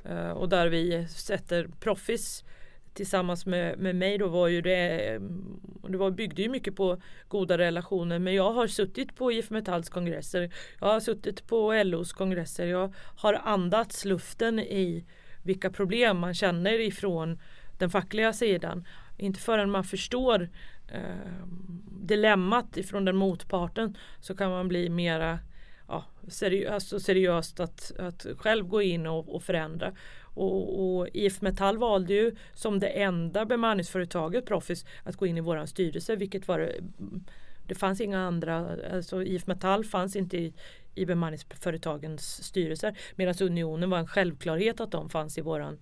Eh, 0.08 0.30
och 0.30 0.48
där 0.48 0.66
vi 0.66 1.06
sätter 1.08 1.68
Proffis 1.80 2.44
tillsammans 2.94 3.46
med, 3.46 3.78
med 3.78 3.96
mig 3.96 4.18
då 4.18 4.28
var 4.28 4.48
ju 4.48 4.60
det, 4.60 5.14
mm, 5.14 5.60
det 5.88 5.96
var, 5.96 6.10
byggde 6.10 6.42
ju 6.42 6.48
mycket 6.48 6.76
på 6.76 7.00
goda 7.28 7.58
relationer 7.58 8.18
men 8.18 8.34
jag 8.34 8.52
har 8.52 8.66
suttit 8.66 9.16
på 9.16 9.32
IF 9.32 9.50
Metalls 9.50 9.88
kongresser, 9.88 10.52
jag 10.80 10.86
har 10.86 11.00
suttit 11.00 11.46
på 11.46 11.82
LOs 11.84 12.12
kongresser, 12.12 12.66
jag 12.66 12.94
har 13.16 13.34
andats 13.34 14.04
luften 14.04 14.58
i 14.58 15.04
vilka 15.42 15.70
problem 15.70 16.18
man 16.18 16.34
känner 16.34 16.80
ifrån 16.80 17.38
den 17.78 17.90
fackliga 17.90 18.32
sidan. 18.32 18.86
Inte 19.16 19.40
förrän 19.40 19.70
man 19.70 19.84
förstår 19.84 20.48
eh, 20.88 21.46
dilemmat 22.00 22.76
ifrån 22.76 23.04
den 23.04 23.16
motparten 23.16 23.96
så 24.20 24.36
kan 24.36 24.50
man 24.50 24.68
bli 24.68 24.88
mera 24.88 25.38
ja, 25.88 26.04
seriöst, 26.28 26.72
alltså 26.72 26.96
och 26.96 27.02
seriöst 27.02 27.60
att, 27.60 27.92
att 27.98 28.26
själv 28.38 28.66
gå 28.66 28.82
in 28.82 29.06
och, 29.06 29.34
och 29.34 29.42
förändra. 29.42 29.92
Och, 30.22 30.96
och, 30.98 31.08
IF 31.12 31.40
Metall 31.40 31.78
valde 31.78 32.14
ju 32.14 32.36
som 32.54 32.78
det 32.78 32.88
enda 32.88 33.44
bemanningsföretaget 33.44 34.46
Profis 34.46 34.84
att 35.02 35.16
gå 35.16 35.26
in 35.26 35.38
i 35.38 35.40
våran 35.40 35.66
styrelse 35.66 36.16
vilket 36.16 36.48
var 36.48 36.72
det 37.66 37.74
fanns 37.74 38.00
inga 38.00 38.20
andra, 38.20 38.76
alltså 38.92 39.22
IF 39.22 39.46
Metall 39.46 39.84
fanns 39.84 40.16
inte 40.16 40.36
i, 40.38 40.54
i 40.94 41.06
bemanningsföretagens 41.06 42.44
styrelser 42.44 42.98
medan 43.14 43.34
Unionen 43.40 43.90
var 43.90 43.98
en 43.98 44.06
självklarhet 44.06 44.80
att 44.80 44.90
de 44.90 45.08
fanns 45.08 45.38
i 45.38 45.40
våran 45.40 45.78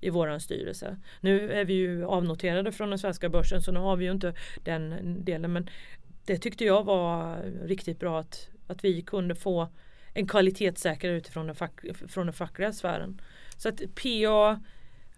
i 0.00 0.10
våran 0.10 0.40
styrelse. 0.40 0.96
Nu 1.20 1.52
är 1.52 1.64
vi 1.64 1.72
ju 1.72 2.04
avnoterade 2.04 2.72
från 2.72 2.90
den 2.90 2.98
svenska 2.98 3.28
börsen 3.28 3.62
så 3.62 3.72
nu 3.72 3.80
har 3.80 3.96
vi 3.96 4.04
ju 4.04 4.10
inte 4.10 4.34
den 4.64 5.16
delen 5.24 5.52
men 5.52 5.70
det 6.24 6.38
tyckte 6.38 6.64
jag 6.64 6.84
var 6.84 7.36
riktigt 7.64 7.98
bra 7.98 8.20
att 8.20 8.48
att 8.68 8.84
vi 8.84 9.02
kunde 9.02 9.34
få 9.34 9.68
en 10.14 10.26
kvalitetssäkrare 10.26 11.16
utifrån 11.16 11.46
den, 11.46 11.56
fack, 11.56 11.80
från 12.08 12.26
den 12.26 12.32
fackliga 12.32 12.72
sfären. 12.72 13.20
Så 13.56 13.68
att 13.68 13.76
PA 13.94 14.60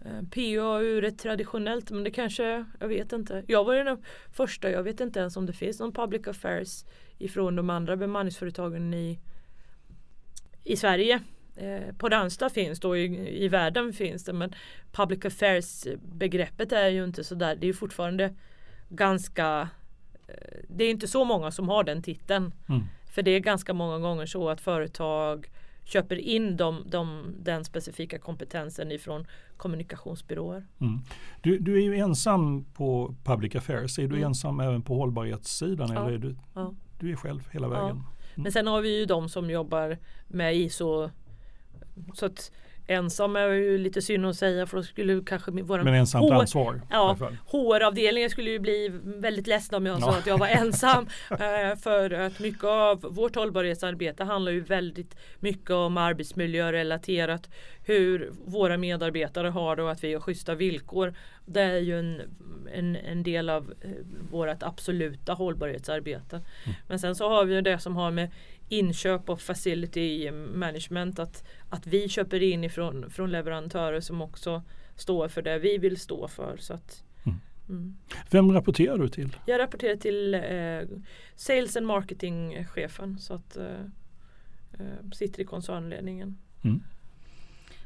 eh, 0.05 0.21
PA 0.31 0.79
ur 0.81 1.03
ett 1.03 1.19
traditionellt, 1.19 1.91
men 1.91 2.03
det 2.03 2.11
kanske, 2.11 2.65
jag 2.79 2.87
vet 2.87 3.13
inte. 3.13 3.43
Jag 3.47 3.63
var 3.63 3.75
den 3.75 4.03
första, 4.31 4.71
jag 4.71 4.83
vet 4.83 4.99
inte 4.99 5.19
ens 5.19 5.37
om 5.37 5.45
det 5.45 5.53
finns 5.53 5.79
någon 5.79 5.93
public 5.93 6.27
affairs 6.27 6.85
ifrån 7.17 7.55
de 7.55 7.69
andra 7.69 7.97
bemanningsföretagen 7.97 8.93
i, 8.93 9.19
i 10.63 10.75
Sverige. 10.75 11.21
Eh, 11.55 11.95
på 11.97 12.09
Ranstad 12.09 12.49
finns 12.49 12.79
då, 12.79 12.97
i, 12.97 13.43
i 13.43 13.47
världen 13.47 13.93
finns 13.93 14.23
det, 14.23 14.33
men 14.33 14.55
public 14.91 15.25
affairs 15.25 15.87
begreppet 16.01 16.71
är 16.71 16.87
ju 16.87 17.03
inte 17.03 17.23
sådär, 17.23 17.55
det 17.55 17.67
är 17.67 17.73
fortfarande 17.73 18.35
ganska 18.89 19.69
eh, 20.27 20.59
det 20.67 20.83
är 20.83 20.89
inte 20.89 21.07
så 21.07 21.23
många 21.23 21.51
som 21.51 21.69
har 21.69 21.83
den 21.83 22.03
titeln. 22.03 22.53
Mm. 22.69 22.83
För 23.11 23.21
det 23.21 23.31
är 23.31 23.39
ganska 23.39 23.73
många 23.73 23.99
gånger 23.99 24.25
så 24.25 24.49
att 24.49 24.61
företag 24.61 25.49
köper 25.83 26.15
in 26.15 26.57
de, 26.57 26.83
de, 26.85 27.35
den 27.39 27.65
specifika 27.65 28.19
kompetensen 28.19 28.91
ifrån 28.91 29.27
kommunikationsbyråer. 29.57 30.67
Mm. 30.81 30.99
Du, 31.41 31.59
du, 31.59 31.75
är 31.75 31.81
ju 31.81 31.95
ensam 31.95 32.63
på 32.63 33.15
Public 33.23 33.55
Affairs. 33.55 33.99
Är 33.99 34.07
du 34.07 34.15
mm. 34.15 34.27
ensam 34.27 34.59
även 34.59 34.81
på 34.81 34.95
hållbarhetssidan? 34.95 35.91
Ja. 35.93 36.01
Eller 36.01 36.11
är 36.13 36.17
du, 36.17 36.35
ja. 36.53 36.73
du 36.99 37.11
är 37.11 37.15
själv 37.15 37.47
hela 37.51 37.67
vägen? 37.67 37.85
Ja. 37.85 37.91
Mm. 37.91 38.43
Men 38.43 38.51
sen 38.51 38.67
har 38.67 38.81
vi 38.81 38.99
ju 38.99 39.05
de 39.05 39.29
som 39.29 39.49
jobbar 39.49 39.97
med 40.27 40.55
ISO. 40.55 41.09
Så 42.13 42.25
att 42.25 42.51
Ensam 42.87 43.35
är 43.35 43.47
ju 43.47 43.77
lite 43.77 44.01
synd 44.01 44.25
att 44.25 44.35
säga 44.35 44.65
för 44.65 44.77
då 44.77 44.83
skulle 44.83 45.21
kanske 45.25 45.51
våran 45.51 45.85
Men 45.85 45.93
ensamt 45.93 46.29
H 46.29 46.39
ansvar? 46.39 46.81
Ja, 46.89 47.17
HR-avdelningen 47.47 48.29
skulle 48.29 48.49
ju 48.49 48.59
bli 48.59 48.91
väldigt 49.03 49.47
ledsen 49.47 49.75
om 49.75 49.85
jag 49.85 49.99
ja. 49.99 50.01
sa 50.01 50.17
att 50.17 50.27
jag 50.27 50.37
var 50.37 50.47
ensam. 50.47 51.07
Eh, 51.31 51.75
för 51.75 52.11
att 52.11 52.39
mycket 52.39 52.63
av 52.63 53.01
vårt 53.01 53.35
hållbarhetsarbete 53.35 54.23
handlar 54.23 54.51
ju 54.51 54.59
väldigt 54.59 55.15
mycket 55.39 55.71
om 55.71 55.97
arbetsmiljö 55.97 56.71
relaterat 56.71 57.49
hur 57.85 58.31
våra 58.45 58.77
medarbetare 58.77 59.47
har 59.47 59.75
det 59.75 59.83
och 59.83 59.91
att 59.91 60.03
vi 60.03 60.13
har 60.13 60.21
schyssta 60.21 60.55
villkor. 60.55 61.13
Det 61.45 61.61
är 61.61 61.77
ju 61.77 61.99
en, 61.99 62.21
en, 62.73 62.95
en 62.95 63.23
del 63.23 63.49
av 63.49 63.73
eh, 63.81 63.89
vårt 64.31 64.63
absoluta 64.63 65.33
hållbarhetsarbete. 65.33 66.35
Mm. 66.35 66.77
Men 66.87 66.99
sen 66.99 67.15
så 67.15 67.29
har 67.29 67.45
vi 67.45 67.55
ju 67.55 67.61
det 67.61 67.79
som 67.79 67.95
har 67.95 68.11
med 68.11 68.29
inköp 68.71 69.29
och 69.29 69.41
facility 69.41 70.31
management. 70.31 71.19
Att, 71.19 71.43
att 71.69 71.87
vi 71.87 72.09
köper 72.09 72.43
in 72.43 72.63
ifrån 72.63 73.09
från 73.09 73.31
leverantörer 73.31 73.99
som 73.99 74.21
också 74.21 74.63
står 74.95 75.27
för 75.27 75.41
det 75.41 75.59
vi 75.59 75.77
vill 75.77 75.99
stå 75.99 76.27
för. 76.27 76.57
Så 76.57 76.73
att, 76.73 77.03
mm. 77.25 77.39
Mm. 77.69 77.97
Vem 78.29 78.51
rapporterar 78.51 78.97
du 78.97 79.09
till? 79.09 79.37
Jag 79.45 79.59
rapporterar 79.59 79.95
till 79.95 80.33
eh, 80.33 80.99
Sales 81.35 81.77
and 81.77 81.85
Marketing-chefen 81.85 83.17
så 83.19 83.33
att 83.33 83.57
eh, 83.57 83.81
eh, 84.73 85.09
sitter 85.13 85.41
i 85.41 85.45
koncernledningen. 85.45 86.37
Mm. 86.63 86.83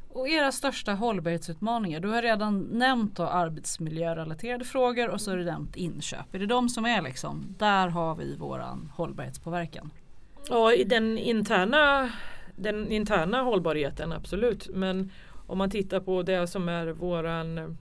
Och 0.09 0.29
era 0.29 0.51
största 0.51 0.93
hållbarhetsutmaningar, 0.93 1.99
du 1.99 2.07
har 2.07 2.21
redan 2.21 2.59
nämnt 2.59 3.15
då 3.15 3.23
arbetsmiljörelaterade 3.23 4.65
frågor 4.65 5.09
och 5.09 5.21
så 5.21 5.31
har 5.31 5.37
du 5.37 5.45
nämnt 5.45 5.75
inköp. 5.75 6.35
Är 6.35 6.39
det 6.39 6.45
de 6.45 6.69
som 6.69 6.85
är 6.85 7.01
liksom, 7.01 7.55
där 7.57 7.87
har 7.87 8.15
vi 8.15 8.35
våran 8.35 8.91
hållbarhetspåverkan? 8.95 9.91
Ja, 10.49 10.73
i 10.73 10.83
den 10.83 11.17
interna, 11.17 12.11
den 12.55 12.91
interna 12.91 13.41
hållbarheten 13.41 14.11
absolut. 14.11 14.69
Men 14.73 15.11
om 15.47 15.57
man 15.57 15.69
tittar 15.69 15.99
på 15.99 16.23
det 16.23 16.47
som 16.47 16.69
är 16.69 16.87
våran, 16.87 17.77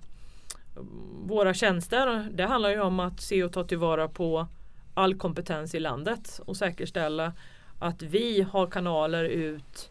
våra 1.24 1.54
tjänster. 1.54 2.28
Det 2.32 2.46
handlar 2.46 2.70
ju 2.70 2.80
om 2.80 3.00
att 3.00 3.20
se 3.20 3.44
och 3.44 3.52
ta 3.52 3.64
tillvara 3.64 4.08
på 4.08 4.46
all 4.94 5.14
kompetens 5.14 5.74
i 5.74 5.80
landet 5.80 6.40
och 6.46 6.56
säkerställa 6.56 7.32
att 7.78 8.02
vi 8.02 8.42
har 8.42 8.66
kanaler 8.66 9.24
ut 9.24 9.90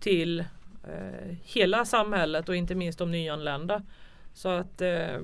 till 0.00 0.40
eh, 0.88 1.36
hela 1.44 1.84
samhället 1.84 2.48
och 2.48 2.56
inte 2.56 2.74
minst 2.74 2.98
de 2.98 3.10
nyanlända. 3.10 3.82
Så 4.34 4.48
att 4.48 4.80
eh, 4.80 5.18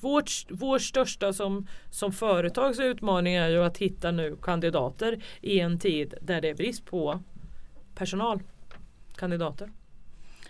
vårt, 0.00 0.30
vår 0.48 0.78
största 0.78 1.32
som, 1.32 1.66
som 1.90 2.12
företags 2.12 2.78
utmaning 2.78 3.34
är 3.34 3.48
ju 3.48 3.64
att 3.64 3.78
hitta 3.78 4.10
nu 4.10 4.36
kandidater 4.42 5.22
i 5.40 5.60
en 5.60 5.78
tid 5.78 6.14
där 6.22 6.40
det 6.40 6.48
är 6.48 6.54
brist 6.54 6.84
på 6.84 7.20
personal. 7.94 8.42
Kandidater. 9.16 9.70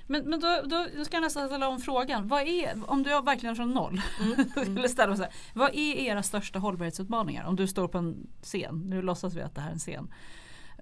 Men, 0.07 0.31
men 0.31 0.41
då, 0.41 0.63
då 0.65 1.05
ska 1.05 1.17
jag 1.17 1.23
nästan 1.23 1.47
ställa 1.49 1.69
om 1.69 1.81
frågan. 1.81 2.29
Vad 2.29 2.43
är, 2.43 2.75
om 2.87 3.03
du 3.03 3.15
är 3.15 3.23
verkligen 3.23 3.57
från 3.57 3.71
noll. 3.71 4.01
Mm. 4.21 4.49
eller 4.79 4.89
ställa 4.89 5.17
så 5.17 5.23
här, 5.23 5.33
vad 5.55 5.71
är 5.71 5.95
era 5.95 6.23
största 6.23 6.59
hållbarhetsutmaningar? 6.59 7.45
Om 7.45 7.57
du 7.57 7.67
står 7.67 7.89
på 7.89 7.99
en 7.99 8.27
scen. 8.43 8.83
Nu 8.87 9.03
låtsas 9.03 9.35
vi 9.35 9.43
att 9.43 9.55
det 9.55 9.61
här 9.61 9.69
är 9.69 9.73
en 9.73 9.79
scen. 9.79 10.13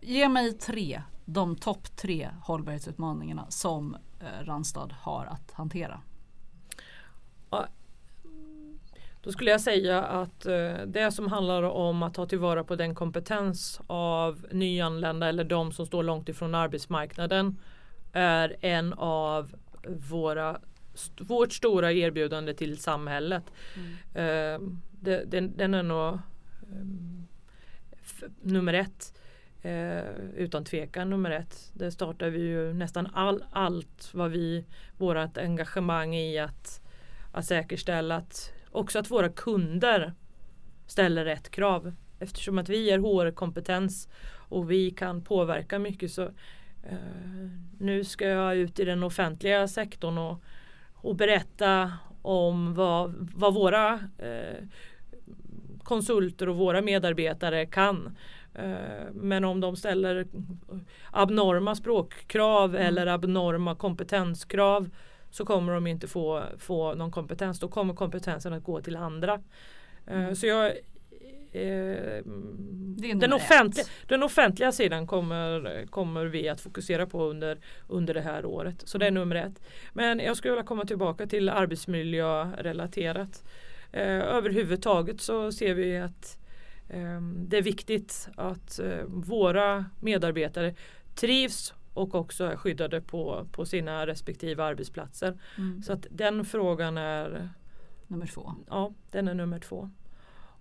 Ge 0.02 0.28
mig 0.28 0.52
tre, 0.52 1.02
de 1.24 1.56
topp 1.56 1.96
tre 1.96 2.28
hållbarhetsutmaningarna 2.42 3.46
som 3.48 3.96
eh, 4.20 4.44
Randstad 4.44 4.88
har 5.00 5.26
att 5.26 5.52
hantera. 5.52 6.00
Då 9.20 9.32
skulle 9.32 9.50
jag 9.50 9.60
säga 9.60 10.02
att 10.02 10.46
eh, 10.46 10.74
det 10.86 11.12
som 11.12 11.28
handlar 11.28 11.62
om 11.62 12.02
att 12.02 12.14
ta 12.14 12.26
tillvara 12.26 12.64
på 12.64 12.76
den 12.76 12.94
kompetens 12.94 13.80
av 13.86 14.46
nyanlända 14.52 15.28
eller 15.28 15.44
de 15.44 15.72
som 15.72 15.86
står 15.86 16.02
långt 16.02 16.28
ifrån 16.28 16.54
arbetsmarknaden 16.54 17.58
är 18.12 18.56
en 18.60 18.92
av 18.92 19.54
våra 20.10 20.60
vårt 21.20 21.52
stora 21.52 21.92
erbjudande 21.92 22.54
till 22.54 22.78
samhället. 22.78 23.44
Mm. 23.76 23.94
Eh, 24.14 24.60
det, 24.90 25.24
den, 25.24 25.56
den, 25.56 25.74
är 25.74 25.82
nog 25.82 26.14
eh, 26.14 26.20
nummer 28.42 28.74
ett. 28.74 29.14
Eh, 29.62 30.08
utan 30.36 30.64
tvekan 30.64 31.10
nummer 31.10 31.30
ett. 31.30 31.70
Där 31.74 31.90
startar 31.90 32.30
vi 32.30 32.38
ju 32.38 32.72
nästan 32.72 33.08
all, 33.14 33.44
allt 33.50 34.10
vad 34.14 34.30
vi, 34.30 34.64
vårat 34.96 35.38
engagemang 35.38 36.14
i 36.14 36.38
att, 36.38 36.80
att 37.38 37.44
säkerställa 37.44 38.16
att 38.16 38.52
också 38.70 38.98
att 38.98 39.10
våra 39.10 39.28
kunder 39.28 40.14
ställer 40.86 41.24
rätt 41.24 41.50
krav. 41.50 41.92
Eftersom 42.18 42.58
att 42.58 42.68
vi 42.68 42.90
är 42.90 42.98
HR-kompetens 42.98 44.08
och 44.48 44.70
vi 44.70 44.90
kan 44.90 45.22
påverka 45.22 45.78
mycket 45.78 46.12
så 46.12 46.22
eh, 46.82 47.48
nu 47.78 48.04
ska 48.04 48.28
jag 48.28 48.56
ut 48.56 48.78
i 48.78 48.84
den 48.84 49.02
offentliga 49.02 49.68
sektorn 49.68 50.18
och, 50.18 50.42
och 50.94 51.16
berätta 51.16 51.92
om 52.22 52.74
vad, 52.74 53.30
vad 53.34 53.54
våra 53.54 53.92
eh, 54.18 54.64
konsulter 55.82 56.48
och 56.48 56.56
våra 56.56 56.82
medarbetare 56.82 57.66
kan. 57.66 58.16
Eh, 58.54 59.12
men 59.12 59.44
om 59.44 59.60
de 59.60 59.76
ställer 59.76 60.26
abnorma 61.10 61.74
språkkrav 61.74 62.74
mm. 62.74 62.86
eller 62.86 63.06
abnorma 63.06 63.74
kompetenskrav 63.74 64.90
så 65.38 65.44
kommer 65.44 65.72
de 65.74 65.86
inte 65.86 66.08
få, 66.08 66.44
få 66.58 66.94
någon 66.94 67.10
kompetens. 67.10 67.60
Då 67.60 67.68
kommer 67.68 67.94
kompetensen 67.94 68.52
att 68.52 68.64
gå 68.64 68.80
till 68.80 68.96
andra. 68.96 69.40
Eh, 70.06 70.20
mm. 70.20 70.36
Så 70.36 70.46
jag 70.46 70.66
eh, 71.52 72.22
den, 73.16 73.32
offentliga, 73.32 73.86
den 74.06 74.22
offentliga 74.22 74.72
sidan 74.72 75.06
kommer, 75.06 75.86
kommer 75.86 76.24
vi 76.24 76.48
att 76.48 76.60
fokusera 76.60 77.06
på 77.06 77.24
under, 77.24 77.58
under 77.88 78.14
det 78.14 78.20
här 78.20 78.44
året. 78.44 78.82
Så 78.84 78.98
det 78.98 79.04
är 79.04 79.08
mm. 79.08 79.20
nummer 79.20 79.36
ett. 79.36 79.62
Men 79.92 80.18
jag 80.18 80.36
skulle 80.36 80.52
vilja 80.52 80.66
komma 80.66 80.84
tillbaka 80.84 81.26
till 81.26 81.48
arbetsmiljörelaterat. 81.48 83.44
Eh, 83.92 84.36
överhuvudtaget 84.36 85.20
så 85.20 85.52
ser 85.52 85.74
vi 85.74 85.98
att 85.98 86.38
eh, 86.88 87.20
det 87.20 87.58
är 87.58 87.62
viktigt 87.62 88.28
att 88.36 88.78
eh, 88.78 89.04
våra 89.06 89.84
medarbetare 90.00 90.74
trivs 91.14 91.74
och 91.98 92.14
också 92.14 92.44
är 92.44 92.56
skyddade 92.56 93.00
på, 93.00 93.46
på 93.52 93.66
sina 93.66 94.06
respektive 94.06 94.64
arbetsplatser. 94.64 95.38
Mm. 95.58 95.82
Så 95.82 95.92
att 95.92 96.06
den 96.10 96.44
frågan 96.44 96.98
är 96.98 97.48
nummer 98.06 98.26
två. 98.26 98.54
Ja, 98.68 98.92
den 99.10 99.28
är 99.28 99.34
nummer 99.34 99.58
två. 99.58 99.90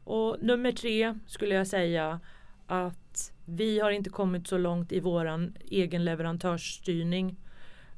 Och 0.03 0.37
nummer 0.41 0.71
tre 0.71 1.19
skulle 1.27 1.55
jag 1.55 1.67
säga 1.67 2.19
att 2.67 3.33
vi 3.45 3.79
har 3.79 3.91
inte 3.91 4.09
kommit 4.09 4.47
så 4.47 4.57
långt 4.57 4.91
i 4.91 4.99
våran 4.99 5.57
egen 5.65 6.05
leverantörsstyrning. 6.05 7.35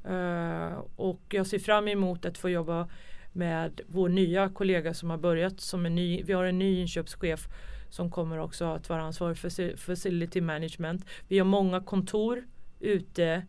Uh, 0.08 0.78
och 0.96 1.20
jag 1.28 1.46
ser 1.46 1.58
fram 1.58 1.88
emot 1.88 2.24
att 2.24 2.38
få 2.38 2.48
jobba 2.48 2.88
med 3.32 3.80
vår 3.86 4.08
nya 4.08 4.48
kollega 4.48 4.94
som 4.94 5.10
har 5.10 5.18
börjat 5.18 5.60
som 5.60 5.86
en 5.86 5.94
ny, 5.94 6.22
vi 6.22 6.32
har 6.32 6.44
en 6.44 6.58
ny 6.58 6.80
inköpschef 6.80 7.48
som 7.90 8.10
kommer 8.10 8.38
också 8.38 8.64
att 8.64 8.88
vara 8.88 9.02
ansvarig 9.02 9.38
för 9.38 9.76
facility 9.76 10.40
management. 10.40 11.04
Vi 11.28 11.38
har 11.38 11.46
många 11.46 11.80
kontor 11.80 12.44
ute 12.80 13.42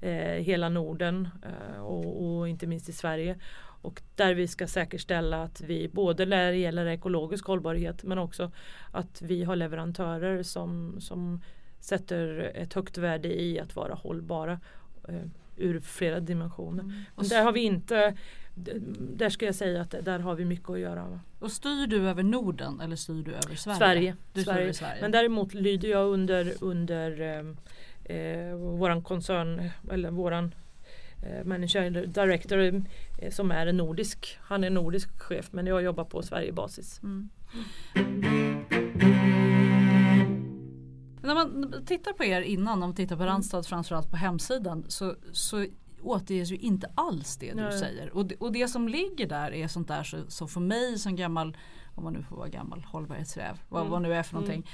eh, 0.00 0.42
hela 0.42 0.68
Norden 0.68 1.28
eh, 1.42 1.82
och, 1.82 2.38
och, 2.38 2.48
inte 2.48 2.66
minst 2.66 2.88
i 2.88 2.92
Sverige. 2.92 3.38
Och 3.82 4.02
där 4.14 4.34
vi 4.34 4.48
ska 4.48 4.66
säkerställa 4.66 5.42
att 5.42 5.60
vi 5.60 5.88
både 5.88 6.26
när 6.26 6.50
det 6.50 6.58
gäller 6.58 6.86
ekologisk 6.86 7.46
hållbarhet 7.46 8.02
men 8.02 8.18
också 8.18 8.50
att 8.90 9.22
vi 9.22 9.44
har 9.44 9.56
leverantörer 9.56 10.42
som, 10.42 11.00
som 11.00 11.40
sätter 11.80 12.52
ett 12.54 12.74
högt 12.74 12.98
värde 12.98 13.40
i 13.40 13.60
att 13.60 13.76
vara 13.76 13.94
hållbara 13.94 14.60
eh, 15.08 15.22
ur 15.56 15.80
flera 15.80 16.20
dimensioner. 16.20 16.82
Mm. 16.82 17.02
Och 17.14 17.24
där 17.24 17.42
har 17.42 17.52
vi 17.52 17.60
inte 17.60 18.16
där 18.98 19.30
ska 19.30 19.46
jag 19.46 19.54
säga 19.54 19.80
att 19.80 19.94
där 20.02 20.18
har 20.18 20.34
vi 20.34 20.44
mycket 20.44 20.70
att 20.70 20.78
göra. 20.78 21.20
Och 21.38 21.52
styr 21.52 21.86
du 21.86 22.08
över 22.08 22.22
Norden 22.22 22.80
eller 22.80 22.96
styr 22.96 23.22
du 23.22 23.30
över 23.30 23.54
Sverige? 23.54 23.76
Sverige. 23.78 24.16
Sverige. 24.44 24.74
Sverige. 24.74 25.00
Men 25.00 25.10
däremot 25.10 25.54
lyder 25.54 25.88
jag 25.88 26.08
under, 26.08 26.54
under 26.60 27.20
eh, 28.10 28.54
våran 28.54 29.02
koncern 29.02 29.70
eller 29.90 30.10
våran 30.10 30.54
eh, 31.22 31.44
manager 31.44 32.06
director 32.06 32.84
eh, 33.18 33.30
som 33.30 33.50
är 33.50 33.66
en 33.66 33.76
nordisk. 33.76 34.38
Han 34.40 34.64
är 34.64 34.70
nordisk 34.70 35.20
chef 35.20 35.52
men 35.52 35.66
jag 35.66 35.82
jobbar 35.82 36.04
på 36.04 36.22
Sverigebasis. 36.22 37.00
Mm. 37.02 37.30
När 41.22 41.34
man 41.34 41.74
tittar 41.86 42.12
på 42.12 42.24
er 42.24 42.40
innan, 42.40 42.72
om 42.72 42.80
man 42.80 42.94
tittar 42.94 43.16
på 43.16 43.24
Randstad 43.24 43.62
framförallt 43.62 44.10
på 44.10 44.16
hemsidan 44.16 44.84
så, 44.88 45.14
så 45.32 45.66
återges 46.02 46.50
ju 46.50 46.56
inte 46.56 46.90
alls 46.94 47.36
det 47.36 47.50
du 47.50 47.62
Nej. 47.62 47.78
säger. 47.78 48.10
Och 48.16 48.26
det, 48.26 48.36
och 48.36 48.52
det 48.52 48.68
som 48.68 48.88
ligger 48.88 49.26
där 49.26 49.54
är 49.54 49.68
sånt 49.68 49.88
där 49.88 50.02
så, 50.02 50.18
så 50.28 50.46
för 50.46 50.60
mig 50.60 50.98
som 50.98 51.16
gammal, 51.16 51.56
om 51.94 52.04
man 52.04 52.12
nu 52.12 52.22
får 52.22 52.36
vara 52.36 52.48
gammal 52.48 52.84
hållbarhetsräv, 52.84 53.60
vad, 53.68 53.80
mm. 53.80 53.90
vad 53.90 54.02
nu 54.02 54.14
är 54.14 54.22
för 54.22 54.34
någonting. 54.34 54.60
Mm 54.60 54.68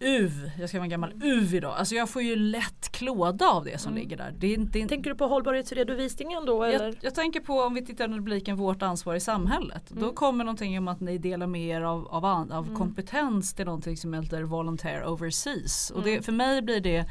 UV, 0.00 0.50
jag 0.58 0.68
ska 0.68 0.78
vara 0.78 0.84
en 0.84 0.90
gammal 0.90 1.12
UV 1.22 1.54
idag. 1.54 1.74
Alltså 1.78 1.94
jag 1.94 2.10
får 2.10 2.22
ju 2.22 2.36
lätt 2.36 2.92
klåda 2.92 3.46
av 3.46 3.64
det 3.64 3.78
som 3.78 3.92
mm. 3.92 4.02
ligger 4.02 4.16
där. 4.16 4.34
Det 4.38 4.54
är, 4.54 4.58
det 4.58 4.82
är, 4.82 4.88
tänker 4.88 5.10
du 5.10 5.16
på 5.16 5.26
hållbarhetsredovisningen 5.26 6.46
då? 6.46 6.64
Eller? 6.64 6.84
Jag, 6.84 6.96
jag 7.00 7.14
tänker 7.14 7.40
på 7.40 7.60
om 7.60 7.74
vi 7.74 7.84
tittar 7.84 8.08
på 8.08 8.14
rubriken 8.14 8.56
Vårt 8.56 8.82
ansvar 8.82 9.14
i 9.14 9.20
samhället. 9.20 9.90
Mm. 9.90 10.02
Då 10.02 10.12
kommer 10.12 10.44
någonting 10.44 10.78
om 10.78 10.88
att 10.88 11.00
ni 11.00 11.18
delar 11.18 11.46
med 11.46 11.66
er 11.66 11.80
av, 11.80 12.08
av, 12.08 12.24
av 12.24 12.64
mm. 12.64 12.76
kompetens 12.76 13.54
till 13.54 13.64
någonting 13.64 13.96
som 13.96 14.14
heter 14.14 14.42
Volunteer 14.42 15.06
Overseas. 15.06 15.90
Och 15.90 16.02
det, 16.02 16.10
mm. 16.10 16.22
för 16.22 16.32
mig 16.32 16.62
blir 16.62 16.80
det 16.80 17.06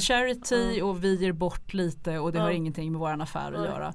charity 0.00 0.80
och 0.82 1.04
vi 1.04 1.14
ger 1.14 1.32
bort 1.32 1.74
lite 1.74 2.18
och 2.18 2.32
det 2.32 2.38
har 2.38 2.50
ingenting 2.50 2.92
med 2.92 3.00
vår 3.00 3.22
affär 3.22 3.52
att 3.52 3.64
göra. 3.64 3.94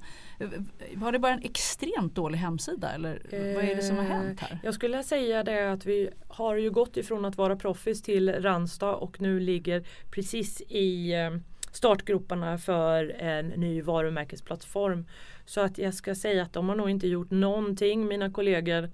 Var 0.94 1.12
det 1.12 1.18
bara 1.18 1.32
en 1.32 1.42
extremt 1.42 2.14
dålig 2.14 2.38
hemsida 2.38 2.90
eller 2.90 3.22
eh, 3.30 3.54
vad 3.54 3.64
är 3.64 3.76
det 3.76 3.82
som 3.82 3.96
har 3.96 4.04
hänt 4.04 4.40
här? 4.40 4.58
Jag 4.62 4.74
skulle 4.74 5.02
säga 5.02 5.42
det 5.42 5.72
att 5.72 5.86
vi 5.86 6.10
har 6.28 6.56
ju 6.56 6.70
gått 6.70 6.96
ifrån 6.96 7.24
att 7.24 7.36
vara 7.36 7.56
proffs 7.56 8.02
till 8.02 8.33
Ranstad 8.40 8.94
och 8.94 9.20
nu 9.20 9.40
ligger 9.40 9.84
precis 10.10 10.60
i 10.60 11.12
eh, 11.12 11.30
startgroparna 11.72 12.58
för 12.58 13.16
en 13.18 13.48
ny 13.48 13.82
varumärkesplattform. 13.82 15.06
Så 15.44 15.60
att 15.60 15.78
jag 15.78 15.94
ska 15.94 16.14
säga 16.14 16.42
att 16.42 16.52
de 16.52 16.68
har 16.68 16.76
nog 16.76 16.90
inte 16.90 17.08
gjort 17.08 17.30
någonting 17.30 18.06
mina 18.06 18.30
kollegor 18.30 18.90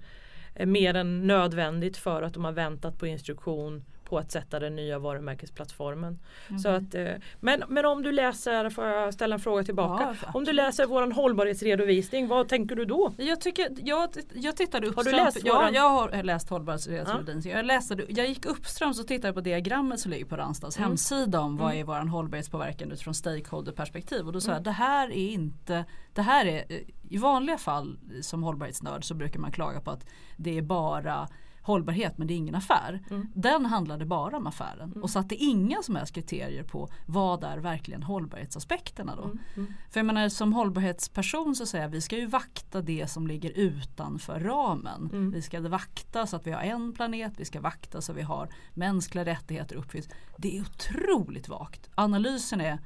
eh, 0.55 0.65
mer 0.65 0.93
än 0.93 1.27
nödvändigt 1.27 1.97
för 1.97 2.21
att 2.21 2.33
de 2.33 2.45
har 2.45 2.51
väntat 2.51 2.97
på 2.97 3.07
instruktion 3.07 3.83
på 4.11 4.17
att 4.17 4.31
sätta 4.31 4.59
den 4.59 4.75
nya 4.75 4.99
varumärkesplattformen. 4.99 6.19
Mm. 6.49 6.59
Så 6.59 6.69
att, 6.69 6.95
eh, 6.95 7.07
men, 7.39 7.63
men 7.67 7.85
om 7.85 8.03
du 8.03 8.11
läser, 8.11 8.69
får 8.69 8.85
jag 8.85 9.13
ställa 9.13 9.35
en 9.35 9.39
fråga 9.41 9.63
tillbaka? 9.63 10.15
Ja, 10.23 10.31
om 10.33 10.43
du 10.43 10.53
läser 10.53 10.85
vår 10.85 11.11
hållbarhetsredovisning, 11.11 12.27
vad 12.27 12.47
tänker 12.49 12.75
du 12.75 12.85
då? 12.85 13.13
Jag, 13.17 13.41
tycker, 13.41 13.67
jag, 13.83 14.09
jag 14.33 14.55
tittade 14.57 14.87
Har 14.87 14.91
du 15.03 15.09
uppströms. 15.09 15.35
läst 15.35 15.45
ja, 15.45 15.69
jag 15.73 15.89
har 15.89 16.23
läst 16.23 16.49
hållbarhetsredovisning. 16.49 17.53
Jag, 17.53 17.65
läste, 17.65 17.97
jag 18.09 18.27
gick 18.27 18.45
uppströms 18.45 18.99
och 18.99 19.07
tittade 19.07 19.33
på 19.33 19.41
diagrammet 19.41 19.99
som 19.99 20.11
ligger 20.11 20.25
på 20.25 20.35
Randstads 20.37 20.77
Mm. 20.77 20.89
hemsida 20.89 21.39
om 21.39 21.57
vad 21.57 21.67
Mm. 21.71 21.79
är 21.81 21.83
vår 21.83 22.09
hållbarhetspåverkan 22.09 22.91
utifrån 22.91 23.13
stakeholder-perspektiv. 23.13 24.27
Och 24.27 24.33
då 24.33 24.41
sa 24.41 24.51
Mm. 24.51 24.55
jag 24.57 24.63
det 24.63 24.71
här 24.71 25.07
är 25.11 25.29
inte, 25.29 25.85
det 26.13 26.21
här 26.21 26.45
är 26.45 26.63
i 27.09 27.17
vanliga 27.17 27.57
fall 27.57 27.97
som 28.21 28.43
hållbarhetsnörd 28.43 29.05
så 29.05 29.13
brukar 29.13 29.39
man 29.39 29.51
klaga 29.51 29.81
på 29.81 29.91
att 29.91 30.05
det 30.37 30.57
är 30.57 30.61
bara 30.61 31.27
hållbarhet 31.61 32.17
men 32.17 32.27
det 32.27 32.33
är 32.33 32.35
ingen 32.35 32.55
affär. 32.55 32.99
Mm. 33.09 33.27
Den 33.33 33.65
handlade 33.65 34.05
bara 34.05 34.37
om 34.37 34.47
affären 34.47 34.93
och 35.03 35.09
satte 35.09 35.35
inga 35.35 35.81
som 35.81 35.95
helst 35.95 36.13
kriterier 36.13 36.63
på 36.63 36.89
vad 37.05 37.43
är 37.43 37.57
verkligen 37.57 38.03
hållbarhetsaspekterna 38.03 39.15
då. 39.15 39.23
Mm. 39.23 39.73
För 39.89 39.99
jag 39.99 40.05
menar 40.05 40.29
som 40.29 40.53
hållbarhetsperson 40.53 41.55
så 41.55 41.65
säger 41.65 41.85
jag 41.85 41.89
vi 41.89 42.01
ska 42.01 42.17
ju 42.17 42.25
vakta 42.25 42.81
det 42.81 43.07
som 43.07 43.27
ligger 43.27 43.51
utanför 43.51 44.39
ramen. 44.39 45.09
Mm. 45.13 45.31
Vi 45.31 45.41
ska 45.41 45.61
vakta 45.61 46.27
så 46.27 46.35
att 46.35 46.47
vi 46.47 46.51
har 46.51 46.61
en 46.61 46.93
planet, 46.93 47.33
vi 47.37 47.45
ska 47.45 47.61
vakta 47.61 48.01
så 48.01 48.11
att 48.11 48.17
vi 48.17 48.21
har 48.21 48.49
mänskliga 48.73 49.25
rättigheter 49.25 49.75
uppfylls. 49.75 50.09
Det 50.37 50.57
är 50.57 50.61
otroligt 50.61 51.49
vagt. 51.49 51.89
Analysen 51.95 52.61
är 52.61 52.79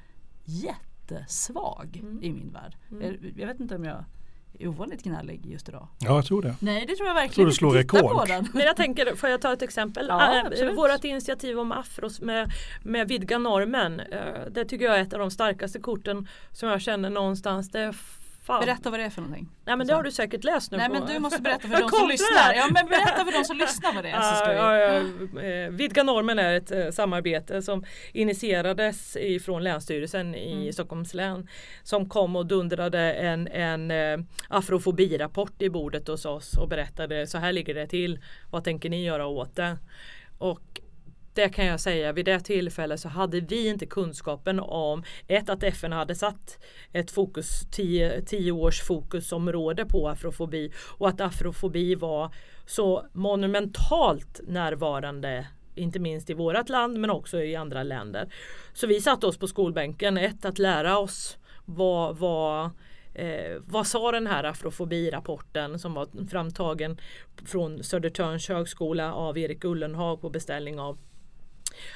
jättesvag 0.45 1.99
Mm. 2.03 2.23
i 2.23 2.31
min 2.31 2.51
värld. 2.51 2.77
Jag, 2.89 3.33
jag 3.37 3.47
vet 3.47 3.59
inte 3.59 3.75
om 3.75 3.83
jag 3.83 4.05
ovanligt 4.59 5.03
gnällig 5.03 5.45
just 5.45 5.69
idag. 5.69 5.87
Ja, 5.99 6.15
jag 6.15 6.25
tror 6.25 6.41
det. 6.41 6.55
Nej 6.59 6.85
det 6.87 6.95
tror 6.95 7.07
jag 7.07 7.15
tror 7.15 7.23
verkligen 7.23 7.49
du 7.49 7.55
slår 7.55 7.77
inte. 7.77 7.95
Titta 7.95 8.05
rekord. 8.07 8.47
Men 8.53 8.65
jag 8.65 8.75
tänker, 8.75 9.15
får 9.15 9.29
jag 9.29 9.41
ta 9.41 9.53
ett 9.53 9.61
exempel? 9.61 10.05
Ja, 10.09 10.41
Äh. 10.61 10.75
Vårat 10.75 11.03
initiativ 11.03 11.59
om 11.59 11.71
afros 11.71 12.21
med, 12.21 12.51
med 12.83 13.07
vidga 13.07 13.37
normen. 13.37 13.99
eh, 13.99 14.17
Det 14.51 14.65
tycker 14.65 14.85
jag 14.85 14.97
är 14.97 15.01
ett 15.01 15.13
av 15.13 15.19
de 15.19 15.31
starkaste 15.31 15.79
korten 15.79 16.27
som 16.51 16.69
jag 16.69 16.81
känner 16.81 17.09
någonstans. 17.09 17.69
Det 17.71 17.79
är 17.79 17.95
fan. 18.45 18.59
Berätta 18.65 18.89
vad 18.89 18.99
det 18.99 19.03
är 19.03 19.09
för 19.09 19.21
någonting. 19.21 19.49
Nej 19.65 19.77
men 19.77 19.87
det 19.87 19.93
har 19.93 20.03
du 20.03 20.11
säkert 20.11 20.43
läst 20.43 20.71
nu 20.71 20.77
Nej 20.77 20.87
på. 20.87 20.93
men 20.93 21.05
du 21.05 21.19
måste 21.19 21.41
berätta 21.41 21.67
för 21.67 21.81
de 21.81 21.89
som 21.89 22.07
lyssnar. 22.09 22.53
Ja 22.55 22.67
men 22.71 22.85
berätta 22.87 23.25
för 23.25 23.31
de 23.31 23.45
som 23.45 23.57
lyssnar 23.57 23.93
vad 23.93 24.03
det 24.03 24.09
är. 24.09 24.21
Så 24.31 24.35
ska 24.35 24.49
vi... 24.49 24.55
Ja, 24.55 24.77
ja, 24.77 25.01
ja. 25.35 25.41
Eh, 25.41 25.69
Vidga 25.69 26.03
normen 26.03 26.39
är 26.39 26.53
ett 26.53 26.71
eh, 26.71 26.89
samarbete 26.89 27.61
som 27.61 27.83
initierades 28.13 29.15
ifrån 29.15 29.63
Länsstyrelsen 29.63 30.35
i 30.35 30.51
Mm. 30.55 30.73
Stockholms 30.73 31.13
län. 31.13 31.47
Som 31.83 32.09
kom 32.09 32.35
och 32.35 32.45
dundrade 32.45 33.13
en, 33.13 33.47
en 33.47 33.91
eh, 33.91 34.17
afrofobirapport 34.49 35.61
i 35.61 35.69
bordet 35.69 36.07
hos 36.07 36.25
oss 36.25 36.57
och 36.57 36.67
berättade 36.69 37.27
så 37.27 37.37
här 37.37 37.53
ligger 37.53 37.73
det 37.73 37.87
till. 37.87 38.19
Vad 38.51 38.63
tänker 38.63 38.89
ni 38.89 39.03
göra 39.05 39.27
åt 39.27 39.55
det? 39.55 39.77
Och 40.37 40.81
det 41.35 41.49
kan 41.49 41.65
jag 41.65 41.79
säga, 41.79 42.11
vid 42.11 42.25
det 42.25 42.39
tillfället 42.39 42.99
så 42.99 43.09
hade 43.09 43.39
vi 43.39 43.67
inte 43.67 43.85
kunskapen 43.85 44.59
om 44.59 45.03
ett 45.27 45.49
att 45.49 45.63
FN 45.63 45.91
hade 45.91 46.15
satt 46.15 46.59
ett 46.91 47.11
fokus, 47.11 47.61
tio, 47.71 48.21
tio 48.21 48.51
års 48.51 48.81
fokusområde 48.81 49.85
på 49.85 50.09
afrofobi 50.09 50.71
och 50.97 51.09
att 51.09 51.21
afrofobi 51.21 51.95
var 51.95 52.33
så 52.65 53.05
monumentalt 53.13 54.41
närvarande 54.47 55.47
inte 55.75 55.99
minst 55.99 56.29
i 56.29 56.33
vårt 56.33 56.69
land 56.69 56.99
men 56.99 57.09
också 57.09 57.41
i 57.41 57.55
andra 57.55 57.83
länder. 57.83 58.33
Så 58.73 58.87
vi 58.87 59.01
satte 59.01 59.27
oss 59.27 59.37
på 59.37 59.47
skolbänken, 59.47 60.17
ett 60.17 60.45
att 60.45 60.59
lära 60.59 60.97
oss 60.97 61.37
vad, 61.65 62.17
vad 62.17 62.71
Eh, 63.17 63.61
vad 63.65 63.87
sa 63.87 64.11
den 64.11 64.27
här 64.27 64.43
afrofobirapporten 64.43 65.79
som 65.79 65.93
var 65.93 66.27
framtagen 66.29 66.97
från 67.45 67.83
Södertörns 67.83 68.49
högskola 68.49 69.13
av 69.13 69.37
Erik 69.37 69.63
Ullenhag 69.63 70.21
på 70.21 70.29
beställning 70.29 70.79
av 70.79 70.97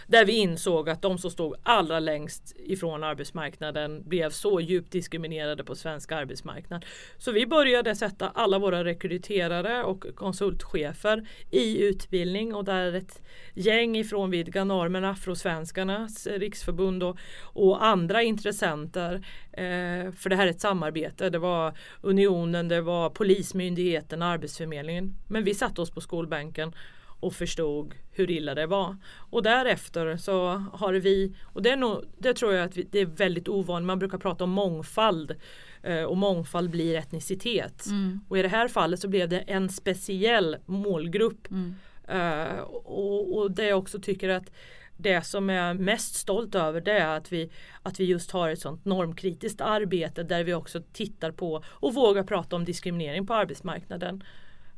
där 0.08 0.26
vi 0.26 0.34
insåg 0.34 0.90
att 0.90 1.02
de 1.02 1.18
som 1.18 1.32
stod 1.32 1.56
allra 1.64 2.00
längst 2.00 2.56
ifrån 2.58 3.04
arbetsmarknaden 3.04 4.04
blev 4.06 4.30
så 4.30 4.60
djupt 4.62 4.92
diskriminerade 4.92 5.64
på 5.64 5.76
svensk 5.76 6.12
arbetsmarknad. 6.12 6.86
Så 7.18 7.32
vi 7.32 7.46
började 7.46 7.96
sätta 7.96 8.30
alla 8.30 8.60
våra 8.60 8.84
rekryterare 8.84 9.84
och 9.84 10.06
konsultchefer 10.16 11.28
i 11.52 11.84
utbildning 11.84 12.56
och 12.56 12.66
där 12.66 12.94
ett 12.94 13.22
gäng 13.54 13.98
ifrån 13.98 14.32
Vidga 14.32 14.64
normen, 14.64 15.06
Afrosvenskarnas 15.06 16.28
riksförbund 16.28 17.04
och, 17.04 17.18
och 17.42 17.86
andra 17.86 18.24
intressenter. 18.24 19.14
Eh, 19.52 20.12
för 20.12 20.30
det 20.30 20.36
här 20.36 20.48
är 20.48 20.52
ett 20.52 20.62
samarbete. 20.62 21.30
Det 21.30 21.40
var 21.40 21.74
Unionen, 22.02 22.68
det 22.68 22.82
var 22.82 23.10
Polismyndigheten, 23.10 24.22
Arbetsförmedlingen. 24.22 25.16
Men 25.28 25.44
vi 25.44 25.56
satte 25.56 25.82
oss 25.82 25.92
på 25.92 26.02
skolbänken 26.02 26.74
och 27.20 27.34
förstod 27.34 27.96
hur 28.12 28.32
illa 28.32 28.56
det 28.56 28.66
var. 28.66 28.98
Och 29.16 29.44
därefter 29.44 30.18
så 30.18 30.64
har 30.74 30.94
vi, 30.94 31.36
och 31.44 31.62
det, 31.62 31.70
är 31.70 31.78
nog, 31.78 32.04
det 32.18 32.34
tror 32.34 32.54
jag 32.54 32.66
att 32.66 32.78
vi, 32.78 32.84
det 32.92 33.00
är 33.00 33.06
väldigt 33.06 33.48
ovanligt, 33.48 33.88
man 33.88 34.00
brukar 34.00 34.18
prata 34.18 34.44
om 34.44 34.50
mångfald 34.50 35.36
eh, 35.84 36.04
och 36.04 36.18
mångfald 36.18 36.70
blir 36.70 36.96
etnicitet. 36.96 37.86
Mm. 37.86 38.20
Och 38.28 38.38
i 38.38 38.42
det 38.42 38.48
här 38.48 38.68
fallet 38.68 39.00
så 39.00 39.08
blev 39.08 39.30
det 39.30 39.40
en 39.40 39.70
speciell 39.70 40.58
målgrupp. 40.66 41.48
Mm. 41.52 41.76
Eh, 42.08 42.60
och, 42.64 43.38
och 43.38 43.52
det 43.52 43.66
jag 43.66 43.80
också 43.80 44.00
tycker 44.00 44.30
att 44.30 44.52
det 44.98 45.22
som 45.22 45.50
jag 45.50 45.70
är 45.70 45.74
mest 45.74 46.16
stolt 46.16 46.56
över 46.56 46.82
det 46.82 47.00
är 47.00 47.18
att 47.18 47.32
vi, 47.32 47.50
att 47.84 48.00
vi 48.00 48.04
just 48.06 48.32
har 48.32 48.50
ett 48.50 48.60
sånt 48.60 48.86
normkritiskt 48.86 49.62
arbete 49.62 50.24
där 50.24 50.44
vi 50.44 50.54
också 50.54 50.82
tittar 50.94 51.32
på 51.32 51.64
och 51.68 51.94
vågar 51.94 52.24
prata 52.24 52.56
om 52.56 52.66
diskriminering 52.66 53.28
på 53.28 53.34
arbetsmarknaden. 53.34 54.24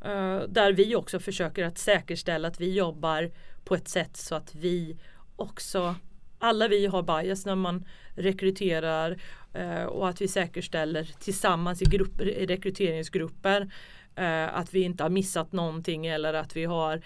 Eh, 0.06 0.40
där 0.48 0.74
vi 0.74 0.96
också 0.96 1.20
försöker 1.20 1.66
att 1.66 1.78
säkerställa 1.78 2.48
att 2.48 2.62
vi 2.62 2.74
jobbar 2.74 3.32
på 3.64 3.76
ett 3.76 3.88
sätt 3.88 4.18
så 4.18 4.36
att 4.36 4.56
vi 4.56 4.98
också 5.36 5.96
alla 6.40 6.68
vi 6.68 6.86
har 6.86 7.24
bias 7.24 7.46
när 7.46 7.56
man 7.56 7.86
rekryterar 8.16 9.18
eh, 9.54 9.84
och 9.84 10.10
att 10.10 10.22
vi 10.22 10.28
säkerställer 10.28 11.10
tillsammans 11.20 11.82
i, 11.82 11.86
grupp, 11.86 12.22
i 12.22 12.46
rekryteringsgrupper 12.46 13.72
eh, 14.16 14.58
att 14.58 14.74
vi 14.74 14.82
inte 14.82 15.04
har 15.04 15.10
missat 15.10 15.52
någonting 15.52 16.08
eller 16.08 16.34
att 16.34 16.56
vi 16.56 16.66
har 16.66 17.02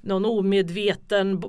någon 0.00 0.24
omedveten 0.24 1.42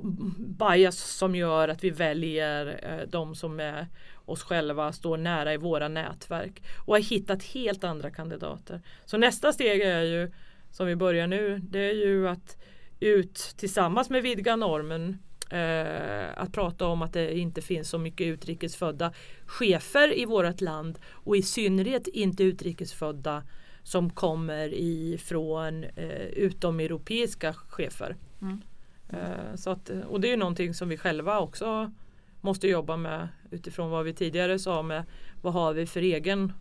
bias 0.58 0.98
som 0.98 1.34
gör 1.34 1.68
att 1.68 1.84
vi 1.84 1.90
väljer 1.90 3.06
de 3.10 3.34
som 3.34 3.60
är 3.60 3.86
oss 4.24 4.42
själva, 4.42 4.92
står 4.92 5.16
nära 5.16 5.54
i 5.54 5.56
våra 5.56 5.88
nätverk 5.88 6.62
och 6.86 6.94
har 6.94 7.00
hittat 7.00 7.42
helt 7.42 7.84
andra 7.84 8.10
kandidater. 8.10 8.80
Så 9.04 9.16
nästa 9.16 9.52
steg 9.52 9.80
är 9.80 10.02
ju 10.02 10.32
som 10.72 10.86
vi 10.86 10.96
börjar 10.96 11.26
nu, 11.26 11.58
det 11.58 11.78
är 11.78 12.06
ju 12.06 12.28
att 12.28 12.56
ut 13.00 13.54
tillsammans 13.56 14.10
med 14.10 14.22
vidga 14.22 14.56
normen 14.56 15.18
eh, 15.50 16.42
att 16.42 16.52
prata 16.52 16.86
om 16.86 17.02
att 17.02 17.12
det 17.12 17.38
inte 17.38 17.62
finns 17.62 17.88
så 17.88 17.98
mycket 17.98 18.26
utrikesfödda 18.26 19.12
chefer 19.46 20.18
i 20.18 20.24
vårt 20.24 20.60
land 20.60 20.98
och 21.10 21.36
i 21.36 21.42
synnerhet 21.42 22.08
inte 22.08 22.44
utrikesfödda 22.44 23.42
som 23.82 24.10
kommer 24.10 24.74
ifrån 24.74 25.84
eh, 25.84 26.26
utomeuropeiska 26.26 27.52
chefer. 27.52 28.16
Mm. 28.42 28.62
Eh, 29.08 29.54
så 29.56 29.70
att, 29.70 29.90
och 30.08 30.20
det 30.20 30.28
är 30.28 30.30
ju 30.30 30.36
någonting 30.36 30.74
som 30.74 30.88
vi 30.88 30.96
själva 30.96 31.40
också 31.40 31.92
måste 32.40 32.68
jobba 32.68 32.96
med 32.96 33.28
utifrån 33.50 33.90
vad 33.90 34.04
vi 34.04 34.14
tidigare 34.14 34.58
sa 34.58 34.82
med 34.82 35.04
vad 35.42 35.52
har 35.52 35.72
vi 35.72 35.86
för 35.86 36.00
egen 36.00 36.52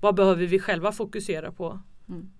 vad 0.00 0.14
behöver 0.14 0.46
vi 0.46 0.58
själva 0.58 0.92
fokusera 0.92 1.52
på? 1.52 1.80
Mm. 2.08 2.30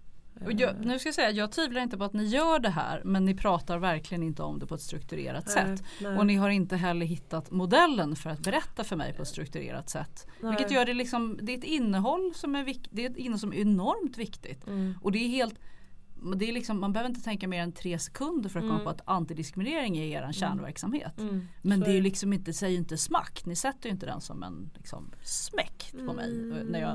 Och 0.45 0.53
jag, 0.53 0.85
nu 0.87 0.99
ska 0.99 1.07
jag 1.09 1.15
säga, 1.15 1.31
jag 1.31 1.53
tvivlar 1.53 1.81
inte 1.81 1.99
på 1.99 2.05
att 2.05 2.13
ni 2.13 2.25
gör 2.25 2.59
det 2.59 2.71
här 2.71 3.03
men 3.05 3.25
ni 3.25 3.35
pratar 3.35 3.79
verkligen 3.79 4.23
inte 4.23 4.43
om 4.43 4.59
det 4.59 4.67
på 4.67 4.75
ett 4.75 4.81
strukturerat 4.81 5.45
Nej, 5.47 5.55
sätt. 5.55 5.85
nej. 6.01 6.19
Och 6.19 6.27
ni 6.27 6.35
har 6.35 6.51
inte 6.51 6.77
heller 6.77 7.07
hittat 7.07 7.51
modellen 7.51 8.17
för 8.17 8.31
att 8.31 8.41
berätta 8.41 8.85
för 8.85 8.97
mig 8.97 9.13
på 9.15 9.23
ett 9.23 9.29
strukturerat 9.29 9.91
sätt. 9.91 10.27
Nej. 10.41 10.51
Vilket 10.51 10.71
gör 10.73 10.85
det 10.85 10.95
liksom, 10.95 11.39
det 11.43 11.53
är 11.55 11.59
ett 11.59 11.65
innehåll 11.65 12.33
som 12.35 12.55
är, 12.55 12.65
vik- 12.65 12.89
det 12.91 13.05
är, 13.07 13.11
ett 13.11 13.17
innehåll 13.17 13.39
som 13.41 13.53
är 13.53 13.57
enormt 13.57 14.19
viktigt. 14.19 14.67
Mm. 14.67 14.95
Och 15.03 15.13
det 15.13 15.19
är 15.19 15.29
helt 15.29 15.55
det 16.37 16.49
är 16.49 16.53
liksom, 16.53 16.81
man 16.81 16.93
behöver 16.93 17.09
inte 17.11 17.23
tänka 17.23 17.49
mer 17.49 17.63
än 17.63 17.73
tre 17.73 17.99
sekunder 17.99 18.49
för 18.51 18.59
att 18.59 18.63
komma 18.65 18.75
Mm. 18.75 18.85
på 18.85 18.91
att 18.91 19.01
antidiskriminering 19.05 19.99
är 19.99 20.05
er 20.05 20.33
kärnverksamhet. 20.33 21.19
Mm. 21.21 21.49
Men 21.63 21.79
Så 21.81 21.85
det 21.87 21.97
är 21.97 22.01
liksom 22.03 22.33
inte, 22.33 22.53
säger 22.53 22.79
inte 22.79 22.97
smack. 22.97 23.43
Ni 23.47 23.57
sätter 23.57 23.89
ju 23.89 23.93
inte 23.93 24.07
den 24.07 24.21
som 24.21 24.43
en 24.43 24.71
liksom, 24.77 25.11
smäck 25.25 25.93
på 26.07 26.13
mig 26.13 26.33
när 26.65 26.81
jag 26.81 26.93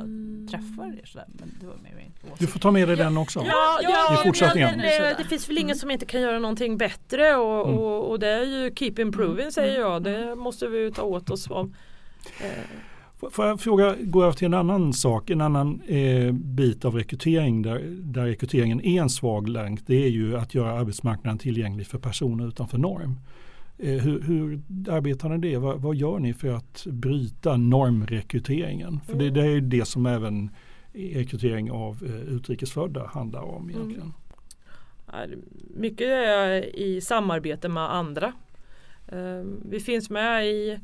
träffar 0.51 0.99
er. 0.99 1.05
Sådär. 1.05 1.27
Men 1.27 1.57
det 1.59 1.65
var 1.67 1.75
med. 1.75 1.93
Du 2.39 2.47
får 2.47 2.59
ta 2.59 2.71
med 2.71 2.87
dig 2.87 2.97
den 2.97 3.17
också. 3.17 3.39
Ja, 3.47 3.79
ja, 3.83 4.21
I 4.21 4.27
fortsättningen. 4.27 4.77
det, 4.77 5.15
det 5.17 5.23
finns 5.23 5.49
väl 5.49 5.57
ingen 5.57 5.75
som 5.75 5.91
inte 5.91 6.05
kan 6.05 6.21
göra 6.21 6.39
någonting 6.39 6.77
bättre 6.77 7.35
och, 7.35 7.67
Mm. 7.67 7.79
och, 7.79 8.09
och 8.09 8.19
det 8.19 8.27
är 8.27 8.43
ju 8.43 8.75
keep 8.75 8.93
improving 8.97 9.51
säger 9.51 9.79
jag. 9.79 10.03
Det 10.03 10.35
måste 10.35 10.67
vi 10.67 10.77
ju 10.79 10.91
ta 10.91 11.01
åt 11.01 11.29
oss 11.29 11.51
av. 11.51 11.73
Eh, 12.41 12.63
Får- 13.19 13.45
jag 13.45 13.59
fråga, 13.59 13.95
gå 13.99 14.23
över 14.23 14.33
till 14.33 14.45
en 14.45 14.53
annan 14.53 14.93
sak, 14.93 15.29
en 15.29 15.41
annan 15.41 15.81
eh, 15.81 16.31
bit 16.31 16.85
av 16.85 16.95
rekrytering 16.95 17.61
där, 17.61 17.79
där 17.99 18.25
rekryteringen 18.25 18.81
är 18.81 19.01
en 19.01 19.09
svag 19.09 19.49
länk. 19.49 19.87
Det 19.87 20.05
är 20.05 20.09
ju 20.09 20.37
att 20.37 20.55
göra 20.55 20.79
arbetsmarknaden 20.79 21.37
tillgänglig 21.37 21.87
för 21.87 21.97
personer 21.99 22.47
utanför 22.47 22.77
norm. 22.77 23.15
Eh, 23.77 23.93
hur, 23.93 24.21
hur 24.21 24.61
arbetar 24.89 25.29
ni 25.29 25.37
det? 25.49 25.57
Vad, 25.57 25.81
vad 25.81 25.95
gör 25.95 26.19
ni 26.19 26.33
för 26.33 26.47
att 26.47 26.87
bryta 26.89 27.57
normrekryteringen? 27.57 28.99
För 29.07 29.17
det, 29.17 29.29
det 29.29 29.41
är 29.41 29.49
ju 29.49 29.61
det 29.61 29.85
som 29.85 30.05
även 30.05 30.49
rekrytering 30.93 31.71
av 31.71 32.03
eh, 32.05 32.33
utrikesfödda 32.33 33.07
handlar 33.07 33.41
om 33.41 33.69
egentligen. 33.69 34.13
är 35.07 35.37
mycket 35.75 36.07
är 36.07 36.75
i 36.75 37.01
samarbete 37.01 37.69
med 37.69 37.93
andra. 37.95 38.33
Ehm, 39.11 39.61
vi 39.69 39.79
finns 39.79 40.09
med 40.09 40.47
i, 40.47 40.79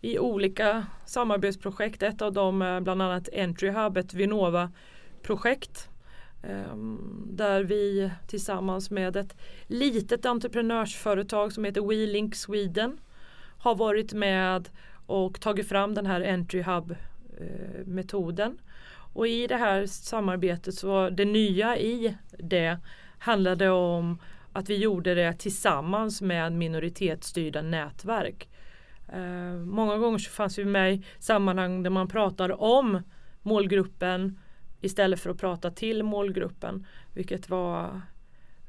i 0.00 0.18
olika 0.18 0.86
samarbetsprojekt. 1.06 2.02
Ett 2.02 2.22
av 2.22 2.32
dem 2.32 2.62
är 2.62 2.80
bland 2.80 3.02
annat 3.02 3.28
Entry 3.32 3.70
Hub, 3.70 3.96
ett 3.96 4.14
Vinnova-projekt. 4.14 5.88
Ehm, 6.42 7.22
där 7.26 7.64
vi 7.64 8.10
tillsammans 8.26 8.90
med 8.90 9.16
ett 9.16 9.36
litet 9.66 10.26
entreprenörsföretag 10.26 11.52
som 11.52 11.64
heter 11.64 11.80
WeLink 11.80 12.34
Sweden 12.34 13.00
har 13.58 13.74
varit 13.74 14.12
med 14.12 14.68
och 15.06 15.40
tagit 15.40 15.68
fram 15.68 15.94
den 15.94 16.06
här 16.06 16.20
Entry 16.20 16.62
Hub-metoden. 16.62 18.50
Eh, 18.50 18.64
och 19.12 19.28
i 19.28 19.46
det 19.46 19.56
här 19.56 19.86
samarbetet 19.86 20.74
så 20.74 20.88
var 20.88 21.10
det 21.10 21.24
nya 21.24 21.78
i 21.78 22.16
det 22.38 22.78
handlade 23.18 23.70
om 23.70 24.18
att 24.52 24.70
vi 24.70 24.76
gjorde 24.76 25.14
det 25.14 25.32
tillsammans 25.32 26.22
med 26.22 26.52
minoritetsstyrda 26.52 27.62
nätverk. 27.62 28.47
Eh, 29.12 29.54
många 29.54 29.96
gånger 29.96 30.18
så 30.18 30.30
fanns 30.30 30.58
vi 30.58 30.64
med 30.64 30.94
i 30.94 31.04
sammanhang 31.18 31.82
där 31.82 31.90
man 31.90 32.08
pratar 32.08 32.62
om 32.62 33.02
målgruppen 33.42 34.38
istället 34.80 35.20
för 35.20 35.30
att 35.30 35.38
prata 35.38 35.70
till 35.70 36.02
målgruppen. 36.02 36.86
Vilket 37.14 37.50
var 37.50 38.00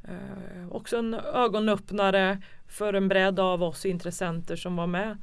eh, 0.03 0.67
också 0.71 0.97
en 0.97 1.13
ögonöppnare 1.13 2.41
för 2.67 2.93
en 2.93 3.07
bredd 3.07 3.39
av 3.39 3.63
oss 3.63 3.85
intressenter 3.85 4.55
som 4.55 4.75
var 4.75 4.87
med. 4.87 5.17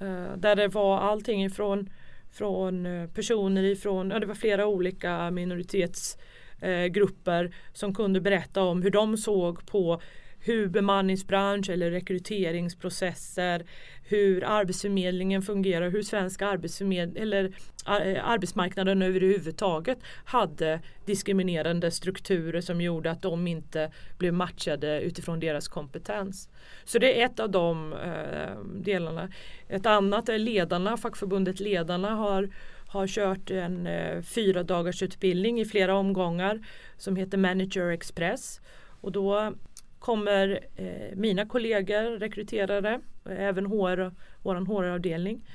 Eh, 0.00 0.36
där 0.36 0.56
det 0.56 0.68
var 0.68 0.98
allting 0.98 1.44
ifrån 1.44 1.90
från 2.30 2.86
eh, 2.86 3.08
personer 3.08 3.62
ifrån, 3.62 4.10
ja 4.10 4.18
det 4.18 4.26
var 4.26 4.34
flera 4.34 4.66
olika 4.66 5.30
minoritetsgrupper 5.30 7.44
eh, 7.44 7.50
som 7.72 7.94
kunde 7.94 8.20
berätta 8.20 8.62
om 8.62 8.82
hur 8.82 8.90
de 8.90 9.16
såg 9.16 9.66
på 9.66 10.00
hur 10.40 10.68
bemanningsbransch 10.68 11.70
eller 11.70 11.90
rekryteringsprocesser, 11.90 13.64
hur 14.02 14.44
arbetsförmedlingen 14.44 15.42
fungerar, 15.42 15.90
hur 15.90 16.02
svenska 16.02 16.46
arbetsförmed 16.46 17.16
eller 17.16 17.44
eh, 17.86 18.28
arbetsmarknaden 18.28 19.02
överhuvudtaget 19.02 19.98
hade 20.24 20.80
diskriminerande 21.06 21.90
strukturer 21.90 22.60
som 22.60 22.80
gjorde 22.80 23.10
att 23.10 23.22
de 23.22 23.46
inte 23.46 23.92
blev 24.18 24.34
matchade 24.34 25.00
utifrån 25.00 25.40
deras 25.40 25.68
kompetens. 25.68 26.48
Så 26.84 26.98
det 26.98 27.20
är 27.20 27.26
ett 27.26 27.40
av 27.40 27.50
de 27.50 27.92
eh, 27.92 28.64
delarna. 28.74 29.28
Ett 29.68 29.86
annat 29.86 30.28
är 30.28 30.38
ledarna, 30.38 30.96
fackförbundet 30.96 31.60
Ledarna 31.60 32.10
har 32.10 32.48
har 32.90 33.06
kört 33.06 33.50
en 33.50 33.86
eh, 33.86 34.22
fyra 34.22 34.62
dagars 34.62 35.02
utbildning 35.02 35.60
i 35.60 35.64
flera 35.64 35.94
omgångar 35.94 36.60
som 36.96 37.16
heter 37.16 37.38
Manager 37.38 37.90
Express. 37.90 38.60
Och 39.00 39.12
då 39.12 39.54
kommer 40.00 40.60
eh, 40.76 41.16
mina 41.16 41.46
kollegor, 41.46 42.18
rekryterare, 42.18 43.00
även 43.24 43.66
HR, 43.66 44.12
vår 44.42 44.54
HR-avdelning 44.54 45.46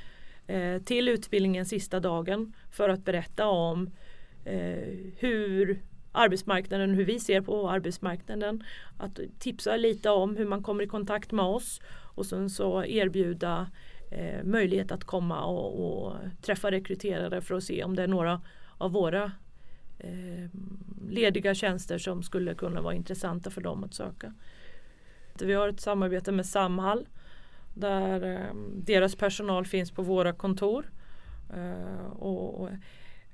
eh, 0.47 0.81
till 0.81 1.09
utbildningen 1.09 1.65
sista 1.65 1.99
dagen 1.99 2.53
för 2.71 2.89
att 2.89 3.05
berätta 3.05 3.47
om 3.47 3.89
eh, 4.45 4.95
hur 5.17 5.81
arbetsmarknaden, 6.11 6.93
hur 6.93 7.05
vi 7.05 7.19
ser 7.19 7.41
på 7.41 7.69
arbetsmarknaden. 7.69 8.63
Att 8.97 9.19
tipsa 9.39 9.77
lite 9.77 10.09
om 10.09 10.37
hur 10.37 10.45
man 10.45 10.63
kommer 10.63 10.83
i 10.83 10.87
kontakt 10.87 11.31
med 11.31 11.45
oss 11.45 11.81
och 12.15 12.25
sen 12.25 12.49
så 12.49 12.83
erbjuda 12.83 13.71
eh, 14.11 14.43
möjlighet 14.43 14.91
att 14.91 15.03
komma 15.03 15.45
och, 15.45 16.05
och, 16.05 16.17
träffa 16.41 16.71
rekryterare 16.71 17.41
för 17.41 17.55
att 17.55 17.63
se 17.63 17.83
om 17.83 17.95
det 17.95 18.03
är 18.03 18.07
några 18.07 18.41
av 18.77 18.91
våra 18.91 19.31
eh, 19.99 20.49
lediga 21.09 21.53
tjänster 21.53 21.97
som 21.97 22.23
skulle 22.23 22.55
kunna 22.55 22.81
vara 22.81 22.93
intressanta 22.93 23.49
för 23.49 23.61
dem 23.61 23.83
att 23.83 23.93
söka. 23.93 24.33
Vi 25.39 25.53
har 25.53 25.69
ett 25.69 25.79
samarbete 25.79 26.31
med 26.31 26.45
Samhall 26.45 27.07
där 27.73 28.33
eh, 28.33 28.55
deras 28.75 29.15
personal 29.15 29.65
finns 29.65 29.91
på 29.91 30.01
våra 30.01 30.33
kontor. 30.33 30.91
Eh, 31.53 32.11
och, 32.11 32.61
och 32.61 32.69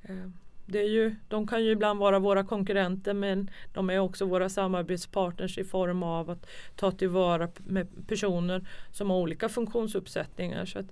ehm, 0.01 0.33
det 0.65 0.79
är 0.79 0.89
ju, 0.89 1.15
de 1.27 1.47
kan 1.47 1.63
ju 1.63 1.71
ibland 1.71 1.99
vara 1.99 2.19
våra 2.19 2.43
konkurrenter 2.43 3.13
men 3.13 3.49
de 3.73 3.89
är 3.89 3.99
också 3.99 4.25
våra 4.25 4.49
samarbetspartners 4.49 5.57
i 5.57 5.63
form 5.63 6.03
av 6.03 6.29
att 6.29 6.47
ta 6.75 6.91
tillvara 6.91 7.49
med 7.57 8.07
personer 8.07 8.67
som 8.91 9.09
har 9.09 9.17
olika 9.17 9.49
funktionsuppsättningar. 9.49 10.65
Så 10.65 10.79
att, 10.79 10.91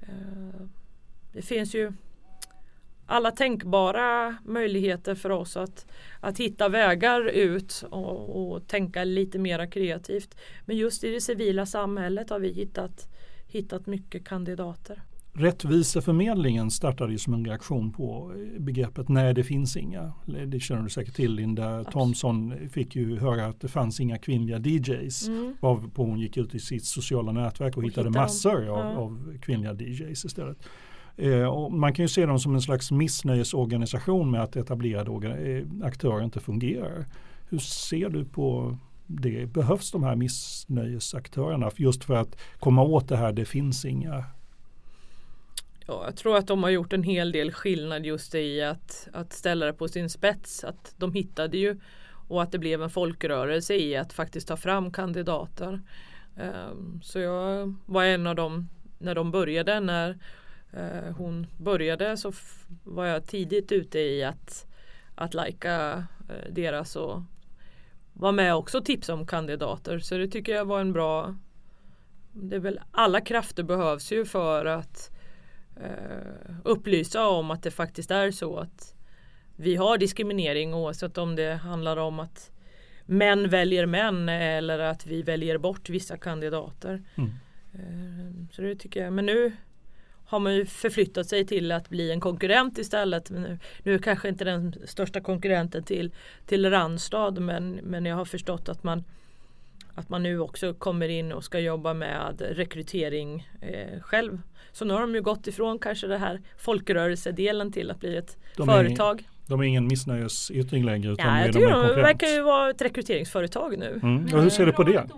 eh, 0.00 0.66
det 1.32 1.42
finns 1.42 1.74
ju 1.74 1.92
alla 3.08 3.30
tänkbara 3.30 4.36
möjligheter 4.44 5.14
för 5.14 5.30
oss 5.30 5.56
att, 5.56 5.86
att 6.20 6.38
hitta 6.38 6.68
vägar 6.68 7.28
ut 7.28 7.84
och, 7.90 8.52
och 8.52 8.66
tänka 8.66 9.04
lite 9.04 9.38
mera 9.38 9.66
kreativt. 9.66 10.34
Men 10.66 10.76
just 10.76 11.04
i 11.04 11.10
det 11.10 11.20
civila 11.20 11.66
samhället 11.66 12.30
har 12.30 12.38
vi 12.38 12.52
hittat, 12.52 13.08
hittat 13.46 13.86
mycket 13.86 14.24
kandidater. 14.24 15.02
Rättviseförmedlingen 15.32 16.70
startade 16.70 17.12
ju 17.12 17.18
som 17.18 17.34
en 17.34 17.44
reaktion 17.44 17.92
på 17.92 18.34
begreppet 18.58 19.08
nej 19.08 19.34
det 19.34 19.44
finns 19.44 19.76
inga. 19.76 20.12
Det 20.46 20.60
känner 20.60 20.82
du 20.82 20.88
säkert 20.88 21.14
till 21.14 21.34
Linda 21.34 21.84
Thomsson 21.84 22.68
fick 22.68 22.96
ju 22.96 23.18
höra 23.18 23.46
att 23.46 23.60
det 23.60 23.68
fanns 23.68 24.00
inga 24.00 24.18
kvinnliga 24.18 24.58
DJs. 24.58 25.28
Mm. 25.28 25.56
Varpå 25.60 26.04
hon 26.04 26.18
gick 26.18 26.36
ut 26.36 26.54
i 26.54 26.58
sitt 26.58 26.84
sociala 26.84 27.32
nätverk 27.32 27.76
och, 27.76 27.78
och 27.78 27.84
hittade 27.84 28.10
massor 28.10 28.56
av, 28.56 28.66
ja. 28.66 28.96
av, 28.96 29.38
kvinnliga 29.42 29.72
DJs 29.72 30.24
istället. 30.24 30.58
Eh, 31.18 31.68
man 31.70 31.94
kan 31.94 32.04
ju 32.04 32.08
se 32.08 32.26
dem 32.26 32.38
som 32.38 32.54
en 32.54 32.62
slags 32.62 32.90
missnöjesorganisation 32.90 34.30
med 34.30 34.42
att 34.42 34.56
etablerade 34.56 35.28
eh, 35.28 35.86
aktörer 35.86 36.24
inte 36.24 36.40
fungerar. 36.40 37.06
Hur 37.48 37.58
ser 37.58 38.08
du 38.08 38.24
på 38.24 38.78
det? 39.06 39.46
Behövs 39.46 39.90
de 39.90 40.02
här 40.02 40.16
missnöjesaktörerna 40.16 41.70
just 41.76 42.04
för 42.04 42.14
att 42.14 42.38
komma 42.58 42.82
åt 42.82 43.08
det 43.08 43.16
här 43.16 43.32
det 43.32 43.44
finns 43.44 43.84
inga 43.84 44.24
Ja, 45.90 46.02
jag 46.04 46.16
tror 46.16 46.36
att 46.36 46.46
de 46.46 46.62
har 46.62 46.70
gjort 46.70 46.92
en 46.92 47.02
hel 47.02 47.32
del 47.32 47.52
skillnad 47.52 48.06
just 48.06 48.34
i 48.34 48.62
att, 48.62 49.08
att 49.12 49.32
ställa 49.32 49.66
det 49.66 49.72
på 49.72 49.88
sin 49.88 50.10
spets. 50.10 50.64
Att 50.64 50.94
de 50.96 51.12
hittade 51.12 51.58
ju 51.58 51.76
och 52.28 52.42
att 52.42 52.52
det 52.52 52.58
blev 52.58 52.82
en 52.82 52.90
folkrörelse 52.90 53.74
i 53.74 53.96
att 53.96 54.12
faktiskt 54.12 54.48
ta 54.48 54.56
fram 54.56 54.92
kandidater. 54.92 55.80
Um, 56.36 57.00
så 57.02 57.18
jag 57.18 57.74
var 57.86 58.04
en 58.04 58.26
av 58.26 58.34
dem 58.34 58.68
när 58.98 59.14
de 59.14 59.30
började. 59.30 59.80
När 59.80 60.18
hon 61.16 61.46
började 61.56 62.16
så 62.16 62.32
var 62.84 63.06
jag 63.06 63.26
tidigt 63.26 63.72
ute 63.72 63.98
i 63.98 64.24
att, 64.24 64.66
att 65.14 65.34
lajka 65.34 66.04
eh, 66.28 66.52
deras 66.52 66.96
och 66.96 67.22
vara 68.12 68.32
med 68.32 68.54
också 68.54 68.78
och 68.78 68.84
tipsa 68.84 69.14
om 69.14 69.26
kandidater. 69.26 69.98
Så 69.98 70.18
det 70.18 70.28
tycker 70.28 70.52
jag 70.52 70.64
var 70.64 70.80
en 70.80 70.92
bra 70.92 71.34
det 72.40 72.56
är 72.56 72.60
väl, 72.60 72.80
alla 72.90 73.20
krafter 73.20 73.62
behövs 73.62 74.12
ju 74.12 74.24
för 74.24 74.64
att 74.64 75.10
eh, 75.76 76.54
upplysa 76.64 77.28
om 77.28 77.50
att 77.50 77.62
det 77.62 77.70
faktiskt 77.70 78.10
är 78.10 78.30
så 78.30 78.56
att 78.56 78.94
vi 79.56 79.76
har 79.76 79.98
diskriminering 79.98 80.74
oavsett 80.74 81.18
om 81.18 81.36
det 81.36 81.54
handlar 81.54 81.96
om 81.96 82.20
att 82.20 82.50
män 83.06 83.48
väljer 83.48 83.86
män 83.86 84.28
eller 84.28 84.78
att 84.78 85.06
vi 85.06 85.22
väljer 85.22 85.58
bort 85.58 85.88
vissa 85.88 86.16
kandidater. 86.16 87.02
Mm. 87.14 87.30
Eh, 87.74 88.46
så 88.52 88.62
det 88.62 88.74
tycker 88.74 89.04
jag. 89.04 89.12
Men 89.12 89.26
nu 89.26 89.52
har 90.28 90.40
man 90.40 90.54
ju 90.54 90.66
förflyttat 90.66 91.28
sig 91.28 91.46
till 91.46 91.72
att 91.72 91.88
bli 91.88 92.10
en 92.12 92.20
konkurrent 92.20 92.78
istället. 92.78 93.30
Nu, 93.30 93.58
nu 93.82 93.94
är 93.94 93.98
kanske 93.98 94.28
inte 94.28 94.44
den 94.44 94.74
största 94.84 95.20
konkurrenten 95.20 95.82
till, 95.82 96.10
till 96.46 96.70
Randstad 96.70 97.30
men, 97.30 97.80
men 97.82 98.06
jag 98.06 98.16
har 98.16 98.24
förstått 98.24 98.68
att 98.68 98.84
man, 98.84 99.04
att 99.94 100.08
man 100.08 100.22
nu 100.22 100.40
också 100.40 100.74
kommer 100.74 101.08
in 101.08 101.32
och 101.32 101.44
ska 101.44 101.58
jobba 101.58 101.94
med 101.94 102.42
rekrytering 102.50 103.48
eh, 103.60 104.00
själv. 104.00 104.40
Så 104.72 104.84
nu 104.84 104.94
har 104.94 105.00
de 105.00 105.14
ju 105.14 105.22
gått 105.22 105.46
ifrån 105.46 105.78
kanske 105.78 106.06
det 106.06 106.18
här 106.18 106.40
folkrörelsedelen 106.58 107.72
till 107.72 107.90
att 107.90 108.00
bli 108.00 108.16
ett 108.16 108.36
de 108.56 108.66
företag. 108.66 109.20
Är, 109.20 109.50
de 109.50 109.60
är 109.60 109.64
ingen 109.64 109.86
missnöjesyttring 109.86 110.84
längre 110.84 111.12
utan 111.12 111.38
ja, 111.38 111.44
jag 111.44 111.54
de 111.54 111.60
de 111.60 112.02
verkar 112.02 112.26
ju 112.26 112.42
vara 112.42 112.70
ett 112.70 112.82
rekryteringsföretag 112.82 113.78
nu. 113.78 114.00
Mm. 114.02 114.26
Hur 114.26 114.50
ser 114.50 114.66
du 114.66 114.72
på 114.72 114.82
det? 114.82 115.08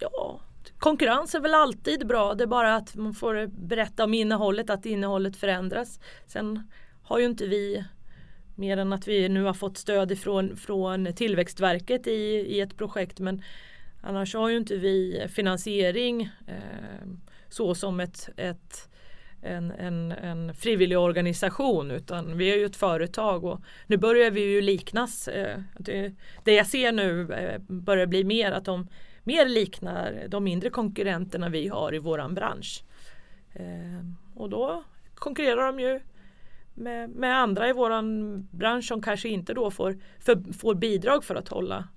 Ja, 0.00 0.40
konkurrens 0.84 1.34
är 1.34 1.40
väl 1.40 1.54
alltid 1.54 2.06
bra. 2.06 2.34
Det 2.34 2.44
är 2.44 2.48
bara 2.48 2.74
att 2.74 2.96
man 2.96 3.14
får 3.14 3.46
berätta 3.46 4.04
om 4.04 4.14
innehållet, 4.14 4.70
att 4.70 4.86
innehållet 4.86 5.36
förändras. 5.36 6.00
Sen 6.26 6.62
har 7.02 7.18
ju 7.18 7.24
inte 7.24 7.46
vi 7.46 7.84
mer 8.54 8.76
än 8.76 8.92
att 8.92 9.08
vi 9.08 9.28
nu 9.28 9.42
har 9.42 9.54
fått 9.54 9.78
stöd 9.78 10.12
ifrån 10.12 10.56
från 10.56 11.14
Tillväxtverket 11.14 12.06
i, 12.06 12.10
i 12.56 12.60
ett 12.60 12.76
projekt 12.76 13.20
men 13.20 13.42
annars 14.02 14.34
har 14.34 14.48
ju 14.48 14.56
inte 14.56 14.76
vi 14.76 15.26
finansiering 15.28 16.22
eh, 16.46 17.08
så 17.48 17.74
som 17.74 18.00
ett, 18.00 18.28
ett 18.36 18.88
en, 19.42 19.70
en, 19.70 20.12
en 20.12 20.54
frivillig 20.54 20.98
organisation 20.98 21.90
utan 21.90 22.38
vi 22.38 22.52
är 22.52 22.56
ju 22.56 22.66
ett 22.66 22.76
företag 22.76 23.44
och 23.44 23.60
nu 23.86 23.96
börjar 23.96 24.30
vi 24.30 24.40
ju 24.40 24.60
liknas. 24.60 25.28
Eh, 25.28 25.60
det, 25.78 26.12
det 26.44 26.54
jag 26.54 26.66
ser 26.66 26.92
nu 26.92 27.32
eh, 27.32 27.58
börjar 27.60 28.06
bli 28.06 28.24
mer 28.24 28.52
att 28.52 28.64
de 28.64 28.88
mer 29.24 29.48
liknar 29.48 30.26
de 30.28 30.44
mindre 30.44 30.70
konkurrenterna 30.70 31.48
vi 31.48 31.68
har 31.68 31.94
i 31.94 31.98
våran 31.98 32.34
bransch. 32.34 32.84
Ehm, 33.52 34.16
och 34.34 34.50
då 34.50 34.84
konkurrerar 35.14 35.66
de 35.66 35.80
ju 35.80 36.00
med, 36.74 37.10
med, 37.10 37.36
andra 37.38 37.68
i 37.68 37.72
våran 37.72 38.40
bransch 38.50 38.84
som 38.84 39.02
kanske 39.02 39.28
inte 39.28 39.54
då 39.54 39.70
får, 39.70 39.98
för, 40.18 40.52
får 40.52 40.74
bidrag 40.74 41.24
för 41.24 41.34
att 41.34 41.48
hålla, 41.48 41.88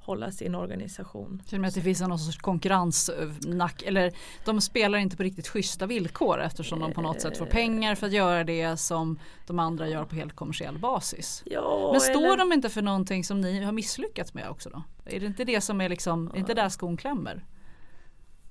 hålla 0.00 0.30
sin 0.30 0.54
organisation. 0.54 1.42
Känner 1.46 1.68
att 1.68 1.74
det 1.74 1.80
finns 1.80 2.00
någon 2.00 2.18
sorts 2.18 2.38
konkurrensnack 2.38 3.82
eller 3.82 4.12
de 4.44 4.60
spelar 4.60 4.98
inte 4.98 5.16
på 5.16 5.22
riktigt 5.22 5.48
schyssta 5.48 5.86
villkor 5.86 6.40
eftersom 6.40 6.80
de 6.80 6.92
på 6.92 7.00
något 7.00 7.20
sätt 7.20 7.38
får 7.38 7.46
pengar 7.46 7.94
för 7.94 8.06
att 8.06 8.12
göra 8.12 8.44
det 8.44 8.76
som 8.76 9.18
de 9.46 9.58
andra 9.58 9.88
gör 9.88 10.04
på 10.04 10.14
helt 10.14 10.36
kommersiell 10.36 10.78
basis. 10.78 11.42
Ja, 11.46 11.88
Men 11.92 12.00
står 12.00 12.24
eller- 12.26 12.36
de 12.36 12.52
inte 12.52 12.68
för 12.68 12.82
någonting 12.82 13.24
som 13.24 13.40
ni 13.40 13.62
har 13.62 13.72
misslyckats 13.72 14.34
med 14.34 14.48
också 14.48 14.70
då? 14.70 14.82
Är 15.04 15.20
det 15.20 15.26
inte 15.26 15.44
det 15.44 15.60
som 15.60 15.80
är 15.80 15.88
liksom, 15.88 16.30
är 16.34 16.38
inte 16.38 16.54
där 16.54 16.68
skon 16.68 16.96
klämmer? 16.96 17.44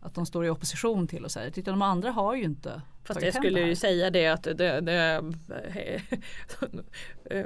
Att 0.02 0.16
de 0.16 0.26
står 0.26 0.45
i 0.45 0.50
opposition 0.50 1.08
till 1.08 1.26
och 1.26 1.32
säger, 1.32 1.52
titta 1.52 1.72
de 1.72 1.82
andra 1.82 2.12
har 2.12 2.36
ju 2.36 2.43
inte 2.43 2.82
Fast 3.04 3.22
jag 3.22 3.34
skulle 3.34 3.50
det 3.60 3.62
här." 3.62 3.68
ju 3.68 3.76
säga 3.76 4.10
det 4.10 4.28
att 4.28 4.43
det, 4.43 4.82
det, 4.82 5.24
eh, 7.32 7.45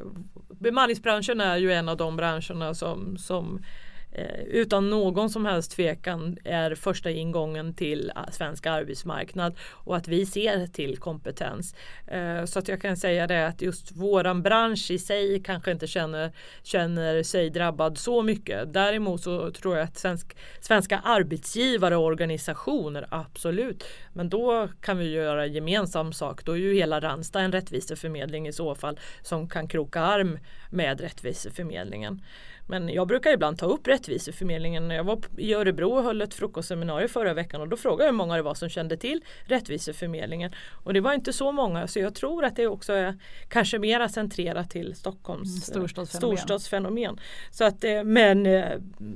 bemanningsbranschen 0.50 1.42
är 1.42 1.58
ju 1.58 1.74
en 1.74 1.90
av 1.90 1.98
de 1.98 2.16
branscherna 2.16 2.74
som, 2.74 3.18
som 3.18 3.64
Eh, 4.16 4.44
utan 4.44 4.90
någon 4.90 5.30
som 5.30 5.46
helst 5.46 5.72
tvekan 5.72 6.38
är 6.44 6.76
första 6.76 7.12
ingången 7.12 7.74
till 7.74 8.12
eh, 8.16 8.32
svensk 8.32 8.66
arbetsmarknad 8.66 9.56
och 9.72 9.96
att 9.96 10.08
vi 10.08 10.26
ser 10.26 10.68
till 10.68 10.98
kompetens. 10.98 11.76
Eh, 12.08 12.46
så 12.46 12.60
att 12.60 12.68
jag 12.68 12.82
kan 12.82 12.98
säga 12.98 13.28
det 13.28 13.48
att 13.48 13.62
just 13.62 13.92
våran 13.92 14.42
bransch 14.42 14.92
i 14.92 15.00
sig 15.00 15.44
kanske 15.44 15.72
inte 15.72 15.88
känner, 15.88 16.32
känner 16.64 17.24
sig 17.24 17.50
drabbad 17.50 17.98
så 17.98 18.22
mycket. 18.22 18.74
Däremot 18.74 19.22
så 19.22 19.52
tror 19.52 19.78
jag 19.78 19.84
att 19.84 19.98
svensk, 19.98 20.38
svenska 20.62 21.00
arbetsgivare 21.00 21.96
och 21.96 22.06
organisationer 22.06 23.08
absolut. 23.10 23.84
Men 24.14 24.30
då 24.30 24.70
kan 24.82 24.98
vi 24.98 25.12
göra 25.12 25.46
gemensam 25.46 26.14
sak. 26.14 26.46
Då 26.46 26.52
är 26.52 26.58
ju 26.58 26.74
hela 26.74 27.00
Ranstad 27.00 27.42
en 27.42 27.52
rättviseförmedling 27.52 28.48
i 28.48 28.54
så 28.54 28.76
fall 28.76 29.00
som 29.22 29.50
kan 29.50 29.68
kroka 29.68 30.02
arm 30.02 30.40
med 30.70 31.02
rättviseförmedlingen. 31.02 32.22
Men 32.68 32.90
jag 32.90 33.08
brukar 33.08 33.32
ibland 33.32 33.58
ta 33.58 33.66
upp 33.66 33.88
rättviseförmedlingen. 33.88 34.90
Jag 34.90 35.04
var 35.04 35.20
i 35.38 35.54
Örebro 35.54 35.92
och 35.92 36.04
höll 36.04 36.22
ett 36.22 36.34
frukostseminarium 36.34 37.10
förra 37.10 37.34
veckan 37.34 37.62
och 37.62 37.68
då 37.70 37.78
frågade 37.78 38.04
jag 38.04 38.12
hur 38.12 38.18
många 38.18 38.36
det 38.36 38.42
var 38.42 38.54
som 38.56 38.70
kände 38.70 38.98
till 38.98 39.22
rättviseförmedlingen. 39.46 40.52
Och 40.72 40.94
det 40.94 41.00
var 41.02 41.14
inte 41.14 41.34
så 41.34 41.52
många 41.52 41.88
så 41.88 42.00
jag 42.00 42.16
tror 42.16 42.46
att 42.46 42.56
det 42.56 42.68
också 42.68 42.94
är 42.94 43.18
kanske 43.50 43.80
mera 43.80 44.10
centrerat 44.10 44.70
till 44.70 44.96
Stockholms 44.96 45.48
Mm, 45.50 45.56
eh, 45.58 45.62
storstadsfenomen. 45.62 46.38
storstadsfenomen. 46.38 47.20
Så 47.52 47.64
att, 47.66 47.84
eh, 47.84 48.04
men 48.04 48.46
eh, 48.46 48.66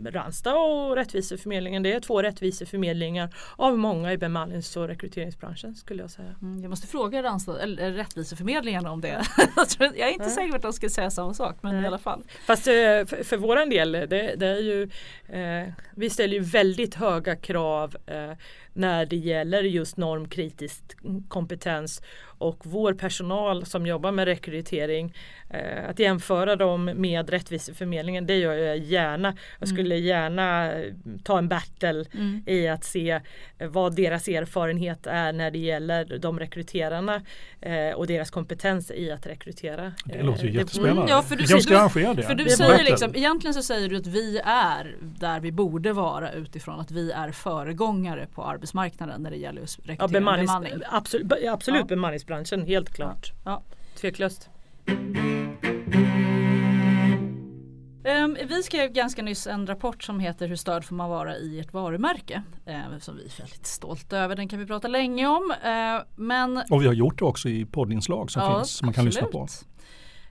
Ranstad 0.05 0.53
och 0.55 0.95
rättviseförmedlingen 0.95 1.83
det 1.83 1.93
är 1.93 1.99
två 1.99 2.21
rättviseförmedlingar 2.21 3.35
av 3.55 3.77
många 3.77 4.13
i 4.13 4.17
bemannings 4.17 4.77
och 4.77 4.87
rekryteringsbranschen 4.87 5.75
skulle 5.75 6.01
jag 6.03 6.11
säga. 6.11 6.35
Mm, 6.41 6.61
Jag 6.61 6.69
måste 6.69 6.87
fråga 6.87 7.23
Randstad, 7.23 7.59
eller 7.59 7.91
Rättviseförmedlingen 7.91 8.85
om 8.85 9.01
det. 9.01 9.21
jag 9.79 9.99
är 9.99 10.11
inte 10.13 10.29
säker 10.29 10.49
på 10.49 10.55
att 10.55 10.61
de 10.61 10.73
ska 10.73 10.89
säga 10.89 11.11
samma 11.11 11.33
sak 11.33 11.57
men 11.61 11.83
i 11.83 11.87
alla 11.87 11.97
fall. 11.97 12.23
Fast 12.45 12.63
för, 12.63 13.36
för 13.37 13.47
våran 13.47 13.69
del, 13.69 13.91
det, 13.91 14.35
det 14.35 14.47
är 14.47 14.59
ju, 14.59 14.89
eh, 15.29 15.67
vi 15.95 16.09
ställer 16.09 16.33
ju 16.33 16.39
väldigt 16.39 16.95
höga 16.95 17.35
krav 17.35 17.97
eh, 18.07 18.31
när 18.77 19.05
det 19.05 19.15
gäller 19.15 19.63
just 19.63 19.97
normkritisk 19.97 20.83
kompetens 21.27 22.01
och 22.39 22.59
vår 22.63 22.93
personal 22.93 23.65
som 23.65 23.85
jobbar 23.85 24.11
med 24.11 24.25
rekrytering 24.25 25.13
eh, 25.49 25.89
att 25.89 25.99
jämföra 25.99 26.55
dem 26.55 26.85
med 26.85 27.29
rättviseförmedlingen 27.29 28.27
det 28.27 28.37
gör 28.37 28.53
jag 28.53 28.77
gärna. 28.77 29.35
Jag 29.59 29.69
skulle 29.69 29.95
gärna 29.95 30.73
eh, 30.73 30.93
ta 31.23 31.37
en 31.37 31.47
battle 31.47 32.05
Mm. 32.13 32.43
i 32.45 32.67
att 32.67 32.83
se 32.83 33.21
eh, 33.57 33.67
vad 33.67 33.95
deras 33.95 34.27
erfarenhet 34.27 35.07
är 35.07 35.33
när 35.33 35.51
det 35.51 35.57
gäller 35.57 36.17
de 36.17 36.39
rekryterarna 36.39 37.21
eh, 37.61 37.89
och 37.95 38.07
deras 38.07 38.31
kompetens 38.31 38.91
i 38.91 39.11
att 39.11 39.27
rekrytera. 39.27 39.93
Det 40.05 40.23
låter 40.23 40.43
ju 40.43 40.49
Eh, 40.49 40.55
jättespännande. 40.55 41.01
Mm, 41.01 41.09
ja, 41.09 41.21
för 41.21 41.35
du, 41.35 41.43
kanske 41.43 41.61
ska 41.61 41.77
arrangera 41.77 42.13
det. 42.13 42.23
För 42.23 42.35
du 42.35 42.49
säger 42.49 42.83
liksom, 42.83 43.15
egentligen 43.15 43.53
så 43.53 43.61
säger 43.63 43.89
du 43.89 43.97
att 43.97 44.07
vi 44.07 44.41
är 44.45 44.95
där 44.99 45.39
vi 45.39 45.51
borde 45.51 45.93
vara 45.93 46.31
utifrån 46.31 46.79
att 46.79 46.91
vi 46.91 47.11
är 47.11 47.31
föregångare 47.31 48.27
på 48.35 48.43
arbetsmarknaden 48.43 48.66
när 48.73 49.29
det 49.31 49.37
gäller 49.37 49.61
just 49.61 49.77
Ja, 49.79 49.83
rekrytering 49.83 50.03
och 50.05 50.11
bemannings, 50.11 50.47
bemanning. 50.51 50.73
absolut, 50.91 51.31
absolut 51.49 51.79
Ja. 51.79 51.85
bemanningsbranschen, 51.85 52.65
helt 52.65 52.89
klart. 52.93 53.31
Ja. 53.45 53.63
Tveklöst. 53.95 54.49
Ehm, 58.05 58.37
vi 58.49 58.63
skrev 58.63 58.91
ganska 58.91 59.21
nyss 59.21 59.47
en 59.47 59.67
rapport 59.67 60.03
som 60.03 60.19
heter 60.19 60.47
Hur 60.47 60.55
störd 60.55 60.83
får 60.85 60.95
man 60.95 61.09
vara 61.09 61.37
i 61.37 61.59
ett 61.59 61.73
varumärke? 61.73 62.43
Ehm, 62.65 62.99
som 62.99 63.15
vi 63.17 63.25
är 63.25 63.39
väldigt 63.39 63.65
stolta 63.65 64.17
över, 64.17 64.35
den 64.35 64.47
kan 64.47 64.59
vi 64.59 64.65
prata 64.65 64.87
länge 64.87 65.27
om. 65.27 65.53
Ehm, 65.63 66.01
men 66.15 66.57
Och 66.69 66.81
vi 66.81 66.87
har 66.87 66.93
gjort 66.93 67.19
det 67.19 67.25
också 67.25 67.49
i 67.49 67.65
poddinslag 67.65 68.31
som 68.31 68.41
Ja, 68.41 68.57
finns 68.59 68.71
som 68.71 68.85
man 68.85 68.93
kan 68.93 69.05
lyssna 69.05 69.27
på. 69.27 69.47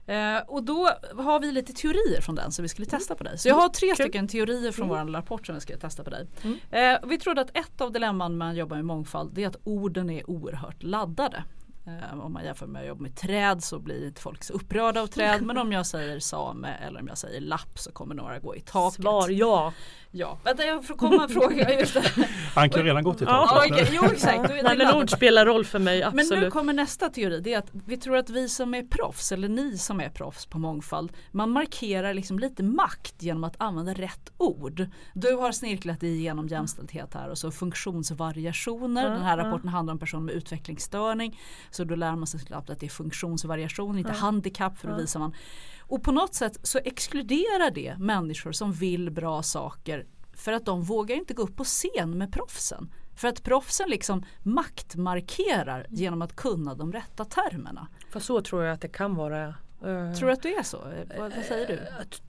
Eh, 0.07 0.37
och 0.47 0.63
då 0.63 0.89
har 1.17 1.39
vi 1.39 1.51
lite 1.51 1.73
teorier 1.73 2.21
från 2.21 2.35
den 2.35 2.51
som 2.51 2.63
vi 2.63 2.69
skulle 2.69 2.85
testa 2.85 3.15
på 3.15 3.23
dig. 3.23 3.37
Så 3.37 3.47
jag 3.47 3.55
har 3.55 3.69
tre 3.69 3.95
stycken 3.95 4.27
teorier 4.27 4.71
från 4.71 4.87
vår 4.87 5.13
rapport 5.13 5.45
som 5.45 5.55
vi 5.55 5.61
ska 5.61 5.77
testa 5.77 6.03
på 6.03 6.09
dig. 6.09 6.27
Eh, 6.71 6.97
vi 7.07 7.17
trodde 7.17 7.41
att 7.41 7.57
ett 7.57 7.81
av 7.81 7.91
dilemman 7.91 8.37
med 8.37 8.49
att 8.49 8.57
jobba 8.57 8.75
med 8.75 8.85
mångfald 8.85 9.31
det 9.33 9.43
är 9.43 9.47
att 9.47 9.57
orden 9.63 10.09
är 10.09 10.29
oerhört 10.29 10.83
laddade. 10.83 11.43
Eh, 11.87 12.19
om 12.19 12.33
man 12.33 12.45
jämför 12.45 12.67
med 12.67 12.81
att 12.81 12.87
jobba 12.87 13.01
med 13.01 13.15
träd 13.15 13.63
så 13.63 13.79
blir 13.79 14.07
inte 14.07 14.21
folk 14.21 14.43
så 14.43 14.53
upprörda 14.53 15.01
av 15.01 15.07
träd 15.07 15.41
men 15.41 15.57
om 15.57 15.71
jag 15.71 15.85
säger 15.85 16.19
same 16.19 16.73
eller 16.87 16.99
om 16.99 17.07
jag 17.07 17.17
säger 17.17 17.41
lapp 17.41 17.79
så 17.79 17.91
kommer 17.91 18.15
några 18.15 18.39
gå 18.39 18.55
i 18.55 18.59
taket. 18.61 19.01
Svar 19.01 19.29
ja. 19.29 19.73
Ja, 20.11 20.37
vänta 20.43 20.63
jag 20.63 20.85
får 20.85 20.95
komma 20.95 21.23
och 21.23 21.31
fråga. 21.31 21.73
Just 21.79 21.93
det. 21.93 22.27
Anka 22.55 22.77
har 22.79 22.83
redan 22.83 23.03
gått 23.03 23.21
i 23.21 23.25
Ja, 23.25 23.47
taket. 23.47 23.71
okej, 23.71 23.89
jo 23.91 24.03
exakt. 24.11 24.47
Det 24.47 24.75
Men 24.77 24.95
ord 24.95 25.09
spelar 25.09 25.45
roll 25.45 25.65
för 25.65 25.79
mig, 25.79 25.99
Men 25.99 26.19
absolut. 26.19 26.43
nu 26.43 26.51
kommer 26.51 26.73
nästa 26.73 27.09
teori. 27.09 27.41
Det 27.41 27.53
är 27.53 27.57
att 27.59 27.69
vi 27.85 27.97
tror 27.97 28.17
att 28.17 28.29
vi 28.29 28.49
som 28.49 28.73
är 28.73 28.83
proffs 28.83 29.31
eller 29.31 29.49
ni 29.49 29.77
som 29.77 30.01
är 30.01 30.09
proffs 30.09 30.45
på 30.45 30.59
mångfald. 30.59 31.11
Man 31.31 31.49
markerar 31.51 32.13
liksom 32.13 32.39
lite 32.39 32.63
makt 32.63 33.23
genom 33.23 33.43
att 33.43 33.55
använda 33.61 33.93
rätt 33.93 34.31
ord. 34.37 34.85
Du 35.13 35.35
har 35.35 35.51
snirklat 35.51 36.03
igenom 36.03 36.47
jämställdhet 36.47 37.13
här 37.13 37.29
och 37.29 37.37
så 37.37 37.51
funktionsvariationer. 37.51 39.09
Den 39.09 39.21
här 39.23 39.37
rapporten 39.37 39.69
handlar 39.69 39.91
om 39.93 39.99
personer 39.99 40.23
med 40.23 40.35
utvecklingsstörning. 40.35 41.39
Så 41.77 41.83
då 41.83 41.95
lär 41.95 42.15
man 42.15 42.27
sig 42.27 42.39
såklart 42.39 42.69
att 42.69 42.79
det 42.79 42.85
är 42.85 42.89
funktionsvariation, 42.89 43.99
inte 43.99 44.11
handikapp 44.11 44.77
för 44.77 44.87
då 44.87 44.95
visar 44.95 45.19
man. 45.19 45.33
Och 45.79 46.03
på 46.03 46.11
något 46.11 46.35
sätt 46.35 46.57
så 46.63 46.79
exkluderar 46.83 47.71
det 47.71 47.97
människor 47.97 48.51
som 48.51 48.73
vill 48.73 49.11
bra 49.11 49.43
saker 49.43 50.05
för 50.33 50.51
att 50.51 50.65
de 50.65 50.81
vågar 50.81 51.15
inte 51.15 51.33
gå 51.33 51.41
upp 51.41 51.55
på 51.55 51.63
scen 51.63 52.17
med 52.17 52.33
proffsen. 52.33 52.93
För 53.15 53.27
att 53.27 53.43
proffsen 53.43 53.89
liksom 53.89 54.25
maktmarkerar 54.43 55.87
genom 55.89 56.21
att 56.21 56.35
kunna 56.35 56.75
de 56.75 56.93
rätta 56.93 57.25
termerna. 57.25 57.87
För 58.09 58.19
så 58.19 58.41
tror 58.41 58.63
jag 58.63 58.73
att 58.73 58.81
det 58.81 58.87
kan 58.87 59.15
vara. 59.15 59.55
Eh, 59.85 60.13
Tror 60.13 60.27
du 60.27 60.33
att 60.33 60.41
det 60.43 60.53
är 60.55 60.63
så? 60.63 60.77
Vad, 61.17 61.35
vad 61.35 61.45
säger 61.45 61.67
du? 61.67 61.79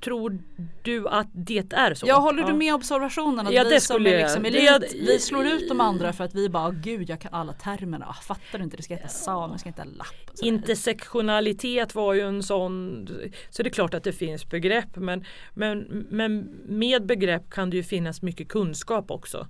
Tror 0.04 0.38
du 0.82 1.08
att 1.08 1.26
det 1.32 1.72
är 1.72 1.94
så? 1.94 2.06
Ja, 2.08 2.16
håller 2.18 2.42
du 2.44 2.52
med 2.52 2.74
observationen 2.74 3.46
att 3.46 3.52
Ja, 3.52 3.64
vi 3.70 3.80
som 3.80 4.06
är 4.06 4.10
jag- 4.10 4.20
liksom 4.22 4.44
elit, 4.44 4.80
det- 4.80 4.98
vi 4.98 5.18
slår 5.18 5.46
ut 5.46 5.68
de 5.68 5.80
andra 5.80 6.12
för 6.12 6.24
att 6.24 6.34
vi 6.34 6.48
bara, 6.48 6.70
gud 6.70 7.10
jag 7.10 7.20
kan 7.20 7.34
alla 7.34 7.52
termerna, 7.52 8.06
Ah, 8.08 8.12
fattar 8.22 8.58
du 8.58 8.64
inte, 8.64 8.76
det 8.76 8.82
ska 8.82 8.94
heta 8.94 9.08
sam, 9.08 9.52
det 9.52 9.58
ska 9.58 9.68
heta 9.68 9.84
lapp. 9.84 10.06
Intersektionalitet 10.42 11.94
var 11.94 12.14
ju 12.14 12.20
en 12.20 12.42
sån, 12.42 13.06
så 13.50 13.62
det 13.62 13.68
är 13.68 13.72
klart 13.72 13.94
att 13.94 14.04
det 14.04 14.12
finns 14.12 14.48
begrepp 14.50 14.96
men, 14.96 15.24
men, 15.54 16.06
men 16.10 16.40
med 16.68 17.06
begrepp 17.06 17.50
kan 17.50 17.70
det 17.70 17.76
ju 17.76 17.82
finnas 17.82 18.22
mycket 18.22 18.48
kunskap 18.48 19.10
också. 19.10 19.46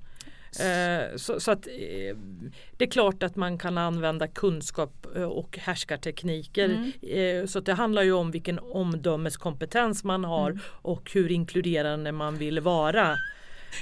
Eh, 0.60 1.16
så, 1.16 1.40
så 1.40 1.50
att 1.50 1.66
eh, 1.66 2.16
det 2.76 2.84
är 2.84 2.90
klart 2.90 3.22
att 3.22 3.36
man 3.36 3.58
kan 3.58 3.78
använda 3.78 4.28
kunskap 4.28 5.06
eh, 5.16 5.22
och 5.22 5.58
härskartekniker. 5.58 6.92
Eh, 7.02 7.46
så 7.46 7.60
det 7.60 7.72
handlar 7.74 8.02
ju 8.02 8.12
om 8.12 8.30
vilken 8.30 8.58
omdömeskompetens 8.58 10.04
man 10.04 10.24
har 10.24 10.60
och 10.66 11.10
hur 11.14 11.32
inkluderande 11.32 12.12
man 12.12 12.36
vill 12.36 12.60
vara. 12.60 13.16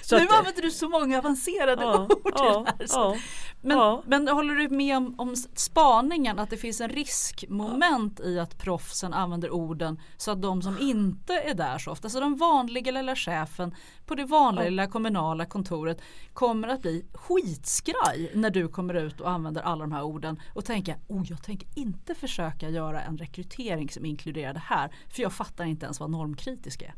Så 0.03 0.18
nu 0.18 0.24
att- 0.24 0.32
använder 0.32 0.62
du 0.62 0.70
så 0.70 0.89
många 0.89 1.18
avancerade 1.18 1.82
Ja, 1.82 2.07
ord 2.11 2.32
ja, 2.34 2.64
här. 2.66 2.87
Ja, 2.91 3.16
men, 3.61 4.03
men 4.07 4.28
håller 4.28 4.55
du 4.55 4.68
med 4.68 4.97
om, 4.97 5.14
om 5.18 5.37
spaningen 5.55 6.39
att 6.39 6.51
det 6.51 6.57
finns 6.57 6.80
en 6.80 6.89
riskmoment 6.89 8.20
i 8.20 8.39
att 8.39 8.59
proffsen 8.59 9.12
använder 9.14 9.51
orden 9.51 10.01
så 10.16 10.30
att 10.30 10.43
de 10.43 10.62
som 10.62 10.78
inte 10.78 11.34
är 11.34 11.55
där 11.55 11.78
så 11.78 11.91
ofta, 11.91 12.09
så 12.09 12.20
den 12.20 12.37
vanliga 12.37 12.93
lilla 12.93 13.16
chefen 13.16 13.74
på 14.07 14.14
det 14.14 14.24
vanliga 14.24 14.64
lilla 14.64 14.87
kommunala 14.87 15.47
kontoret 15.47 16.01
kommer 16.32 16.68
att 16.68 16.82
bli 16.82 17.07
skitskraj 17.14 18.30
när 18.34 18.51
du 18.51 18.68
kommer 18.68 18.95
ut 18.95 19.20
och 19.20 19.30
använder 19.30 19.62
alla 19.62 19.80
de 19.80 19.93
här 19.93 20.03
orden 20.03 20.41
och 20.55 20.64
tänka 20.64 20.97
oh 21.09 21.24
jag 21.28 21.43
tänker 21.43 21.68
inte 21.74 22.14
försöka 22.14 22.68
göra 22.68 23.03
en 23.03 23.18
rekrytering 23.18 23.89
som 23.89 24.05
inkluderar 24.05 24.53
det 24.55 24.62
här 24.64 24.91
för 25.09 25.22
jag 25.22 25.32
fattar 25.32 25.64
inte 25.64 25.84
ens 25.84 26.01
vad 26.01 26.11
normkritisk 26.11 26.82
är. 26.82 26.95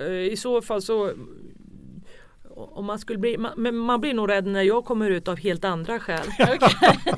Eh, 0.00 0.06
I 0.32 0.36
så 0.36 0.62
fall 0.62 0.82
så 0.82 1.12
om 2.56 2.84
man 2.84 2.98
skulle 2.98 3.18
bli, 3.18 3.38
man, 3.38 3.52
men 3.56 3.76
man 3.76 4.00
blir 4.00 4.14
nog 4.14 4.28
rädd 4.30 4.46
när 4.46 4.62
jag 4.62 4.84
kommer 4.84 5.10
ut 5.10 5.28
av 5.28 5.36
helt 5.38 5.64
andra 5.64 6.00
skäl. 6.00 6.26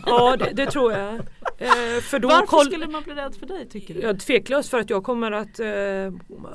ja 0.07 0.37
det, 0.37 0.51
det 0.53 0.66
tror 0.66 0.93
jag. 0.93 1.14
Eh, 1.59 2.01
för 2.03 2.18
då 2.18 2.28
Varför 2.28 2.59
skulle 2.64 2.87
man 2.87 3.03
bli 3.03 3.14
rädd 3.14 3.35
för 3.35 3.47
dig 3.47 3.68
tycker 3.68 3.95
du? 3.95 4.01
Ja, 4.01 4.14
tveklöst 4.14 4.68
för 4.70 4.78
att 4.78 4.91
jag 4.91 5.05
kommer 5.05 5.33
att 5.33 5.61
eh, 5.61 5.66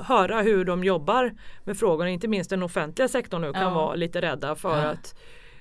höra 0.06 0.42
hur 0.42 0.64
de 0.64 0.84
jobbar 0.84 1.34
med 1.64 1.78
frågorna. 1.78 2.10
Inte 2.10 2.28
minst 2.28 2.50
den 2.50 2.62
offentliga 2.62 3.08
sektorn 3.08 3.42
nu 3.42 3.52
kan 3.52 3.62
Ja. 3.62 3.70
vara 3.70 3.94
lite 3.94 4.20
rädda 4.20 4.54
för 4.54 4.78
Ja. 4.82 4.84
att 4.84 5.14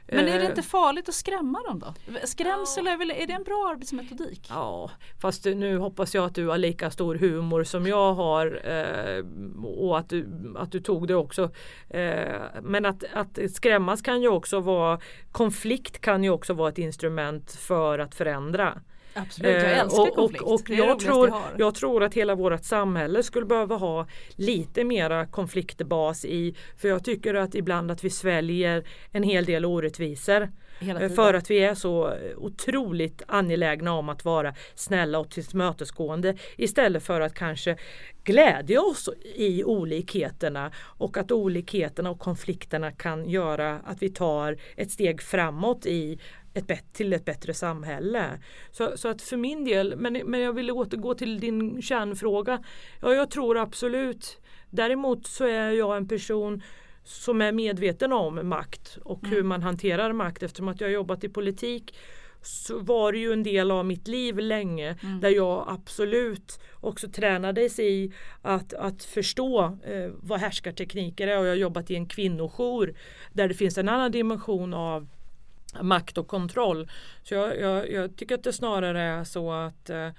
Men 0.08 0.28
är 0.28 0.40
det 0.40 0.44
Eh, 0.44 0.50
inte 0.50 0.62
farligt 0.62 1.10
att 1.10 1.16
skrämma 1.16 1.62
dem 1.64 1.80
då? 1.80 1.94
Skrämsel 2.24 2.88
är 2.88 2.98
väl, 2.98 3.12
är 3.12 3.28
det 3.28 3.34
en 3.34 3.44
bra 3.44 3.70
arbetsmetodik? 3.72 4.48
Ja, 4.50 4.92
fast 5.22 5.46
nu 5.46 5.78
hoppas 5.78 6.16
jag 6.16 6.26
att 6.26 6.36
du 6.36 6.48
har 6.48 6.58
lika 6.58 6.92
stor 6.92 7.16
humor 7.16 7.64
som 7.64 7.88
jag 7.88 8.14
har 8.14 8.62
eh, 8.64 9.26
och 9.66 10.00
att 10.00 10.10
du, 10.10 10.54
att 10.58 10.72
du 10.72 10.80
tog 10.80 11.08
det 11.08 11.16
också. 11.16 11.52
Eh, 11.90 12.42
men 12.62 12.86
att, 12.86 13.04
att 13.14 13.40
skrämmas 13.52 14.02
kan 14.02 14.22
ju 14.22 14.28
också 14.28 14.60
vara, 14.60 15.00
konflikt 15.32 16.02
kan 16.02 16.24
ju 16.24 16.30
också 16.30 16.54
vara 16.54 16.70
ett 16.70 16.78
instrument 16.78 17.52
för 17.52 18.00
att 18.00 18.16
förändra. 18.16 18.82
Absolut, 19.18 19.54
jag 19.54 19.72
Eh, 19.72 19.80
älskar 19.80 20.02
och, 20.02 20.16
konflikt. 20.16 20.44
Och, 20.44 20.54
och 20.54 20.62
Det 20.68 20.74
är 20.74 20.78
det 20.78 20.84
jag, 20.84 20.88
roligaste 20.88 21.06
tror, 21.06 21.34
jag 21.58 21.76
tror 21.76 22.04
att 22.04 22.14
hela 22.14 22.36
vårt 22.36 22.64
samhälle 22.64 23.24
skulle 23.24 23.46
behöva 23.46 23.76
ha 23.76 24.08
lite 24.36 24.84
mera 24.84 25.26
konfliktbas 25.26 26.26
i. 26.26 26.56
För 26.78 26.88
jag 26.88 27.04
tycker 27.04 27.34
att 27.34 27.56
ibland 27.56 27.92
att 27.92 28.04
vi 28.04 28.10
sväljer 28.10 28.84
en 29.12 29.24
hel 29.24 29.46
del 29.46 29.66
orättvisor. 29.66 30.50
Eh. 30.80 31.10
För 31.10 31.34
att 31.34 31.52
vi 31.52 31.60
är 31.60 31.76
så 31.76 32.14
otroligt 32.38 33.22
angelägna 33.28 33.94
om 33.94 34.10
att 34.10 34.26
vara 34.26 34.54
snälla 34.76 35.20
och 35.20 35.30
tillmötesgående 35.30 36.36
istället 36.58 37.04
för 37.04 37.22
att 37.22 37.34
kanske 37.34 37.78
glädja 38.24 38.82
oss 38.82 39.10
i 39.36 39.64
olikheterna 39.64 40.72
och 40.78 41.18
att 41.18 41.32
olikheterna 41.32 42.10
och 42.10 42.20
konflikterna 42.20 42.92
kan 42.92 43.30
göra 43.30 43.80
att 43.86 44.02
vi 44.02 44.10
tar 44.10 44.58
ett 44.76 44.92
steg 44.92 45.22
framåt 45.22 45.86
i 45.86 46.20
ett 46.58 46.94
till 46.94 47.14
ett 47.14 47.26
bättre 47.26 47.54
samhälle. 47.54 48.40
Så, 48.72 48.98
så 48.98 49.08
att 49.08 49.22
för 49.22 49.38
min 49.38 49.66
del, 49.66 49.96
men, 49.98 50.14
men 50.14 50.40
jag 50.40 50.54
vill 50.54 50.72
återgå 50.72 51.14
till 51.14 51.40
din 51.40 51.82
kärnfråga. 51.82 52.64
Ja, 53.02 53.14
jag 53.14 53.32
tror 53.32 53.58
absolut. 53.58 54.42
Däremot 54.70 55.28
så 55.28 55.46
är 55.46 55.72
jag 55.72 55.98
en 55.98 56.08
person 56.08 56.62
som 57.04 57.42
är 57.42 57.52
medveten 57.52 58.14
om 58.14 58.50
makt 58.50 58.98
och 59.04 59.28
hur 59.28 59.44
man 59.44 59.64
hanterar 59.64 60.14
makt 60.14 60.44
eftersom 60.44 60.68
att 60.68 60.82
jag 60.82 60.88
har 60.88 60.94
jobbat 60.94 61.24
i 61.24 61.30
politik 61.30 61.96
så 62.42 62.80
var 62.80 63.12
det 63.12 63.18
ju 63.18 63.34
en 63.34 63.44
del 63.44 63.72
av 63.72 63.86
mitt 63.86 64.08
liv 64.08 64.40
länge 64.40 64.98
där 65.22 65.30
jag 65.30 65.66
absolut 65.68 66.60
också 66.74 67.10
tränades 67.10 67.80
i 67.80 68.14
att, 68.42 68.74
att 68.74 69.04
förstå 69.04 69.64
eh, 69.66 70.12
vad 70.20 70.40
härskartekniker 70.40 71.28
är 71.28 71.40
och 71.40 71.46
jag 71.46 71.52
har 71.52 71.56
jobbat 71.56 71.92
i 71.92 71.96
en 71.96 72.06
kvinnojour 72.06 72.94
där 73.34 73.48
det 73.48 73.54
finns 73.54 73.78
en 73.78 73.90
annan 73.90 74.12
dimension 74.12 74.74
av 74.74 75.08
makt 75.82 76.18
och 76.18 76.28
kontroll. 76.28 76.90
Så 77.24 77.34
jag, 77.34 77.60
jag, 77.60 77.92
jag 77.92 78.16
tycker 78.16 78.36
att 78.36 78.44
det 78.44 78.54
snarare 78.54 79.02
är 79.02 79.24
så 79.24 79.52
att 79.52 79.90
eh, 79.90 80.10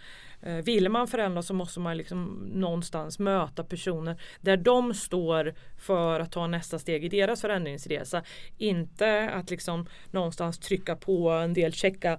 eh, 0.42 0.56
vill 0.64 0.88
man 0.88 1.08
förändra 1.08 1.42
så 1.42 1.54
måste 1.54 1.80
man 1.80 1.96
liksom 1.96 2.50
någonstans 2.52 3.18
möta 3.18 3.64
personer 3.64 4.20
där 4.40 4.56
de 4.56 4.94
står 4.94 5.54
för 5.78 6.20
att 6.20 6.32
ta 6.32 6.46
nästa 6.46 6.78
steg 6.78 7.04
i 7.04 7.08
deras 7.08 7.40
förändringsresa. 7.40 8.22
Inte 8.58 9.30
att 9.30 9.50
liksom 9.50 9.86
någonstans 10.10 10.58
trycka 10.58 10.96
på 10.96 11.30
en 11.30 11.54
del 11.54 11.72
checka 11.72 12.18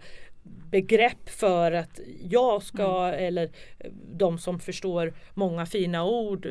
begrepp 0.72 1.30
för 1.30 1.72
att 1.72 2.00
jag 2.22 2.64
ska 2.64 3.08
eller 3.08 3.50
de 4.14 4.38
som 4.38 4.60
förstår 4.60 5.14
många 5.34 5.66
fina 5.66 6.04
ord 6.06 6.50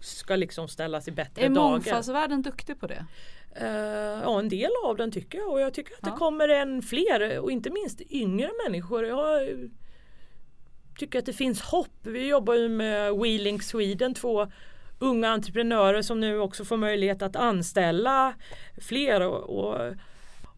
ska 0.00 0.36
liksom 0.36 0.68
ställas 0.68 1.08
i 1.08 1.10
bättre 1.10 1.42
Är 1.42 1.48
dagar. 1.48 1.70
mångfaldsvärlden 1.70 2.42
duktig 2.42 2.80
på 2.80 2.86
det? 2.86 3.06
Eh, 3.54 3.66
ja, 4.22 4.38
en 4.38 4.48
del 4.48 4.70
av 4.84 4.96
den 4.96 5.12
tycker 5.12 5.38
jag 5.38 5.48
och 5.52 5.60
jag 5.60 5.74
tycker 5.74 5.92
att 5.94 5.98
Ja. 6.02 6.10
det 6.10 6.16
kommer 6.16 6.48
än 6.48 6.82
fler 6.82 7.38
och 7.40 7.50
inte 7.52 7.70
minst 7.70 8.00
yngre 8.00 8.50
människor. 8.66 9.04
Jag 9.06 9.48
tycker 10.98 11.18
att 11.18 11.26
det 11.26 11.32
finns 11.32 11.62
hopp. 11.62 11.96
Vi 12.02 12.28
jobbar 12.28 12.54
ju 12.54 12.68
med 12.68 13.16
Wheeling 13.16 13.60
Sweden, 13.62 14.14
två 14.14 14.46
unga 14.98 15.28
entreprenörer 15.28 16.02
som 16.02 16.20
nu 16.20 16.38
också 16.40 16.64
får 16.64 16.76
möjlighet 16.76 17.22
att 17.22 17.36
anställa 17.36 18.34
fler 18.80 19.20
och, 19.20 19.58
och 19.58 19.94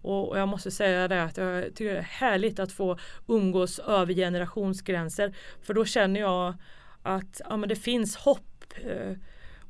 och 0.03 0.38
jag 0.38 0.49
måste 0.49 0.70
säga 0.70 1.09
det 1.09 1.22
att 1.22 1.36
jag 1.36 1.64
tycker 1.64 1.93
det 1.93 1.99
är 1.99 2.03
härligt 2.03 2.59
att 2.59 2.72
få 2.72 2.99
umgås 3.28 3.78
över 3.78 4.14
generationsgränser. 4.14 5.34
För 5.62 5.74
då 5.74 5.84
känner 5.84 6.20
jag 6.20 6.55
att 7.03 7.41
ja, 7.49 7.57
men 7.57 7.68
det 7.68 7.76
finns 7.76 8.16
hopp. 8.16 8.64
Eh, 8.84 9.12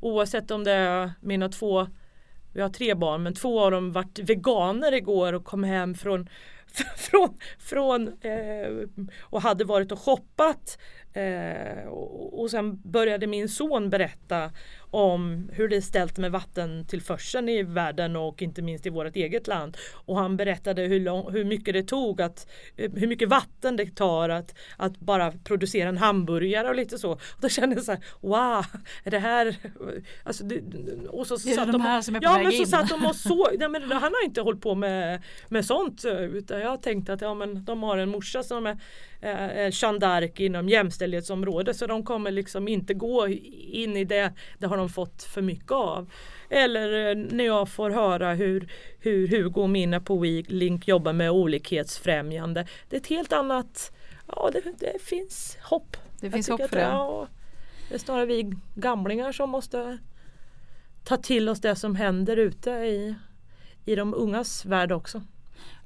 oavsett 0.01 0.51
om 0.51 0.65
det 0.65 0.73
är 0.73 1.13
mina 1.21 1.49
två, 1.49 1.87
vi 2.53 2.61
har 2.61 2.69
tre 2.69 2.95
barn 2.95 3.23
men 3.23 3.35
två 3.35 3.61
av 3.61 3.71
dem 3.71 3.93
vart 3.93 4.19
veganer 4.19 4.93
igår 4.95 5.33
och 5.33 5.45
kom 5.45 5.65
hem 5.65 5.95
från 5.95 6.29
från, 6.97 7.37
från 7.59 8.09
eh, 8.09 9.05
och 9.21 9.43
hade 9.43 9.65
varit 9.65 9.93
och 9.93 9.99
shoppat 9.99 10.79
eh, 11.13 11.89
och, 11.89 12.41
och 12.41 12.51
sen 12.51 12.81
började 12.91 13.27
min 13.27 13.49
son 13.49 13.91
berätta 13.91 14.51
om 14.91 15.51
hur 15.53 15.69
det 15.69 15.77
är 15.77 15.81
ställt 15.81 16.19
med 16.19 16.33
vattentillförseln 16.33 17.49
i 17.49 17.63
världen 17.63 18.17
och 18.17 18.43
inte 18.43 18.63
minst 18.63 18.87
i 18.87 18.91
vårt 18.91 19.17
eget 19.17 19.47
land. 19.47 19.77
Och 19.93 20.17
han 20.17 20.37
berättade 20.37 20.83
hur, 20.83 21.01
lång, 21.01 21.33
hur 21.33 21.45
mycket 21.45 21.75
det 21.75 21.83
tog 21.83 22.23
att 22.23 22.47
hur 22.77 23.07
mycket 23.07 23.29
vatten 23.29 23.77
det 23.77 23.97
tar 23.97 24.29
att, 24.29 24.55
att 24.77 25.01
bara 25.01 25.33
producera 25.45 25.89
en 25.89 25.99
hamburgare 25.99 26.69
och 26.69 26.75
lite 26.75 26.99
så. 26.99 27.13
Och 27.13 27.21
då 27.41 27.49
kände 27.49 27.77
jag 27.77 27.85
så 27.85 27.93
här, 27.93 28.05
wow, 28.21 28.65
är 29.05 29.11
det 29.11 29.19
här 29.19 29.57
alltså, 30.25 30.45
det, 30.45 30.61
och 31.09 31.27
så, 31.27 31.35
Är 31.35 31.39
det 31.45 31.55
satt 31.55 31.73
de 31.73 31.81
här 31.81 32.03
som 32.03 32.15
är 32.15 32.21
på 32.21 32.25
ja, 32.25 32.35
väg 32.35 32.43
men 32.43 32.53
så 32.53 32.63
in? 32.63 32.67
satt 32.67 32.89
de 32.89 33.07
och 33.07 33.17
så, 33.17 33.51
nej, 33.59 33.69
men 33.69 33.83
han 33.83 34.03
har 34.03 34.25
inte 34.25 34.41
hållit 34.41 34.63
på 34.63 34.75
med, 34.75 35.23
med 35.49 35.65
sånt 35.65 36.05
utan 36.05 36.61
jag 36.61 36.83
tänkte 36.83 37.13
att 37.13 37.21
ja, 37.21 37.35
men 37.35 37.65
de 37.65 37.83
har 37.83 37.99
en 37.99 38.09
morsa 38.09 38.43
som 38.43 38.67
är 38.67 38.79
eh, 39.21 39.69
Jeanne 39.73 39.99
d'Arc 39.99 40.41
inom 40.41 40.69
jämställdhetsområdet 40.69 41.77
så 41.77 41.87
de 41.87 42.05
kommer 42.05 42.31
liksom 42.31 42.69
inte 42.69 42.95
gå 42.95 43.29
in 43.29 43.97
i 43.97 44.05
det, 44.05 44.33
det 44.59 44.67
har 44.67 44.77
de 44.77 44.89
fått 44.89 45.23
för 45.23 45.43
mycket 45.43 45.73
av. 45.73 46.11
Eller 46.49 47.11
eh, 47.11 47.17
när 47.17 47.45
jag 47.45 47.69
får 47.69 47.91
höra 47.91 48.35
hur, 48.35 48.73
hur 48.99 49.29
Hugo 49.29 49.63
och 49.63 49.71
Minna 49.71 50.01
på 50.01 50.17
WeLink 50.17 50.89
jobbar 50.89 51.13
med 51.13 51.31
olikhetsfrämjande. 51.31 52.67
Det 52.89 52.97
är 52.97 53.01
ett 53.01 53.07
helt 53.07 53.33
annat, 53.33 53.93
ja 54.27 54.51
det, 54.53 54.63
det 54.79 55.03
finns 55.03 55.59
hopp. 55.63 55.97
Det 56.21 56.31
finns 56.31 56.49
hopp 56.49 56.69
för 56.69 56.77
det. 56.77 56.83
Ja, 56.83 57.29
det 57.89 57.95
är 57.95 57.99
snarare 57.99 58.27
vi 58.27 58.53
gamlingar 58.75 59.33
som 59.33 59.51
måste 59.51 59.99
ta 61.05 61.17
till 61.17 61.49
oss 61.49 61.61
det 61.61 61.77
som 61.77 61.97
händer 61.97 62.37
ute 62.37 62.71
i, 62.71 63.15
i 63.85 63.95
de 63.95 64.15
ungas 64.15 64.65
värld 64.65 64.93
också. 64.93 65.23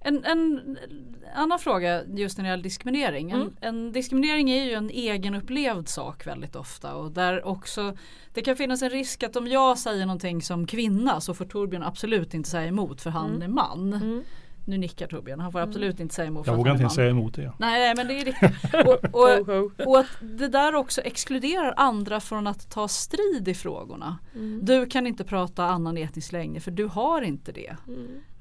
En, 0.01 0.25
en 0.25 0.79
annan 1.35 1.59
fråga 1.59 2.03
just 2.15 2.39
när 2.39 2.45
det 2.45 2.51
gäller 2.51 2.63
diskriminering. 2.63 3.31
En, 3.31 3.41
Mm. 3.41 3.55
en 3.61 3.93
diskriminering 3.93 4.51
är 4.51 4.65
ju 4.65 4.73
en 4.73 4.91
egenupplevd 4.91 5.89
sak 5.89 6.27
väldigt 6.27 6.57
ofta 6.57 6.95
och 6.95 7.11
där 7.11 7.47
också 7.47 7.97
det 8.35 8.43
kan 8.43 8.57
finnas 8.57 8.83
en 8.83 8.91
risk 8.91 9.23
att 9.23 9.37
om 9.37 9.47
jag 9.47 9.79
säger 9.79 10.07
någonting 10.07 10.43
som 10.43 10.67
kvinna 10.67 11.21
så 11.21 11.35
får 11.35 11.45
Torbjörn 11.45 11.83
absolut 11.83 12.35
inte 12.35 12.51
säga 12.51 12.67
emot 12.67 13.01
för 13.01 13.11
han 13.11 13.31
Mm. 13.31 13.43
är 13.43 13.49
man. 13.49 14.25
Nu 14.67 14.79
nickar 14.79 15.07
Torbjörn, 15.07 15.41
han 15.41 15.53
får 15.53 15.61
absolut 15.61 16.01
inte 16.01 16.15
säga 16.15 16.29
emot 16.29 16.45
för 16.45 16.53
Jag 16.53 16.57
vågar 16.57 16.73
inte 16.73 16.83
man. 16.83 16.91
säga 16.91 17.11
emot 17.11 17.35
det. 17.35 17.53
Nej, 17.59 17.79
nej 17.81 17.95
men 17.97 18.07
det 18.09 18.15
är 18.21 18.25
riktigt. 18.25 18.75
Och, 19.13 19.49
och, 19.49 19.87
och 19.87 19.99
att 19.99 20.07
det 20.21 20.49
där 20.49 20.75
också 20.75 21.01
exkluderar 21.01 21.75
andra 21.77 22.21
från 22.21 22.47
att 22.47 22.71
ta 22.71 22.89
strid 22.89 23.49
i 23.49 23.55
frågorna. 23.55 24.19
Du 24.63 24.87
kan 24.87 25.07
inte 25.07 25.25
prata 25.25 25.65
annan 25.65 25.97
etnisk 25.99 26.33
längd 26.33 26.63
för 26.63 26.71
du 26.71 26.85
har 26.85 27.23
inte 27.23 27.53
det. 27.53 27.77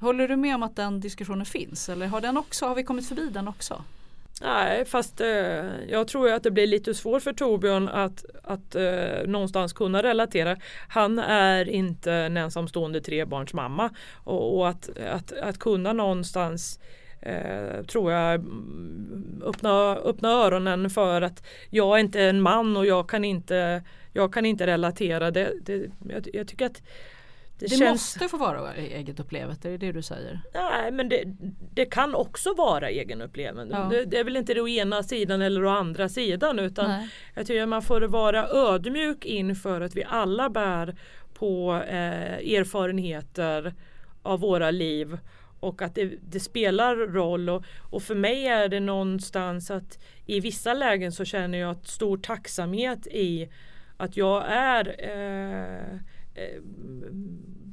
Håller 0.00 0.28
du 0.28 0.36
med 0.36 0.54
om 0.54 0.62
att 0.62 0.76
den 0.76 1.00
diskussionen 1.00 1.46
finns 1.46 1.88
eller 1.88 2.06
har, 2.06 2.20
den 2.20 2.36
också, 2.36 2.66
har 2.66 2.74
vi 2.74 2.82
kommit 2.84 3.08
förbi 3.08 3.30
den 3.30 3.48
också? 3.48 3.82
Nej, 4.44 4.84
fast 4.84 5.20
eh, 5.20 5.84
jag 5.88 6.08
tror 6.08 6.30
att 6.30 6.42
det 6.42 6.50
blir 6.50 6.66
lite 6.66 6.94
svårt 6.94 7.22
för 7.22 7.32
Torbjörn 7.32 7.88
att, 7.88 8.24
att 8.42 8.74
eh, 8.74 9.26
någonstans 9.26 9.72
kunna 9.72 10.02
relatera. 10.02 10.56
Han 10.88 11.18
är 11.18 11.68
inte 11.68 12.12
en 12.12 12.36
ensamstående 12.36 13.00
trebarnsmamma 13.00 13.90
och, 14.24 14.58
och 14.58 14.68
att, 14.68 14.90
att, 14.98 15.32
att 15.32 15.58
kunna 15.58 15.92
någonstans 15.92 16.80
eh, 17.20 17.82
tror 17.82 18.12
jag 18.12 18.34
mm, 18.34 19.42
öppna, 19.44 19.96
öppna 19.96 20.28
öronen 20.28 20.90
för 20.90 21.22
att 21.22 21.46
jag 21.70 21.96
är 21.96 22.00
inte 22.00 22.22
en 22.22 22.40
man 22.40 22.76
och 22.76 22.86
jag 22.86 23.08
kan 23.08 23.24
inte, 23.24 23.82
jag 24.12 24.32
kan 24.32 24.46
inte 24.46 24.66
relatera. 24.66 25.30
Det, 25.30 25.52
det, 25.62 25.90
jag, 26.08 26.28
jag 26.32 26.48
tycker 26.48 26.66
att 26.66 26.82
det, 27.68 27.74
Det, 27.74 27.78
känns... 27.78 28.16
måste 28.16 28.28
få 28.28 28.36
vara 28.36 28.74
eget 28.74 29.20
upplevet, 29.20 29.64
är 29.64 29.70
det 29.70 29.76
det 29.76 29.92
du 29.92 30.02
säger? 30.02 30.40
Nej 30.54 30.90
men 30.90 31.08
det, 31.08 31.24
det 31.74 31.84
kan 31.84 32.14
också 32.14 32.54
vara 32.54 32.90
egenupplevande. 32.90 33.76
Ja. 33.76 33.84
Det, 33.84 34.04
det 34.04 34.18
är 34.18 34.24
väl 34.24 34.36
inte 34.36 34.54
det 34.54 34.60
å 34.60 34.68
ena 34.68 35.02
sidan 35.02 35.42
eller 35.42 35.64
å 35.64 35.68
andra 35.68 36.08
sidan 36.08 36.58
utan 36.58 36.90
Nej. 36.90 37.08
jag 37.34 37.46
tycker 37.46 37.66
man 37.66 37.82
får 37.82 38.00
vara 38.00 38.48
ödmjuk 38.48 39.24
inför 39.24 39.80
att 39.80 39.96
vi 39.96 40.04
alla 40.04 40.50
bär 40.50 40.96
på 41.34 41.82
eh, 41.88 42.54
erfarenheter 42.58 43.74
av 44.22 44.40
våra 44.40 44.70
liv 44.70 45.18
och 45.60 45.82
att 45.82 45.94
det, 45.94 46.12
det 46.22 46.40
spelar 46.40 46.96
roll 46.96 47.48
och, 47.50 47.64
och 47.90 48.02
för 48.02 48.14
mig 48.14 48.46
är 48.46 48.68
det 48.68 48.80
någonstans 48.80 49.70
att 49.70 49.98
i 50.26 50.40
vissa 50.40 50.74
lägen 50.74 51.12
så 51.12 51.24
känner 51.24 51.58
jag 51.58 51.70
ett 51.70 51.86
stor 51.86 52.18
tacksamhet 52.18 53.06
i 53.06 53.48
att 53.96 54.16
jag 54.16 54.44
är 54.48 54.96
eh, 54.98 55.98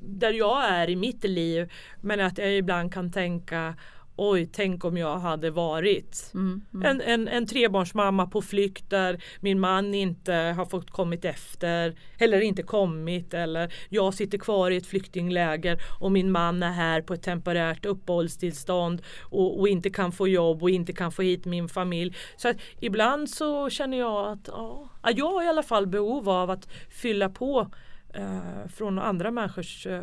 där 0.04 0.34
jag 0.34 0.66
är 0.66 0.90
i 0.90 0.96
mitt 0.96 1.24
liv 1.24 1.72
men 2.02 2.20
att 2.20 2.38
jag 2.38 2.58
ibland 2.58 2.94
kan 2.94 3.12
tänka 3.12 3.76
oj 4.16 4.50
tänk 4.54 4.86
om 4.86 4.98
jag 4.98 5.18
hade 5.18 5.50
varit 5.50 6.32
Mm, 6.34 6.62
En, 6.84 7.02
en, 7.02 7.28
en 7.28 7.48
trebarnsmamma 7.48 8.28
på 8.28 8.42
flykt 8.42 8.90
där 8.90 9.24
min 9.40 9.60
man 9.60 9.94
inte 9.94 10.34
har 10.34 10.66
fått 10.66 10.92
kommit 10.92 11.26
efter 11.26 11.96
eller 12.18 12.42
inte 12.42 12.64
kommit 12.64 13.34
eller 13.34 13.74
jag 13.90 14.14
sitter 14.14 14.38
kvar 14.38 14.72
i 14.72 14.78
ett 14.78 14.88
flyktingläger 14.88 15.82
och 16.00 16.12
min 16.12 16.32
man 16.32 16.64
är 16.64 16.72
här 16.72 17.02
på 17.02 17.14
ett 17.14 17.24
temporärt 17.24 17.86
uppehållstillstånd 17.86 19.02
och, 19.22 19.60
och 19.60 19.68
inte 19.68 19.90
kan 19.90 20.12
få 20.12 20.28
jobb 20.28 20.64
och 20.64 20.70
inte 20.70 20.94
kan 20.94 21.12
få 21.12 21.22
hit 21.22 21.46
min 21.46 21.70
familj. 21.70 22.16
Så 22.38 22.50
att 22.50 22.58
ibland 22.80 23.30
så 23.30 23.70
känner 23.70 23.98
jag 23.98 24.32
att 24.32 24.48
ja, 24.48 24.90
jag 25.16 25.32
har 25.32 25.44
i 25.44 25.48
alla 25.48 25.64
fall 25.64 25.88
behov 25.88 26.30
av 26.30 26.50
att 26.50 26.68
fylla 26.90 27.30
på 27.30 27.72
eh, 28.14 28.68
från 28.74 29.00
andra 29.00 29.32
människors 29.32 29.88
eh, 29.88 30.02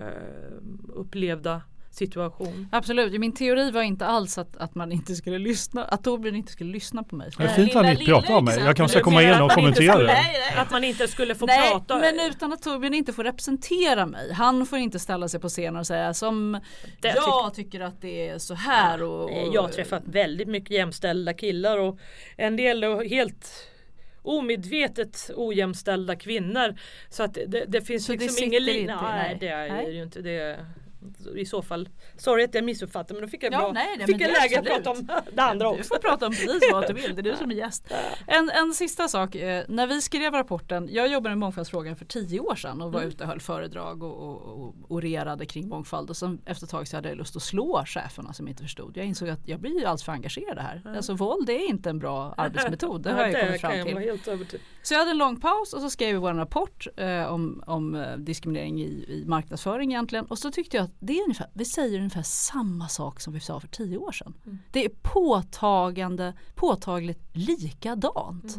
upplevda 0.88 1.62
situation. 1.98 2.68
Absolut, 2.72 3.20
min 3.20 3.32
teori 3.32 3.70
var 3.70 3.82
inte 3.82 4.06
alls 4.06 4.38
att, 4.38 4.56
att 4.56 4.74
man 4.74 4.92
inte 4.92 5.14
skulle 5.14 5.38
lyssna, 5.38 5.84
att 5.84 6.04
Torbjörn 6.04 6.36
inte 6.36 6.52
skulle 6.52 6.72
lyssna 6.72 7.02
på 7.02 7.16
mig. 7.16 7.30
Det 7.38 7.44
är 7.44 7.48
fint 7.48 7.76
att 7.76 7.98
ni 7.98 8.06
pratar 8.06 8.34
om 8.36 8.44
mig. 8.44 8.58
Jag 8.58 8.76
kanske 8.76 8.98
ska 8.98 9.04
komma 9.04 9.22
igen 9.22 9.42
och 9.42 9.50
kommentera 9.50 9.98
det. 9.98 10.24
Att 10.56 10.70
man 10.70 10.84
inte 10.84 11.08
skulle 11.08 11.34
få 11.34 11.46
Nej, 11.46 11.70
prata. 11.70 11.98
men 11.98 12.20
utan 12.30 12.52
att 12.52 12.62
Torbjörn 12.62 12.94
inte 12.94 13.12
får 13.12 13.24
representera 13.24 14.06
mig. 14.06 14.32
Han 14.32 14.66
får 14.66 14.78
inte 14.78 14.98
ställa 14.98 15.28
sig 15.28 15.40
på 15.40 15.48
scenen 15.48 15.76
och 15.76 15.86
säga 15.86 16.14
som 16.14 16.60
Det 17.00 17.14
jag 17.16 17.54
tycker 17.54 17.80
att 17.80 18.00
det 18.00 18.28
är 18.28 18.38
så 18.38 18.54
här. 18.54 19.02
Och, 19.02 19.22
och, 19.24 19.54
Jag 19.54 19.62
har 19.62 19.68
träffat 19.68 20.02
väldigt 20.06 20.48
mycket 20.48 20.70
jämställda 20.70 21.34
killar 21.34 21.78
och 21.78 21.98
en 22.36 22.56
del 22.56 22.84
är 22.84 23.08
helt 23.08 23.68
omedvetet 24.28 25.30
ojämställda 25.36 26.16
kvinnor. 26.16 26.74
Så 27.08 27.22
att 27.22 27.34
det, 27.46 27.64
det 27.68 27.80
finns 27.80 28.06
Så 28.06 28.12
det 28.12 28.18
liksom 28.18 28.34
sitter 28.34 28.46
ingen 28.46 28.64
linje. 28.64 28.96
Nej, 29.02 29.36
det 29.40 29.48
är 29.48 29.88
ju 29.88 30.02
inte 30.02 30.20
det. 30.22 30.58
I 31.36 31.44
så 31.46 31.62
fall, 31.62 31.88
sorry 32.16 32.44
att 32.44 32.54
jag 32.54 32.64
missuppfattade 32.64 33.14
men 33.14 33.22
då 33.22 33.28
fick 33.30 33.42
jag 33.42 33.52
Ja, 33.52 33.58
bra, 33.58 33.72
nej, 33.72 33.86
nej, 33.98 34.06
fick 34.06 34.20
men 34.20 34.30
jag 34.30 34.42
läge 34.42 34.58
att 34.58 34.66
prata 34.66 34.90
om 34.90 35.08
det 35.34 35.42
andra 35.42 35.70
Du 35.70 35.78
också. 35.78 35.88
får 35.94 35.98
prata 35.98 36.26
om 36.26 36.32
precis 36.32 36.72
vad 36.72 36.86
du 36.86 36.92
vill, 36.92 37.14
det 37.14 37.20
är 37.20 37.22
du 37.22 37.36
som 37.36 37.50
är 37.50 37.54
gäst. 37.54 37.92
En, 38.26 38.50
en 38.50 38.74
sista 38.74 39.08
sak, 39.08 39.34
eh, 39.34 39.64
när 39.68 39.86
vi 39.86 40.00
skrev 40.00 40.32
rapporten, 40.32 40.88
jag 40.92 41.08
jobbade 41.08 41.28
med 41.34 41.38
mångfaldsfrågan 41.38 41.96
för 41.96 42.04
tio 42.04 42.40
år 42.40 42.54
sedan 42.54 42.82
och 42.82 42.92
var 42.92 43.00
Mm. 43.00 43.08
ute 43.08 43.24
och 43.24 43.28
höll 43.30 43.40
föredrag 43.40 44.02
och, 44.02 44.16
och, 44.22 44.58
och 44.64 44.74
orerade 44.88 45.46
kring 45.46 45.68
mångfald 45.68 46.10
och 46.10 46.16
sen 46.16 46.40
efter 46.46 46.66
ett 46.66 46.70
tag 46.70 46.88
så 46.88 46.96
hade 46.96 47.08
jag 47.08 47.18
lust 47.18 47.36
att 47.36 47.42
slå 47.42 47.82
cheferna 47.86 48.32
som 48.32 48.48
inte 48.48 48.62
förstod. 48.62 48.96
Jag 48.96 49.06
insåg 49.06 49.28
att 49.28 49.48
jag 49.48 49.60
blir 49.60 49.70
ju 49.72 49.78
alldeles 49.78 50.02
för 50.04 50.12
engagerad 50.12 50.58
här. 50.58 50.82
Alltså 50.96 51.14
våld 51.14 51.50
är 51.50 51.68
inte 51.68 51.90
en 51.90 51.98
bra 51.98 52.34
arbetsmetod, 52.36 53.02
det 53.02 53.12
har 53.12 53.18
jag 53.20 53.28
ju 53.32 53.46
kommit 53.46 53.60
fram 53.60 53.72
till. 54.46 54.60
Så 54.82 54.94
jag 54.94 54.98
hade 54.98 55.10
en 55.10 55.18
lång 55.18 55.40
paus 55.40 55.72
och 55.72 55.80
så 55.80 55.90
skrev 55.90 56.12
vi 56.14 56.18
vår 56.20 56.34
rapport 56.34 56.86
eh, 56.96 57.24
om, 57.32 57.62
om 57.66 57.94
eh, 57.94 58.16
diskriminering 58.16 58.80
i, 58.80 58.84
i 59.08 59.24
marknadsföring 59.26 59.92
egentligen. 59.92 60.24
Och 60.24 60.38
så 60.38 60.50
tyckte 60.50 60.76
jag 60.76 60.84
att 60.84 60.97
det 61.00 61.18
är 61.18 61.22
ungefär, 61.22 61.50
vi 61.52 61.64
säger 61.64 61.98
ungefär 61.98 62.22
samma 62.22 62.88
sak 62.88 63.20
som 63.20 63.32
vi 63.32 63.40
sa 63.40 63.60
för 63.60 63.68
tio 63.68 63.96
år 63.98 64.12
sedan. 64.12 64.34
Det 64.72 64.84
är 64.84 64.88
påtagande, 65.02 66.34
påtagligt 66.54 67.20
likadant. 67.32 68.56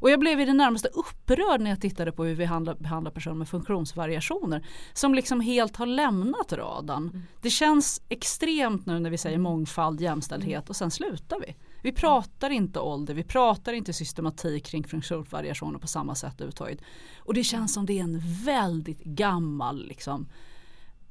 Och 0.00 0.10
jag 0.10 0.20
blev 0.20 0.40
i 0.40 0.44
det 0.44 0.52
närmaste 0.52 0.88
upprörd 0.88 1.60
när 1.60 1.70
jag 1.70 1.80
tittade 1.80 2.12
på 2.12 2.24
hur 2.24 2.34
vi 2.34 2.44
handlar, 2.44 2.74
behandlar 2.74 3.10
personer 3.10 3.36
med 3.36 3.48
funktionsvariationer 3.48 4.66
som 4.92 5.14
liksom 5.14 5.40
helt 5.40 5.76
har 5.76 5.86
lämnat 5.86 6.52
radarn. 6.52 7.22
Det 7.42 7.50
känns 7.50 8.02
extremt 8.08 8.86
nu 8.86 8.98
när 8.98 9.10
vi 9.10 9.18
säger 9.18 9.38
mångfald, 9.38 10.00
jämställdhet 10.00 10.70
och 10.70 10.76
sen 10.76 10.90
slutar 10.90 11.40
vi. 11.40 11.56
Vi 11.82 11.92
pratar 11.92 12.50
inte 12.50 12.80
ålder, 12.80 13.14
vi 13.14 13.24
pratar 13.24 13.72
inte 13.72 13.92
systematik 13.92 14.66
kring 14.66 14.84
funktionsvariationer 14.84 15.78
på 15.78 15.86
samma 15.86 16.14
sätt 16.14 16.34
överhuvudtaget. 16.34 16.80
Och 17.18 17.34
det 17.34 17.44
känns 17.44 17.74
som 17.74 17.86
det 17.86 17.98
är 17.98 18.02
en 18.02 18.20
väldigt 18.44 19.04
gammal, 19.04 19.86
liksom, 19.86 20.28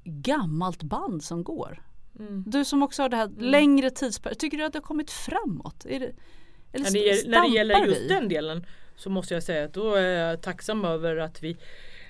gammalt 0.08 0.84
band 0.84 1.24
som 1.24 1.43
går. 1.43 1.84
Du 2.45 2.66
som 2.66 2.84
också 2.84 3.01
har 3.01 3.10
det 3.10 3.18
här 3.18 3.30
längre 3.39 3.89
tidsperspektivet, 3.89 4.39
tycker 4.39 4.58
du 4.58 4.64
att 4.64 4.74
det 4.74 4.80
har 4.80 4.84
kommit 4.84 5.12
framåt? 5.12 5.86
Är 5.86 5.99
det, 5.99 6.12
eller 6.72 6.84
När 6.86 6.91
det, 6.91 6.99
gäller- 6.99 7.30
när 7.30 7.41
det 7.41 7.55
gäller 7.55 7.86
just 7.86 8.01
vi? 8.01 8.08
den 8.08 8.30
delen 8.30 8.66
så 8.95 9.10
måste 9.10 9.34
jag 9.34 9.43
säga 9.43 9.66
att 9.66 9.74
då 9.74 9.93
är 9.95 10.01
jag 10.30 10.41
tacksam 10.41 10.86
över 10.86 11.18
att 11.18 11.43
vi 11.43 11.58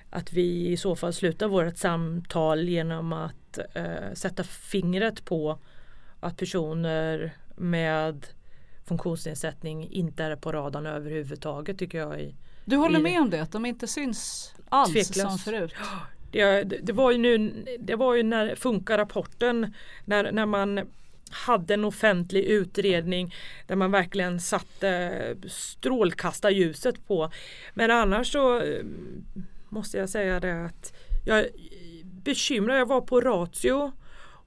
att 0.09 0.33
vi 0.33 0.67
i 0.67 0.77
så 0.77 0.95
fall 0.95 1.13
slutar 1.13 1.47
vårt 1.47 1.77
samtal 1.77 2.69
genom 2.69 3.13
att 3.13 3.59
eh, 3.73 4.13
sätta 4.13 4.43
fingret 4.43 5.25
på 5.25 5.59
att 6.19 6.37
personer 6.37 7.33
med 7.55 8.27
funktionsnedsättning 8.85 9.89
inte 9.91 10.23
är 10.23 10.35
på 10.35 10.51
radarn 10.51 10.85
överhuvudtaget 10.85 11.77
tycker 11.79 11.97
jag. 11.97 12.21
I, 12.21 12.35
Du 12.65 12.75
håller 12.75 12.99
i 12.99 13.03
med 13.03 13.21
om 13.21 13.29
det, 13.29 13.39
att 13.41 13.51
de 13.51 13.65
inte 13.65 13.87
syns 13.87 14.53
alls 14.69 14.91
Tveklöst. 14.93 15.21
som 15.21 15.37
förut? 15.37 15.73
Det, 16.31 16.63
det, 16.63 16.93
var 16.93 17.11
ju 17.11 17.17
nu, 17.17 17.65
det 17.79 17.95
var 17.95 18.15
ju 18.15 18.23
när 18.23 18.55
Funka-rapporten 18.55 19.73
när, 20.05 20.31
när 20.31 20.45
man 20.45 20.81
hade 21.29 21.73
en 21.73 21.85
offentlig 21.85 22.43
utredning 22.43 23.35
där 23.67 23.75
man 23.75 23.91
verkligen 23.91 24.39
satte 24.39 25.35
strålkastarljuset 25.47 27.07
på. 27.07 27.31
Men 27.73 27.91
annars 27.91 28.31
så 28.31 28.61
eh, 28.61 28.83
måste 29.69 29.97
jag 29.97 30.09
säga 30.09 30.39
det 30.39 30.65
att 30.65 30.93
jag 31.25 31.39
är 31.39 31.49
bekymrad. 32.03 32.79
Jag 32.79 32.87
var 32.87 33.01
på 33.01 33.21
Ratio 33.21 33.91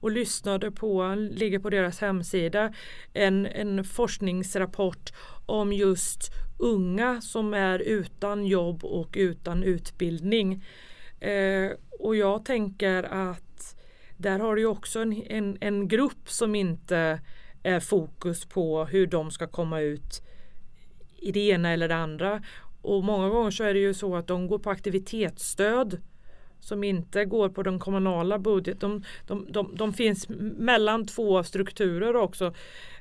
och 0.01 0.11
lyssnade 0.11 0.71
på, 0.71 1.15
ligger 1.31 1.59
på 1.59 1.69
deras 1.69 2.01
hemsida, 2.01 2.73
en, 3.13 3.45
en 3.45 3.83
forskningsrapport 3.83 5.13
om 5.45 5.73
just 5.73 6.31
unga 6.57 7.21
som 7.21 7.53
är 7.53 7.79
utan 7.79 8.45
jobb 8.45 8.85
och 8.85 9.13
utan 9.17 9.63
utbildning. 9.63 10.63
Eh, 11.21 11.71
och 11.99 12.15
jag 12.15 12.45
tänker 12.45 13.03
att 13.03 13.75
där 14.17 14.39
har 14.39 14.55
du 14.55 14.65
också 14.65 14.99
en, 14.99 15.23
en, 15.27 15.57
en 15.61 15.87
grupp 15.87 16.29
som 16.29 16.55
inte 16.55 17.19
är 17.63 17.79
fokus 17.79 18.45
på 18.45 18.85
hur 18.85 19.07
de 19.07 19.31
ska 19.31 19.47
komma 19.47 19.79
ut 19.81 20.21
i 21.17 21.31
det 21.31 21.39
ena 21.39 21.69
eller 21.69 21.87
det 21.87 21.95
andra. 21.95 22.43
Och 22.81 23.03
många 23.03 23.29
gånger 23.29 23.51
så 23.51 23.63
är 23.63 23.73
det 23.73 23.79
ju 23.79 23.93
så 23.93 24.15
att 24.15 24.27
de 24.27 24.47
går 24.47 24.59
på 24.59 24.69
aktivitetsstöd 24.69 26.01
som 26.61 26.83
inte 26.83 27.25
går 27.25 27.49
på 27.49 27.63
den 27.63 27.79
kommunala 27.79 28.39
budgeten. 28.39 29.05
De, 29.27 29.45
de, 29.45 29.51
de, 29.51 29.75
de 29.75 29.93
finns 29.93 30.29
mellan 30.57 31.05
två 31.05 31.43
strukturer 31.43 32.15
också. 32.15 32.53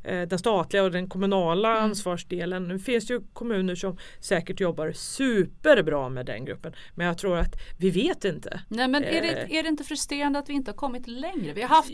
Eh, 0.04 0.28
den 0.28 0.38
statliga 0.38 0.82
och 0.82 0.90
den 0.90 1.08
kommunala 1.08 1.68
ansvarsdelen. 1.80 2.68
Nu 2.68 2.78
finns 2.78 3.06
det 3.06 3.14
ju 3.14 3.20
kommuner 3.32 3.74
som 3.74 3.96
säkert 4.20 4.61
jobbar 4.61 4.92
superbra 4.92 6.08
med 6.08 6.26
den 6.26 6.44
gruppen. 6.44 6.72
Men 6.94 7.06
jag 7.06 7.18
tror 7.18 7.36
att 7.36 7.54
vi 7.78 7.90
vet 7.90 8.24
inte. 8.24 8.61
Nej 8.68 8.88
men 8.88 9.04
är 9.04 9.22
det, 9.22 9.30
Eh. 9.30 9.52
är 9.58 9.62
det 9.62 9.68
inte 9.68 9.84
frustrerande 9.84 10.38
att 10.38 10.48
vi 10.48 10.52
inte 10.52 10.70
har 10.70 10.76
kommit 10.76 11.06
längre? 11.08 11.52
Vi 11.52 11.62
har 11.62 11.68
haft 11.68 11.90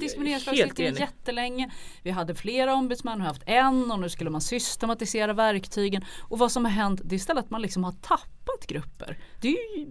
enig. 0.92 1.00
jättelänge. 1.00 1.70
Vi 2.02 2.10
hade 2.10 2.34
flera 2.34 2.74
ombudsmän, 2.74 3.18
vi 3.18 3.22
har 3.22 3.28
haft 3.28 3.42
en 3.46 3.90
och 3.90 4.00
nu 4.00 4.08
skulle 4.08 4.30
man 4.30 4.40
systematisera 4.40 5.32
verktygen. 5.32 6.04
Och 6.20 6.38
vad 6.38 6.52
som 6.52 6.64
har 6.64 6.72
hänt 6.72 7.00
det 7.04 7.14
är 7.14 7.16
istället 7.16 7.44
att 7.44 7.50
man 7.50 7.62
liksom 7.62 7.84
har 7.84 7.92
tappat 7.92 8.66
grupper. 8.66 9.18
Det 9.40 9.48
är 9.48 9.78
ju, 9.78 9.86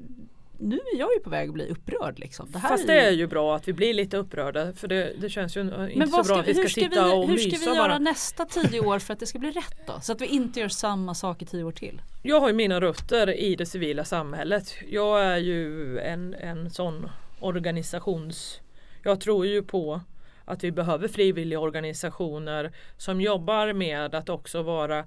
nu 0.60 0.76
är 0.76 1.00
jag 1.00 1.14
ju 1.14 1.20
på 1.20 1.30
väg 1.30 1.50
att 1.50 1.54
bli 1.54 1.68
upprörd 1.70 2.20
liksom. 2.20 2.52
Det 2.52 2.60
Fast 2.60 2.88
det 2.88 3.02
är 3.02 3.12
ju 3.12 3.28
bra 3.28 3.56
att 3.56 3.68
vi 3.68 3.74
blir 3.74 3.94
lite 3.94 4.18
upprörda 4.18 4.74
för 4.74 4.88
det, 4.88 5.14
det 5.22 5.30
känns 5.30 5.58
ju 5.58 5.62
inte 5.62 5.92
Men 5.96 6.08
så 6.08 6.18
vad 6.18 6.26
bra 6.26 6.36
ska, 6.36 6.40
att 6.40 6.48
vi 6.48 6.54
ska, 6.54 6.62
ska 6.62 6.82
sitta 6.82 7.06
vi, 7.06 7.14
och 7.14 7.28
hur 7.28 7.38
ska 7.38 7.58
vi 7.58 7.66
göra 7.66 7.88
bara. 7.88 8.00
nästa 8.00 8.46
tio 8.46 8.80
år 8.80 9.00
för 9.00 9.14
att 9.14 9.20
det 9.20 9.26
ska 9.26 9.40
bli 9.40 9.52
rätt 9.52 9.88
då? 9.88 10.00
Så 10.02 10.12
att 10.12 10.22
vi 10.22 10.26
inte 10.26 10.60
gör 10.60 10.68
samma 10.68 11.14
sak 11.14 11.42
i 11.42 11.46
tio 11.46 11.64
år 11.64 11.72
till. 11.72 12.02
Jag 12.24 12.40
har 12.40 12.48
ju 12.48 12.54
mina 12.54 12.82
rötter 12.82 13.40
i 13.40 13.56
det 13.56 13.66
civila 13.66 14.04
samhället. 14.04 14.76
Jag 14.90 15.24
är 15.24 15.38
ju 15.38 16.00
en, 16.00 16.34
en 16.34 16.70
sån 16.70 17.10
organisations... 17.40 18.62
Jag 19.04 19.22
tror 19.22 19.46
ju 19.46 19.64
på 19.64 20.02
att 20.46 20.64
vi 20.64 20.72
behöver 20.72 21.08
frivilliga 21.08 21.60
organisationer 21.60 22.72
som 22.98 23.22
jobbar 23.22 23.74
med 23.74 24.16
att 24.16 24.30
också 24.30 24.62
vara 24.62 25.06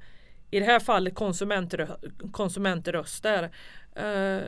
i 0.51 0.59
det 0.59 0.65
här 0.65 0.81
fallet 0.81 1.15
konsumentrö, 1.15 1.87
konsumentröster. 2.33 3.51
Eh, 3.95 4.39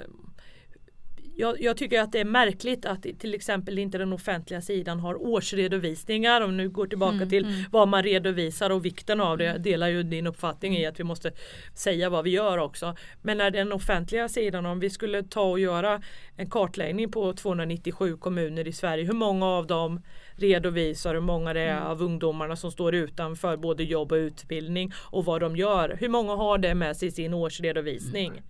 jag, 1.41 1.61
jag 1.63 1.77
tycker 1.77 2.01
att 2.01 2.13
det 2.13 2.21
är 2.21 2.25
märkligt 2.25 2.87
att 2.87 3.03
till 3.19 3.35
exempel 3.35 3.79
inte 3.79 3.99
den 3.99 4.13
offentliga 4.13 4.61
sidan 4.61 5.01
har 5.01 5.23
årsredovisningar. 5.23 6.41
Om 6.41 6.57
nu 6.57 6.69
går 6.69 6.87
tillbaka 6.87 7.15
Mm, 7.17 7.29
till 7.29 7.45
mm. 7.45 7.65
vad 7.71 7.89
man 7.89 8.03
redovisar 8.03 8.71
och 8.71 8.85
vikten 8.85 9.21
av 9.21 9.39
det. 9.39 9.45
Jag 9.45 9.63
delar 9.63 9.89
ju 9.89 10.03
din 10.03 10.27
uppfattning 10.27 10.77
i 10.77 10.87
att 10.87 11.01
vi 11.01 11.05
måste 11.05 11.33
säga 11.75 12.11
vad 12.11 12.25
vi 12.25 12.31
gör 12.31 12.59
också. 12.59 12.97
Men 13.23 13.39
när 13.39 13.51
den 13.51 13.73
offentliga 13.73 14.29
sidan, 14.29 14.67
om 14.67 14.81
vi 14.81 14.91
skulle 14.91 15.23
ta 15.23 15.43
och 15.43 15.61
göra 15.61 16.03
en 16.37 16.51
kartläggning 16.51 17.11
på 17.11 17.33
297 17.33 18.17
kommuner 18.17 18.69
i 18.69 18.73
Sverige. 18.73 19.05
Hur 19.05 19.13
många 19.13 19.47
av 19.47 19.67
dem 19.67 20.03
redovisar 20.37 21.15
hur 21.15 21.21
många 21.21 21.53
det 21.53 21.61
är 21.61 21.77
Mm. 21.77 21.87
av 21.91 22.03
ungdomarna 22.03 22.57
som 22.57 22.71
står 22.73 22.95
utanför 22.95 23.57
både 23.57 23.85
jobb 23.85 24.13
och 24.13 24.17
utbildning 24.17 24.93
och 24.97 25.25
vad 25.25 25.41
de 25.41 25.57
gör. 25.57 25.97
Hur 26.01 26.09
många 26.09 26.35
har 26.37 26.59
det 26.59 26.75
med 26.75 26.97
sig 26.97 27.09
i 27.09 27.11
sin 27.11 27.35
årsredovisning? 27.35 28.29
Mm. 28.31 28.43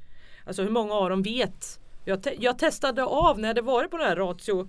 Alltså 0.44 0.62
hur 0.62 0.70
många 0.70 0.94
av 0.94 1.10
dem 1.10 1.22
vet 1.22 1.80
jag, 2.10 2.22
te- 2.22 2.36
jag 2.38 2.58
testade 2.58 3.04
av 3.04 3.38
när 3.38 3.54
det 3.54 3.60
var 3.62 3.84
på 3.84 3.96
den 3.96 4.06
här 4.06 4.16
ratio 4.16 4.68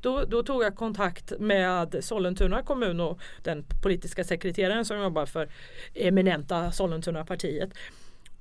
då, 0.00 0.24
då 0.24 0.42
tog 0.42 0.64
jag 0.64 0.76
kontakt 0.76 1.32
med 1.38 2.04
Sollentuna 2.04 2.62
kommun 2.62 3.00
och 3.00 3.20
den 3.42 3.64
politiska 3.82 4.24
sekreteraren 4.24 4.84
som 4.84 4.98
jobbar 5.00 5.26
för 5.26 5.48
eminenta 5.94 6.72
Sollentuna-partiet. 6.72 7.70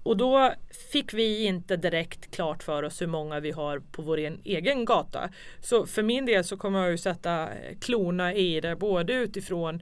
Och 0.03 0.17
då 0.17 0.53
fick 0.91 1.13
vi 1.13 1.45
inte 1.45 1.75
direkt 1.77 2.31
klart 2.35 2.63
för 2.63 2.83
oss 2.83 3.01
hur 3.01 3.07
många 3.07 3.39
vi 3.39 3.51
har 3.51 3.79
på 3.79 4.01
vår 4.01 4.17
egen 4.43 4.85
gata. 4.85 5.29
Så 5.59 5.85
för 5.85 6.03
min 6.03 6.25
del 6.25 6.43
så 6.43 6.57
kommer 6.57 6.79
jag 6.79 6.91
ju 6.91 6.97
sätta 6.97 7.41
eh, 7.43 7.77
klorna 7.81 8.33
i 8.33 8.61
det 8.61 8.75
både 8.75 9.13
utifrån 9.13 9.81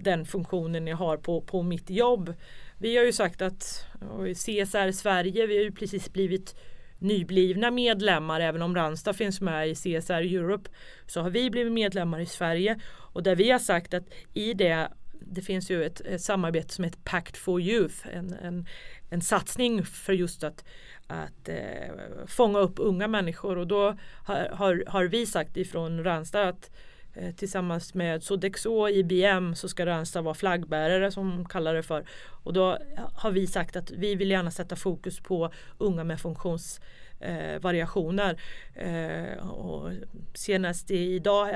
den 0.00 0.26
funktionen 0.26 0.86
jag 0.86 0.96
har 0.96 1.16
på, 1.16 1.40
på 1.40 1.62
mitt 1.62 1.90
jobb. 1.90 2.34
Vi 2.78 2.96
har 2.96 3.04
ju 3.04 3.12
sagt 3.12 3.42
att 3.42 3.86
CSR 4.34 4.92
Sverige, 4.92 5.46
vi 5.46 5.56
har 5.56 5.64
ju 5.64 5.72
precis 5.72 6.12
blivit 6.12 6.54
nyblivna 7.00 7.70
medlemmar 7.70 8.40
även 8.40 8.62
om 8.62 8.74
Randstad 8.74 9.12
finns 9.12 9.40
med 9.40 9.68
i 9.68 9.74
CSR 9.74 10.12
Europe 10.12 10.70
så 11.06 11.20
har 11.20 11.30
vi 11.30 11.50
blivit 11.50 11.72
medlemmar 11.72 12.20
i 12.20 12.26
Sverige. 12.26 12.80
Och 12.90 13.22
där 13.22 13.36
vi 13.36 13.50
har 13.50 13.58
sagt 13.58 13.94
att 13.94 14.04
i 14.34 14.54
det 14.54 14.88
det 15.20 15.42
finns 15.42 15.70
ju 15.70 15.84
ett, 15.84 16.00
ett 16.00 16.22
samarbete 16.22 16.74
som 16.74 16.84
heter 16.84 17.00
Pact 17.04 17.36
for 17.36 17.60
Youth 17.60 18.06
en, 18.12 18.32
en, 18.32 18.66
en 19.10 19.20
satsning 19.20 19.84
för 19.84 20.12
just 20.12 20.44
att, 20.44 20.64
att 21.06 21.48
eh, 21.48 22.26
fånga 22.26 22.58
upp 22.58 22.74
unga 22.76 23.08
människor. 23.08 23.58
Och 23.58 23.66
då 23.66 23.96
har, 24.24 24.48
har, 24.52 24.84
har 24.86 25.04
vi 25.04 25.26
sagt 25.26 25.56
ifrån 25.56 26.04
Ranstad 26.04 26.48
att 26.48 26.70
eh, 26.70 26.80
Eh, 27.14 27.34
tillsammans 27.34 27.94
med 27.94 28.22
Sodexo 28.22 28.72
och 28.72 28.90
IBM 28.90 29.54
så 29.54 29.68
ska 29.68 29.86
Rönstad 29.86 30.22
vara 30.22 30.34
flaggbärare 30.34 31.12
som 31.12 31.30
de 31.30 31.48
kallar 31.48 31.74
det 31.74 31.82
för. 31.82 32.04
Och 32.42 32.52
då 32.52 32.78
har 33.14 33.30
vi 33.30 33.46
sagt 33.46 33.76
att 33.76 33.90
vi 33.90 34.14
vill 34.14 34.30
gärna 34.30 34.50
sätta 34.50 34.76
fokus 34.76 35.20
på 35.20 35.52
unga 35.78 36.04
med 36.04 36.20
funktionsvariationer. 36.20 38.40
Eh, 38.74 39.48
och 39.48 39.90
senast 40.34 40.90
idag 40.90 41.46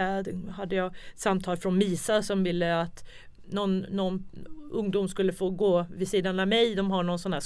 hade 0.51 0.76
jag 0.76 0.94
samtal 1.14 1.56
från 1.56 1.78
MISA 1.78 2.22
som 2.22 2.44
ville 2.44 2.81
att 2.81 3.05
någon, 3.50 3.80
någon 3.80 4.24
ungdom 4.70 5.08
skulle 5.08 5.32
få 5.32 5.50
gå 5.50 5.86
vid 5.94 6.08
sidan 6.08 6.40
av 6.40 6.48
mig. 6.48 6.74
De 6.74 6.90
har 6.90 7.02
någon 7.02 7.18
sån 7.18 7.32
här 7.32 7.42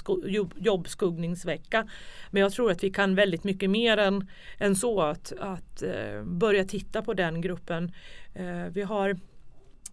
jobbskuggningsvecka. 0.56 1.88
Men 2.30 2.42
jag 2.42 2.52
tror 2.52 2.70
att 2.70 2.84
vi 2.84 2.90
kan 2.90 3.14
väldigt 3.14 3.44
mycket 3.44 3.70
mer 3.70 3.96
än, 3.96 4.28
än 4.58 4.76
så 4.76 5.00
att, 5.00 5.32
att 5.40 5.82
uh, 5.82 6.24
börja 6.24 6.64
titta 6.64 7.02
på 7.02 7.14
den 7.14 7.40
gruppen. 7.40 7.92
Uh, 8.40 8.66
vi 8.66 8.82
har 8.82 9.16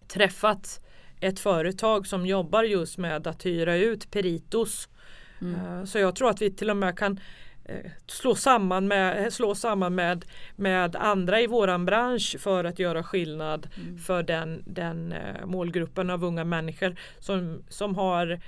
träffat 0.08 0.80
ett 1.20 1.40
företag 1.40 2.06
som 2.06 2.26
jobbar 2.26 2.62
just 2.62 2.98
med 2.98 3.26
att 3.26 3.46
hyra 3.46 3.76
ut 3.76 4.10
Peritos. 4.10 4.88
Mm. 5.40 5.60
Uh, 5.60 5.84
så 5.84 5.98
jag 5.98 6.16
tror 6.16 6.30
att 6.30 6.42
vi 6.42 6.50
till 6.50 6.70
och 6.70 6.76
med 6.76 6.98
kan 6.98 7.20
Eh, 7.20 7.45
slå 8.06 8.34
samman, 8.34 8.88
med, 8.88 9.32
slå 9.32 9.54
samman 9.54 9.94
med, 9.94 10.24
med 10.56 10.96
andra 10.96 11.40
i 11.40 11.46
våran 11.46 11.84
bransch 11.84 12.36
för 12.38 12.64
att 12.64 12.78
göra 12.78 13.02
skillnad 13.02 13.68
mm. 13.76 13.98
för 13.98 14.22
den, 14.22 14.62
den 14.66 15.12
eh, 15.12 15.46
målgruppen 15.46 16.10
av 16.10 16.24
unga 16.24 16.44
människor 16.44 16.96
som, 17.18 17.62
som 17.68 17.94
har 17.94 18.40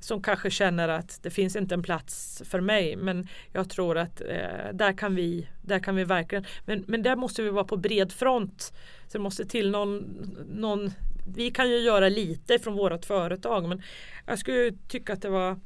som 0.00 0.22
kanske 0.22 0.50
känner 0.50 0.88
att 0.88 1.22
det 1.22 1.30
finns 1.30 1.56
inte 1.56 1.74
en 1.74 1.82
plats 1.82 2.42
för 2.44 2.60
mig 2.60 2.96
men 2.96 3.28
jag 3.52 3.70
tror 3.70 3.98
att 3.98 4.20
eh, 4.20 4.72
där, 4.72 4.92
kan 4.92 5.14
vi, 5.14 5.48
där 5.62 5.78
kan 5.78 5.96
vi 5.96 6.04
verkligen 6.04 6.44
men, 6.64 6.84
men 6.86 7.02
där 7.02 7.16
måste 7.16 7.42
vi 7.42 7.50
vara 7.50 7.64
på 7.64 7.76
bred 7.76 8.12
front. 8.12 8.72
Så 9.06 9.18
det 9.18 9.22
måste 9.22 9.44
till 9.44 9.70
någon, 9.70 10.04
någon 10.48 10.92
vi 11.36 11.50
kan 11.50 11.70
ju 11.70 11.78
göra 11.78 12.08
lite 12.08 12.58
från 12.58 12.74
vårt 12.74 13.04
företag 13.04 13.68
men 13.68 13.82
jag 14.26 14.38
skulle 14.38 14.72
tycka 14.88 15.12
att 15.12 15.22
det 15.22 15.28
var 15.28 15.60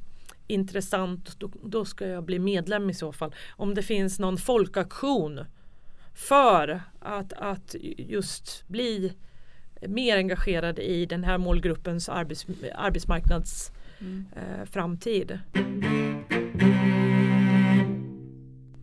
intressant, 0.49 1.41
då, 1.41 1.51
då 1.63 1.85
ska 1.85 2.07
jag 2.07 2.25
bli 2.25 2.39
medlem 2.39 2.91
i 2.91 2.95
så 2.95 3.13
fall. 3.13 3.35
Om 3.51 3.75
det 3.75 3.83
finns 3.83 4.19
någon 4.19 4.37
folkaktion 4.37 5.45
för 6.15 6.83
att, 7.01 7.33
att 7.33 7.75
just 7.97 8.69
bli 8.69 9.13
mer 9.81 10.17
engagerad 10.17 10.79
i 10.79 11.07
den 11.07 11.25
här 11.25 11.39
målgruppens 11.39 12.09
arbets, 12.09 12.47
arbetsmarknads 12.75 13.73
mm. 14.01 14.27
eh, 14.37 14.65
framtid. 14.65 15.39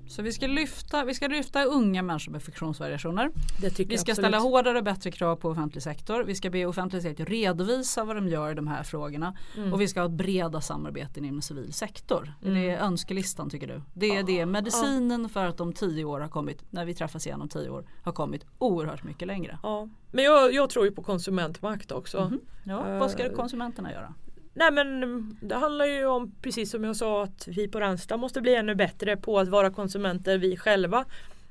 Så 0.08 0.22
vi 0.22 0.32
ska 0.32 0.48
lyfta, 0.48 1.04
vi 1.04 1.14
ska 1.14 1.28
lyfta 1.28 1.64
unga 1.64 2.02
människor 2.02 2.32
med 2.32 2.44
funktionsvariationer. 2.44 3.32
vi 3.60 3.70
ska 3.70 3.94
absolut. 3.94 4.18
ställa 4.18 4.40
hårdare 4.40 4.78
och 4.78 4.84
bättre 4.84 5.12
krav 5.12 5.36
på 5.36 5.50
offentlig 5.50 5.84
sektor. 5.84 6.24
Vi 6.24 6.36
ska 6.36 6.50
be 6.50 6.66
offentlig 6.66 7.02
sektor 7.02 7.26
redovisa 7.26 8.04
vad 8.04 8.16
de 8.16 8.28
gör 8.28 8.52
i 8.52 8.54
de 8.54 8.68
här 8.68 8.84
frågorna. 8.84 9.38
Mm. 9.58 9.74
Och 9.74 9.82
vi 9.82 9.88
ska 9.88 10.02
ha 10.02 10.08
breda 10.08 10.62
samarbeten 10.62 11.26
inom 11.26 11.42
civil 11.42 11.74
sektor. 11.74 12.34
Mm. 12.42 12.54
Det 12.54 12.70
är 12.70 12.80
önskelistan 12.80 13.50
tycker 13.50 13.68
du? 13.68 13.82
Det 13.94 14.16
är 14.16 14.24
det 14.24 14.46
medicinen 14.46 15.30
för 15.30 15.46
att 15.46 15.58
de 15.58 15.74
tio 15.74 16.04
år 16.06 16.20
har 16.20 16.28
kommit, 16.28 16.64
när 16.70 16.86
vi 16.86 16.94
träffas 16.94 17.28
igen 17.28 17.42
om 17.42 17.50
tio 17.50 17.70
år, 17.70 17.86
har 18.04 18.12
kommit 18.12 18.46
oerhört 18.58 19.04
mycket 19.04 19.28
längre. 19.28 19.60
Ja. 19.64 19.90
Men 20.12 20.24
jag, 20.24 20.54
jag 20.54 20.70
tror 20.70 20.86
ju 20.86 20.92
på 20.92 21.04
konsumentmakt 21.04 21.92
också. 21.92 22.18
Mm 22.18 22.34
-hmm. 22.34 22.40
ja, 22.64 22.94
uh, 22.94 23.00
vad 23.00 23.12
ska 23.12 23.36
konsumenterna 23.36 23.92
göra? 23.92 24.14
Nej 24.58 24.72
men 24.72 25.38
det 25.42 25.56
handlar 25.56 25.86
ju 25.86 26.06
om 26.06 26.36
precis 26.42 26.72
som 26.72 26.84
jag 26.84 26.96
sa 26.96 27.24
att 27.24 27.48
vi 27.48 27.68
på 27.68 27.80
Randstad 27.80 28.18
måste 28.18 28.42
bli 28.42 28.56
ännu 28.56 28.76
bättre 28.76 29.18
på 29.18 29.40
att 29.40 29.48
vara 29.48 29.70
konsumenter 29.72 30.38
vi 30.38 30.58
själva. 30.58 31.06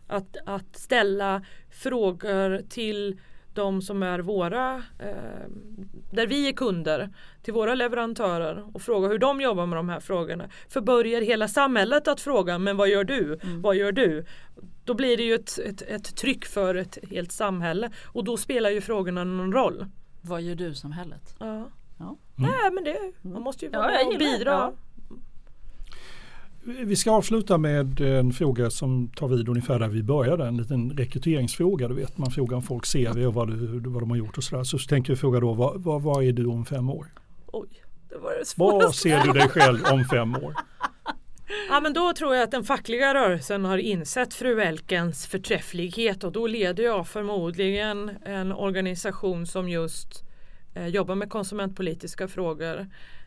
Att, 0.07 0.37
att 0.47 0.77
ställa 0.77 1.43
frågor 1.71 2.63
till 2.69 3.21
de 3.55 3.83
som 3.83 4.03
är 4.03 4.19
våra, 4.19 4.83
eh, 4.99 5.49
där 6.11 6.27
vi 6.27 6.49
är 6.49 6.53
kunder, 6.53 7.11
till 7.43 7.55
våra 7.55 7.75
leverantörer 7.75 8.77
och 8.77 8.83
fråga 8.83 9.09
hur 9.09 9.19
de 9.19 9.41
jobbar 9.41 9.67
med 9.67 9.79
de 9.79 9.89
här 9.89 10.01
frågorna. 10.01 10.49
För 10.69 10.81
börjar 10.81 11.21
hela 11.21 11.49
samhället 11.49 12.09
att 12.09 12.21
fråga, 12.21 12.59
men 12.59 12.77
vad 12.77 12.89
gör 12.89 13.05
du? 13.05 13.39
Mm. 13.43 13.63
Vad 13.63 13.77
gör 13.77 13.93
du? 13.93 14.25
Då 14.85 14.95
blir 14.95 15.17
det 15.17 15.23
ju 15.23 15.35
ett, 15.35 15.59
ett, 15.59 15.83
ett, 15.83 16.17
tryck 16.17 16.45
för 16.45 16.75
ett 16.75 16.99
helt 17.11 17.33
samhälle 17.33 17.91
och 18.05 18.25
då 18.25 18.37
spelar 18.37 18.71
ju 18.71 18.81
frågorna 18.81 19.25
någon 19.25 19.53
roll. 19.53 19.87
Vad 20.21 20.43
gör 20.43 20.55
du 20.55 20.75
samhället? 20.75 21.37
Ja. 21.39 21.71
Ja, 22.05 22.17
mm. 22.39 22.51
Nej, 22.51 22.71
men 22.73 22.85
det, 22.85 23.13
man 23.23 23.43
måste 23.43 23.65
ju 23.65 23.71
vara 23.71 23.93
ja, 23.93 24.07
och 24.07 24.19
bidra. 24.19 24.51
Ja. 24.51 24.73
Vi 26.67 26.97
ska 26.97 27.11
avsluta 27.11 27.59
med 27.59 28.01
en 28.01 28.33
fråga 28.33 28.71
som 28.71 29.09
tar 29.09 29.29
vid 29.29 29.49
ungefär 29.49 29.79
där 29.79 29.89
vi 29.89 30.03
började. 30.03 30.47
En 30.47 30.57
liten 30.57 30.91
rekryteringsfråga. 30.91 31.89
Du 31.89 31.95
vet, 31.95 32.19
man 32.19 32.31
frågar 32.31 32.57
om 32.57 32.63
folk 32.63 32.93
CV 32.93 33.27
och 33.27 33.35
vad, 33.35 33.49
du, 33.49 33.81
vad 33.91 34.03
de 34.03 34.11
har 34.11 34.17
gjort 34.17 34.39
och 34.39 34.45
sådär. 34.45 34.65
Så 34.65 34.79
tänker 34.79 35.13
vi 35.13 35.17
fråga 35.17 35.41
då, 35.41 35.53
vad, 35.53 35.83
vad, 35.83 36.03
vad 36.03 36.25
är 36.25 36.33
du 36.33 36.47
om 36.47 36.65
fem 36.65 36.91
år? 36.91 37.07
Oj, 37.47 37.69
det 38.09 38.19
var 38.19 38.31
det 38.31 38.55
Vad 38.57 38.95
ser 38.95 39.23
du 39.23 39.33
dig 39.33 39.49
själv 39.49 39.79
om 39.93 40.05
fem 40.05 40.35
år? 40.37 40.55
Ja 41.69 41.81
men 41.81 41.93
då 41.93 42.13
tror 42.13 42.35
jag 42.35 42.45
att 42.45 42.51
den 42.51 42.65
fackliga 42.65 43.15
rörelsen 43.15 43.65
har 43.65 43.79
insett 43.79 44.35
fru 44.35 44.61
Elkens 44.61 45.27
förträfflighet 45.27 46.25
och 46.25 46.33
då 46.33 46.47
leder 46.47 46.85
jag 46.85 47.09
förmodligen 47.09 48.11
en 48.25 48.53
organisation 48.53 49.47
som 49.47 49.69
just 49.69 50.24
eh, 50.75 50.87
jobbar 50.87 51.15
med 51.15 51.31
konsumentpolitiska 51.31 52.29
frågor 52.29 52.87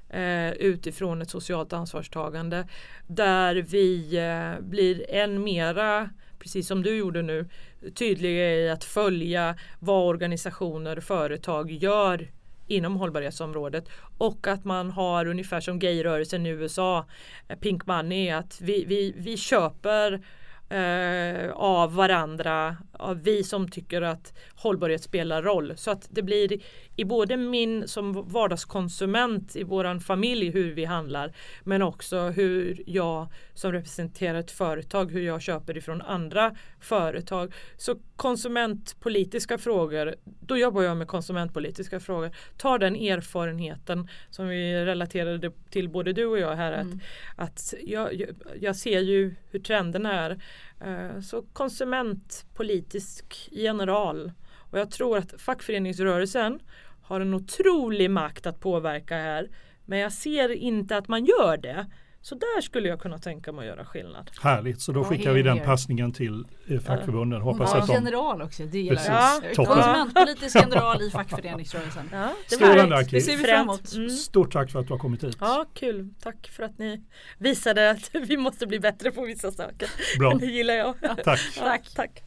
eh, 0.09 0.51
utifrån 0.51 1.21
ett 1.21 1.29
socialt 1.29 1.73
ansvarstagande 1.73 2.67
där 3.07 3.55
vi 3.55 4.17
eh, 4.17 4.61
blir 4.61 5.11
än 5.11 5.43
mera, 5.43 6.09
precis 6.39 6.67
som 6.67 6.83
du 6.83 6.95
gjorde 6.95 7.21
nu, 7.21 7.49
tydliga 7.95 8.55
i 8.55 8.69
att 8.69 8.83
följa 8.83 9.55
vad 9.79 10.07
organisationer 10.07 10.97
och 10.97 11.03
företag 11.03 11.71
gör 11.71 12.27
inom 12.67 12.95
hållbarhetsområdet. 12.95 13.89
Och 14.17 14.47
att 14.47 14.65
man 14.65 14.91
har 14.91 15.27
ungefär 15.27 15.59
som 15.59 15.79
gayrörelsen 15.79 16.45
i 16.45 16.49
USA, 16.49 17.05
eh, 17.47 17.59
Pink 17.59 17.85
Money, 17.85 18.29
att 18.29 18.61
vi, 18.61 18.85
vi, 18.85 19.13
vi 19.17 19.37
köper 19.37 20.21
eh, 20.69 21.51
av 21.51 21.95
varandra, 21.95 22.77
av 22.91 23.23
vi 23.23 23.43
som 23.43 23.69
tycker 23.69 24.01
att 24.01 24.33
hållbarhet 24.55 25.03
spelar 25.03 25.43
roll. 25.43 25.73
Så 25.77 25.91
att 25.91 26.07
det 26.09 26.21
blir 26.21 26.59
i 26.95 27.05
både 27.05 27.37
min 27.37 27.87
som 27.87 28.29
vardagskonsument 28.29 29.55
i 29.55 29.63
våran 29.63 29.99
familj 29.99 30.51
hur 30.51 30.73
vi 30.73 30.85
handlar 30.85 31.33
men 31.63 31.81
också 31.81 32.19
hur 32.19 32.83
jag 32.85 33.27
som 33.53 33.71
representerar 33.71 34.39
ett 34.39 34.51
företag 34.51 35.11
hur 35.11 35.21
jag 35.21 35.41
köper 35.41 35.77
ifrån 35.77 36.01
andra 36.01 36.55
företag. 36.87 37.53
Så 37.77 37.95
konsumentpolitiska 38.15 39.57
frågor, 39.57 40.15
då 40.23 40.57
jobbar 40.57 40.81
jag 40.81 40.97
med 40.97 41.07
konsumentpolitiska 41.07 41.99
frågor. 41.99 42.31
Tar 42.57 42.79
den 42.79 42.95
erfarenheten 42.95 44.07
som 44.29 44.47
vi 44.47 44.85
relaterade 44.85 45.51
till 45.69 45.89
både 45.89 46.13
du 46.13 46.25
och 46.25 46.39
jag 46.39 46.55
här 46.55 46.73
mm. 46.73 46.99
att, 47.35 47.49
att 47.49 47.73
jag, 47.83 48.23
jag 48.59 48.75
ser 48.75 48.99
ju 48.99 49.35
hur 49.51 49.59
trenderna 49.59 50.13
är. 50.13 50.41
Eh, 50.81 51.21
så 51.21 51.41
konsumentpolitisk 51.53 53.49
general 53.51 54.31
och 54.55 54.79
jag 54.79 54.91
tror 54.91 55.17
att 55.17 55.41
fackföreningsrörelsen 55.41 56.59
har 57.01 57.21
en 57.21 57.33
otrolig 57.33 58.11
makt 58.11 58.45
att 58.45 58.59
påverka 58.59 59.15
här. 59.15 59.49
Men 59.85 59.99
jag 59.99 60.13
ser 60.13 60.49
inte 60.49 60.97
att 60.97 61.07
man 61.07 61.25
gör 61.25 61.57
det. 61.57 61.85
Så 62.29 62.35
där 62.35 62.61
skulle 62.61 62.89
jag 62.89 62.99
kunna 62.99 63.17
tänka 63.17 63.51
mig 63.51 63.69
att 63.69 63.75
göra 63.75 63.85
skillnad. 63.85 64.31
Härligt, 64.41 64.81
så 64.81 64.91
då 64.91 65.03
skickar 65.03 65.33
vi 65.33 65.41
den 65.41 65.59
passningen 65.59 66.11
till 66.13 66.45
eh, 66.67 66.79
fackförbunden. 66.79 67.41
Hoppas 67.41 67.71
ja, 67.73 67.79
att 67.79 67.87
de... 67.87 67.93
general 67.93 68.41
också, 68.41 68.63
det 68.63 68.79
gillar 68.79 69.03
jag. 69.05 69.43
Ja. 69.45 69.65
Konsumentpolitisk 69.65 70.55
general 70.55 71.01
i 71.01 71.09
fackföreningsrörelsen. 71.09 72.09
Ja, 72.11 72.33
det 72.49 73.21
ser 73.21 73.37
vi 73.37 73.43
fram 73.43 73.61
emot. 73.61 73.93
Mm. 73.93 74.09
Stort 74.09 74.53
tack 74.53 74.71
för 74.71 74.79
att 74.79 74.87
du 74.87 74.93
har 74.93 74.99
kommit 74.99 75.23
hit. 75.23 75.37
Ja, 75.39 75.65
kul. 75.73 76.09
Tack 76.19 76.47
för 76.47 76.63
att 76.63 76.77
ni 76.77 77.01
visade 77.37 77.89
att 77.89 78.09
vi 78.13 78.37
måste 78.37 78.67
bli 78.67 78.79
bättre 78.79 79.11
på 79.11 79.25
vissa 79.25 79.51
saker. 79.51 79.89
Bra. 80.19 80.33
Det 80.33 80.45
gillar 80.45 80.73
jag. 80.73 80.95
Tack. 81.23 81.39
tack. 81.55 81.89
tack. 81.95 82.26